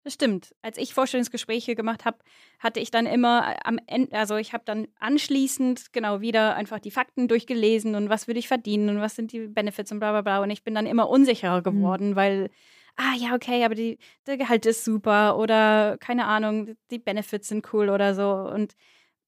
Das 0.02 0.12
stimmt. 0.12 0.54
Als 0.60 0.76
ich 0.76 0.92
Vorstellungsgespräche 0.92 1.74
gemacht 1.74 2.04
habe, 2.04 2.18
hatte 2.58 2.78
ich 2.78 2.90
dann 2.90 3.06
immer 3.06 3.56
am 3.66 3.78
Ende, 3.86 4.14
also 4.18 4.36
ich 4.36 4.52
habe 4.52 4.64
dann 4.66 4.86
anschließend 5.00 5.94
genau 5.94 6.20
wieder 6.20 6.56
einfach 6.56 6.78
die 6.78 6.90
Fakten 6.90 7.26
durchgelesen 7.26 7.94
und 7.94 8.10
was 8.10 8.26
würde 8.26 8.38
ich 8.38 8.48
verdienen 8.48 8.90
und 8.90 9.00
was 9.00 9.16
sind 9.16 9.32
die 9.32 9.46
Benefits 9.46 9.90
und 9.92 10.00
bla 10.00 10.10
bla 10.10 10.20
bla. 10.20 10.42
Und 10.42 10.50
ich 10.50 10.62
bin 10.62 10.74
dann 10.74 10.84
immer 10.84 11.08
unsicherer 11.08 11.62
geworden, 11.62 12.16
weil, 12.16 12.50
ah 12.96 13.14
ja, 13.16 13.34
okay, 13.34 13.64
aber 13.64 13.74
die, 13.74 13.98
der 14.26 14.36
Gehalt 14.36 14.66
ist 14.66 14.84
super 14.84 15.36
oder 15.38 15.96
keine 15.98 16.26
Ahnung, 16.26 16.76
die 16.90 16.98
Benefits 16.98 17.48
sind 17.48 17.72
cool 17.72 17.88
oder 17.90 18.14
so. 18.14 18.30
Und 18.32 18.74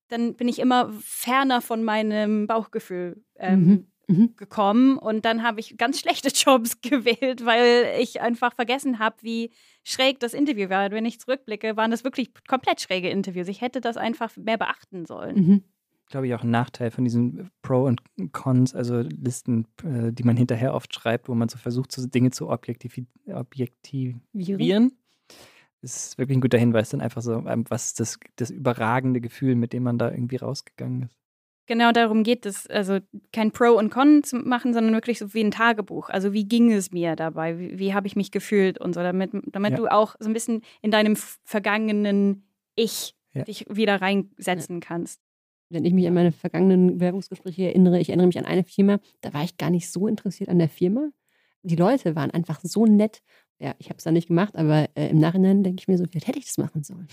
dann 0.09 0.37
bin 0.37 0.49
ich 0.49 0.59
immer 0.61 0.93
ferner 1.01 1.61
von 1.61 1.83
meinem 1.85 2.47
Bauchgefühl 2.47 3.23
ähm, 3.37 3.61
Mhm. 3.61 3.87
Mhm. 4.09 4.37
gekommen 4.37 4.99
und 4.99 5.25
dann 5.25 5.43
habe 5.43 5.59
ich 5.59 5.77
ganz 5.79 5.99
schlechte 5.99 6.29
Jobs 6.35 6.81
gewählt, 6.81 7.45
weil 7.45 7.97
ich 8.01 8.21
einfach 8.21 8.55
vergessen 8.55 9.01
habe, 9.01 9.17
wie 9.23 9.51
schräg 9.83 10.21
das 10.21 10.33
Interview 10.33 10.69
war. 10.69 10.93
Wenn 10.93 11.05
ich 11.07 11.19
zurückblicke, 11.19 11.77
waren 11.77 11.91
das 11.91 12.05
wirklich 12.05 12.31
komplett 12.47 12.81
schräge 12.81 13.11
Interviews. 13.11 13.49
Ich 13.49 13.63
hätte 13.63 13.81
das 13.81 13.97
einfach 13.97 14.37
mehr 14.37 14.59
beachten 14.59 15.07
sollen. 15.07 15.37
Mhm. 15.37 15.65
Glaube 16.07 16.27
ich, 16.27 16.35
auch 16.35 16.43
ein 16.43 16.51
Nachteil 16.51 16.91
von 16.91 17.05
diesen 17.05 17.51
Pro 17.63 17.85
und 17.85 18.01
Cons, 18.33 18.75
also 18.75 19.01
Listen, 19.01 19.67
äh, 19.85 20.13
die 20.13 20.23
man 20.23 20.37
hinterher 20.37 20.75
oft 20.75 20.95
schreibt, 20.95 21.29
wo 21.29 21.35
man 21.35 21.49
so 21.49 21.59
versucht, 21.59 21.93
so 21.93 22.07
Dinge 22.07 22.31
zu 22.31 22.49
objektivi 22.49 23.07
objektivieren. 23.33 24.93
Das 25.83 26.07
ist 26.07 26.19
wirklich 26.19 26.39
ein 26.39 26.41
guter 26.41 26.59
Hinweis, 26.59 26.91
dann 26.91 27.01
einfach 27.01 27.23
so, 27.23 27.45
ähm, 27.47 27.65
was 27.69 27.87
ist 27.87 28.01
das, 28.01 28.19
das 28.37 28.51
überragende 28.51 29.21
Gefühl, 29.21 29.55
mit 29.55 29.73
dem 29.73 29.83
man 29.83 29.99
da 29.99 30.11
irgendwie 30.11 30.37
rausgegangen 30.37 31.03
ist. 31.03 31.17
Genau 31.69 31.91
darum 31.91 32.23
geht 32.23 32.47
es. 32.47 32.67
Also 32.69 33.01
kein 33.33 33.51
Pro 33.51 33.73
und 33.73 33.91
Con 33.91 34.23
zu 34.23 34.37
machen, 34.37 34.73
sondern 34.73 34.95
wirklich 34.95 35.19
so 35.19 35.35
wie 35.35 35.43
ein 35.43 35.51
Tagebuch. 35.51 36.09
Also 36.11 36.33
wie 36.33 36.47
ging 36.47 36.73
es 36.73 36.93
mir 36.93 37.17
dabei? 37.17 37.59
Wie, 37.59 37.79
wie 37.79 37.93
habe 37.93 38.07
ich 38.07 38.15
mich 38.15 38.31
gefühlt 38.31 38.79
und 38.79 38.95
so, 38.95 39.01
damit, 39.01 39.33
damit 39.47 39.73
Ja. 39.73 39.77
du 39.77 39.89
auch 39.89 40.15
so 40.21 40.29
ein 40.31 40.33
bisschen 40.33 40.63
in 40.81 40.93
deinem 40.93 41.17
vergangenen 41.17 42.49
Ich 42.77 43.15
Ja. 43.33 43.43
dich 43.43 43.67
wieder 43.69 44.01
reinsetzen 44.01 44.81
kannst. 44.81 45.21
Wenn 45.69 45.85
ich 45.85 45.93
mich 45.93 46.07
an 46.07 46.15
meine 46.15 46.33
vergangenen 46.33 46.99
Bewerbungsgespräche 46.99 47.65
erinnere, 47.65 47.99
ich 47.99 48.09
erinnere 48.09 48.29
mich 48.29 48.39
an 48.39 48.45
eine 48.45 48.65
Firma, 48.65 48.99
da 49.21 49.35
war 49.35 49.43
ich 49.43 49.57
gar 49.57 49.71
nicht 49.71 49.91
so 49.91 50.07
interessiert 50.07 50.49
an 50.49 50.59
der 50.59 50.69
Firma. 50.69 51.11
Die 51.63 51.77
Leute 51.77 52.15
waren 52.15 52.31
einfach 52.31 52.61
so 52.63 52.87
nett. 52.87 53.23
Ja, 53.59 53.75
ich 53.79 53.89
habe 53.89 53.97
es 53.99 54.05
dann 54.05 54.15
nicht 54.15 54.29
gemacht, 54.29 54.55
aber 54.57 54.89
äh, 54.95 55.09
im 55.09 55.19
Nachhinein 55.19 55.65
denke 55.65 55.81
ich 55.81 55.89
mir 55.89 55.99
so, 55.99 56.05
vielleicht 56.05 56.29
hätte 56.29 56.39
ich 56.39 56.47
das 56.47 56.59
machen 56.59 56.85
sollen. 56.85 57.09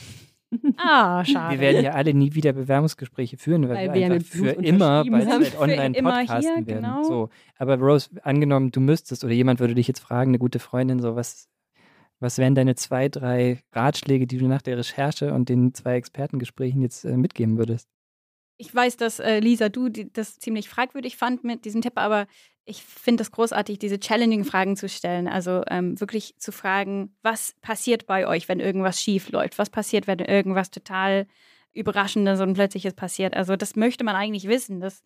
Ah, 0.78 1.24
schade. 1.26 1.56
Wir 1.56 1.60
werden 1.62 1.84
ja 1.84 1.92
alle 1.94 2.14
nie 2.14 2.34
wieder 2.34 2.54
Bewerbungsgespräche 2.54 3.38
führen, 3.38 3.68
weil, 3.68 3.88
Weil 3.90 3.94
wir 3.94 4.06
einfach 4.06 4.28
für 4.28 4.52
immer 4.52 5.04
bei. 5.04 5.26
Zeit 5.26 5.58
Online 5.60 5.94
podcasten 5.94 6.40
hier, 6.40 6.68
werden. 6.68 6.84
genau. 6.84 7.04
So. 7.04 7.30
Aber 7.58 7.78
Rose, 7.78 8.10
angenommen, 8.22 8.72
du 8.72 8.80
müsstest 8.80 9.24
oder 9.24 9.34
jemand 9.34 9.60
würde 9.60 9.76
dich 9.76 9.88
jetzt 9.88 10.00
fragen, 10.00 10.32
eine 10.32 10.40
gute 10.40 10.60
Freundin, 10.60 11.00
so 11.00 11.16
was, 11.16 11.48
was 12.20 12.38
wären 12.38 12.56
deine 12.56 12.76
zwei, 12.76 13.10
drei 13.10 13.64
Ratschläge, 13.72 14.28
die 14.28 14.38
du 14.38 14.48
nach 14.48 14.62
der 14.62 14.78
Recherche 14.78 15.34
und 15.34 15.50
den 15.50 15.74
zwei 15.74 15.96
Expertengesprächen 15.96 16.82
jetzt 16.82 17.04
äh, 17.06 17.18
mitgeben 17.18 17.58
würdest? 17.58 17.90
Ich 18.58 18.74
weiß, 18.74 18.98
dass 18.98 19.20
äh, 19.20 19.40
Lisa, 19.40 19.70
du 19.70 19.90
die, 19.90 20.12
das 20.12 20.40
ziemlich 20.40 20.70
fragwürdig 20.70 21.18
fand 21.18 21.44
mit 21.44 21.66
diesem 21.66 21.82
Tipp, 21.82 21.94
aber 21.96 22.28
ich 22.66 22.84
finde 22.84 23.24
es 23.24 23.32
großartig, 23.32 23.80
diese 23.80 24.00
challenging 24.00 24.46
Fragen 24.46 24.78
zu 24.78 24.88
stellen. 24.88 25.28
Also 25.28 25.64
ähm, 25.70 26.00
wirklich 26.00 26.36
zu 26.38 26.52
fragen, 26.52 27.16
was 27.22 27.56
passiert 27.62 28.06
bei 28.06 28.28
euch, 28.28 28.48
wenn 28.48 28.60
irgendwas 28.60 29.02
schief 29.02 29.30
läuft? 29.32 29.58
Was 29.58 29.70
passiert, 29.70 30.08
wenn 30.08 30.20
irgendwas 30.20 30.72
total 30.72 31.28
Überraschendes 31.74 32.40
und 32.40 32.54
Plötzliches 32.54 32.94
passiert? 32.94 33.36
Also 33.36 33.56
das 33.56 33.76
möchte 33.76 34.04
man 34.04 34.16
eigentlich 34.16 34.48
wissen. 34.48 34.80
Das, 34.80 35.04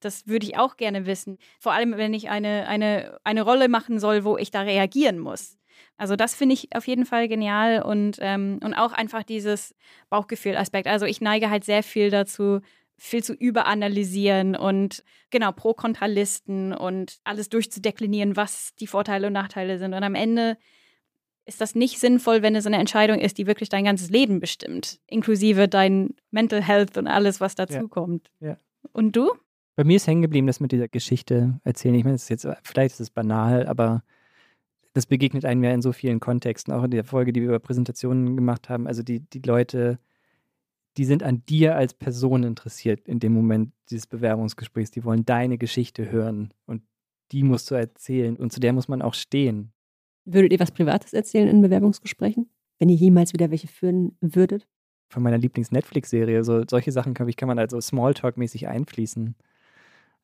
das 0.00 0.26
würde 0.26 0.46
ich 0.46 0.58
auch 0.58 0.76
gerne 0.76 1.06
wissen. 1.06 1.38
Vor 1.60 1.72
allem, 1.72 1.96
wenn 1.96 2.12
ich 2.12 2.28
eine, 2.28 2.66
eine, 2.66 3.18
eine 3.22 3.42
Rolle 3.42 3.68
machen 3.68 4.00
soll, 4.00 4.24
wo 4.24 4.36
ich 4.36 4.50
da 4.50 4.62
reagieren 4.62 5.18
muss. 5.18 5.58
Also 5.98 6.16
das 6.16 6.34
finde 6.34 6.54
ich 6.54 6.74
auf 6.74 6.86
jeden 6.86 7.06
Fall 7.06 7.28
genial 7.28 7.82
und, 7.82 8.18
ähm, 8.20 8.58
und 8.64 8.74
auch 8.74 8.92
einfach 8.92 9.22
dieses 9.22 9.74
Bauchgefühl-Aspekt. 10.10 10.88
Also 10.88 11.06
ich 11.06 11.20
neige 11.20 11.50
halt 11.50 11.64
sehr 11.64 11.82
viel 11.82 12.10
dazu, 12.10 12.60
viel 12.98 13.22
zu 13.22 13.34
überanalysieren 13.34 14.56
und 14.56 15.04
genau 15.30 15.52
Pro-Kontralisten 15.52 16.72
und 16.72 17.18
alles 17.24 17.48
durchzudeklinieren, 17.48 18.36
was 18.36 18.74
die 18.80 18.86
Vorteile 18.86 19.26
und 19.26 19.34
Nachteile 19.34 19.78
sind. 19.78 19.92
Und 19.92 20.02
am 20.02 20.14
Ende 20.14 20.56
ist 21.44 21.60
das 21.60 21.74
nicht 21.74 21.98
sinnvoll, 21.98 22.42
wenn 22.42 22.56
es 22.56 22.66
eine 22.66 22.78
Entscheidung 22.78 23.18
ist, 23.18 23.38
die 23.38 23.46
wirklich 23.46 23.68
dein 23.68 23.84
ganzes 23.84 24.10
Leben 24.10 24.40
bestimmt, 24.40 24.98
inklusive 25.06 25.68
dein 25.68 26.14
Mental 26.30 26.62
Health 26.62 26.96
und 26.98 27.06
alles, 27.06 27.40
was 27.40 27.54
dazukommt. 27.54 28.30
Ja. 28.40 28.58
Und 28.92 29.14
du? 29.14 29.32
Bei 29.76 29.84
mir 29.84 29.96
ist 29.96 30.06
hängen 30.06 30.22
geblieben, 30.22 30.46
das 30.46 30.58
mit 30.58 30.72
dieser 30.72 30.88
Geschichte 30.88 31.60
erzählen. 31.62 31.94
Ich 31.94 32.04
meine, 32.04 32.16
jetzt, 32.16 32.48
vielleicht 32.62 32.94
ist 32.94 33.00
es 33.00 33.10
banal, 33.10 33.66
aber 33.66 34.02
das 34.94 35.06
begegnet 35.06 35.44
einem 35.44 35.62
ja 35.62 35.70
in 35.72 35.82
so 35.82 35.92
vielen 35.92 36.18
Kontexten, 36.18 36.72
auch 36.72 36.84
in 36.84 36.90
der 36.90 37.04
Folge, 37.04 37.32
die 37.32 37.42
wir 37.42 37.48
über 37.48 37.58
Präsentationen 37.58 38.34
gemacht 38.34 38.70
haben. 38.70 38.86
Also 38.86 39.02
die, 39.02 39.20
die 39.20 39.40
Leute, 39.40 39.98
die 40.96 41.04
sind 41.04 41.22
an 41.22 41.44
dir 41.46 41.76
als 41.76 41.94
Person 41.94 42.42
interessiert 42.42 43.06
in 43.06 43.18
dem 43.18 43.32
Moment 43.32 43.72
dieses 43.90 44.06
Bewerbungsgesprächs. 44.06 44.90
Die 44.90 45.04
wollen 45.04 45.24
deine 45.24 45.58
Geschichte 45.58 46.10
hören 46.10 46.54
und 46.64 46.82
die 47.32 47.42
musst 47.42 47.70
du 47.70 47.74
erzählen 47.74 48.36
und 48.36 48.52
zu 48.52 48.60
der 48.60 48.72
muss 48.72 48.88
man 48.88 49.02
auch 49.02 49.14
stehen. 49.14 49.72
Würdet 50.24 50.52
ihr 50.52 50.60
was 50.60 50.72
Privates 50.72 51.12
erzählen 51.12 51.48
in 51.48 51.60
Bewerbungsgesprächen? 51.60 52.50
Wenn 52.78 52.88
ihr 52.88 52.96
jemals 52.96 53.32
wieder 53.32 53.50
welche 53.50 53.68
führen 53.68 54.16
würdet? 54.20 54.66
Von 55.08 55.22
meiner 55.22 55.38
Lieblings-Netflix-Serie, 55.38 56.42
so, 56.42 56.64
solche 56.68 56.92
Sachen, 56.92 57.14
ich, 57.28 57.36
kann 57.36 57.46
man 57.46 57.58
also 57.58 57.78
Smalltalk-mäßig 57.78 58.66
einfließen 58.66 59.36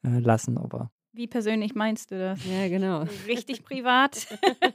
äh, 0.04 0.18
lassen, 0.18 0.58
aber 0.58 0.90
Wie 1.14 1.26
persönlich 1.26 1.74
meinst 1.74 2.10
du 2.10 2.18
das? 2.18 2.40
Ja, 2.46 2.68
genau. 2.68 3.04
Richtig 3.26 3.62
privat? 3.64 4.26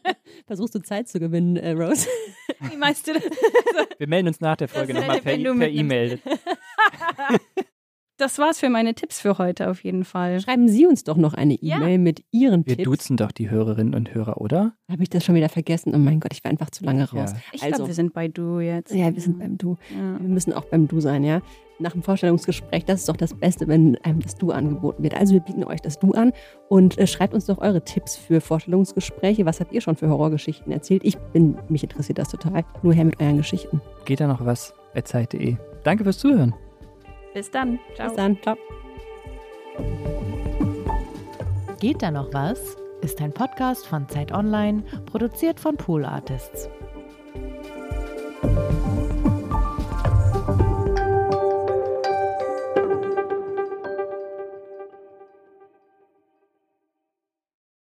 Versuchst 0.45 0.75
du 0.75 0.79
Zeit 0.79 1.07
zu 1.07 1.19
gewinnen, 1.19 1.57
äh, 1.57 1.71
Rose? 1.71 2.07
Wie 2.59 2.77
meinst 2.77 3.07
du 3.07 3.13
das? 3.13 3.23
wir 3.97 4.07
melden 4.07 4.27
uns 4.27 4.39
nach 4.39 4.55
der 4.55 4.67
Folge 4.67 4.93
nochmal 4.93 5.19
per 5.19 5.35
mitnimmst. 5.35 5.75
E-Mail. 5.79 6.19
Das 8.17 8.39
war's 8.39 8.59
für 8.59 8.69
meine 8.69 8.95
Tipps 8.95 9.21
für 9.21 9.37
heute 9.37 9.69
auf 9.69 9.83
jeden 9.83 10.03
Fall. 10.03 10.39
Schreiben 10.39 10.67
Sie 10.67 10.87
uns 10.87 11.03
doch 11.03 11.17
noch 11.17 11.35
eine 11.35 11.55
Ja. 11.61 11.77
E-Mail 11.77 11.99
mit 11.99 12.23
Ihren 12.31 12.65
Wir 12.65 12.75
Tipps. 12.75 12.83
duzen 12.89 13.15
doch 13.15 13.31
die 13.31 13.51
Hörerinnen 13.51 13.93
und 13.93 14.11
Hörer, 14.15 14.41
oder? 14.41 14.73
Habe 14.89 15.03
ich 15.03 15.09
das 15.11 15.23
schon 15.23 15.35
wieder 15.35 15.49
vergessen? 15.49 15.93
Oh 15.93 15.99
mein 15.99 16.19
Gott, 16.19 16.33
ich 16.33 16.43
war 16.43 16.49
einfach 16.49 16.71
zu 16.71 16.83
lange 16.83 17.03
raus. 17.11 17.33
Ja. 17.33 17.39
Ich 17.53 17.61
Also- 17.61 17.75
glaube, 17.75 17.89
wir 17.89 17.93
sind 17.93 18.13
bei 18.13 18.27
du 18.27 18.59
jetzt. 18.59 18.91
Ja, 18.91 19.13
wir 19.13 19.21
sind 19.21 19.37
beim 19.37 19.59
Du. 19.59 19.77
Ja. 19.95 20.19
Wir 20.19 20.29
müssen 20.29 20.51
auch 20.53 20.65
beim 20.65 20.87
Du 20.87 20.99
sein, 20.99 21.23
ja. 21.23 21.41
Nach 21.79 21.91
dem 21.91 22.01
Vorstellungsgespräch, 22.01 22.85
das 22.85 23.01
ist 23.01 23.09
doch 23.09 23.17
das 23.17 23.35
Beste, 23.35 23.67
wenn 23.67 23.97
einem 23.97 24.19
das 24.19 24.35
Du 24.35 24.49
angeboten 24.51 25.03
wird. 25.03 25.13
Also 25.13 25.35
wir 25.35 25.41
bieten 25.41 25.63
euch 25.63 25.81
das 25.81 25.99
Du 25.99 26.13
an 26.13 26.33
und 26.69 26.97
äh, 26.97 27.05
schreibt 27.05 27.35
uns 27.35 27.45
doch 27.45 27.59
eure 27.59 27.83
Tipps 27.83 28.17
für 28.17 28.41
Vorstellungsgespräche. 28.41 29.45
Was 29.45 29.59
habt 29.59 29.73
ihr 29.73 29.81
schon 29.81 29.95
für 29.95 30.09
Horrorgeschichten 30.09 30.71
erzählt? 30.73 31.03
Ich 31.05 31.17
bin, 31.33 31.55
mich 31.69 31.83
interessiert 31.83 32.17
das 32.17 32.29
total. 32.29 32.65
Nur 32.81 32.95
her 32.95 33.05
mit 33.05 33.19
euren 33.21 33.37
Geschichten. 33.37 33.79
Geht 34.05 34.21
da 34.21 34.25
noch 34.27 34.43
was? 34.43 34.73
Zeit.de. 35.03 35.57
Danke 35.83 36.03
fürs 36.03 36.17
Zuhören. 36.17 36.55
Bis 37.37 37.51
dann. 37.51 37.77
Ciao. 37.93 38.07
Bis 38.07 38.17
dann. 38.17 38.41
Ciao. 38.41 38.57
Geht 41.79 42.01
da 42.01 42.09
noch 42.09 42.33
was? 42.33 42.75
Ist 43.01 43.21
ein 43.21 43.31
Podcast 43.31 43.85
von 43.85 44.09
Zeit 44.09 44.31
Online, 44.31 44.81
produziert 45.05 45.59
von 45.59 45.77
Pool 45.77 46.03
Artists. 46.03 46.67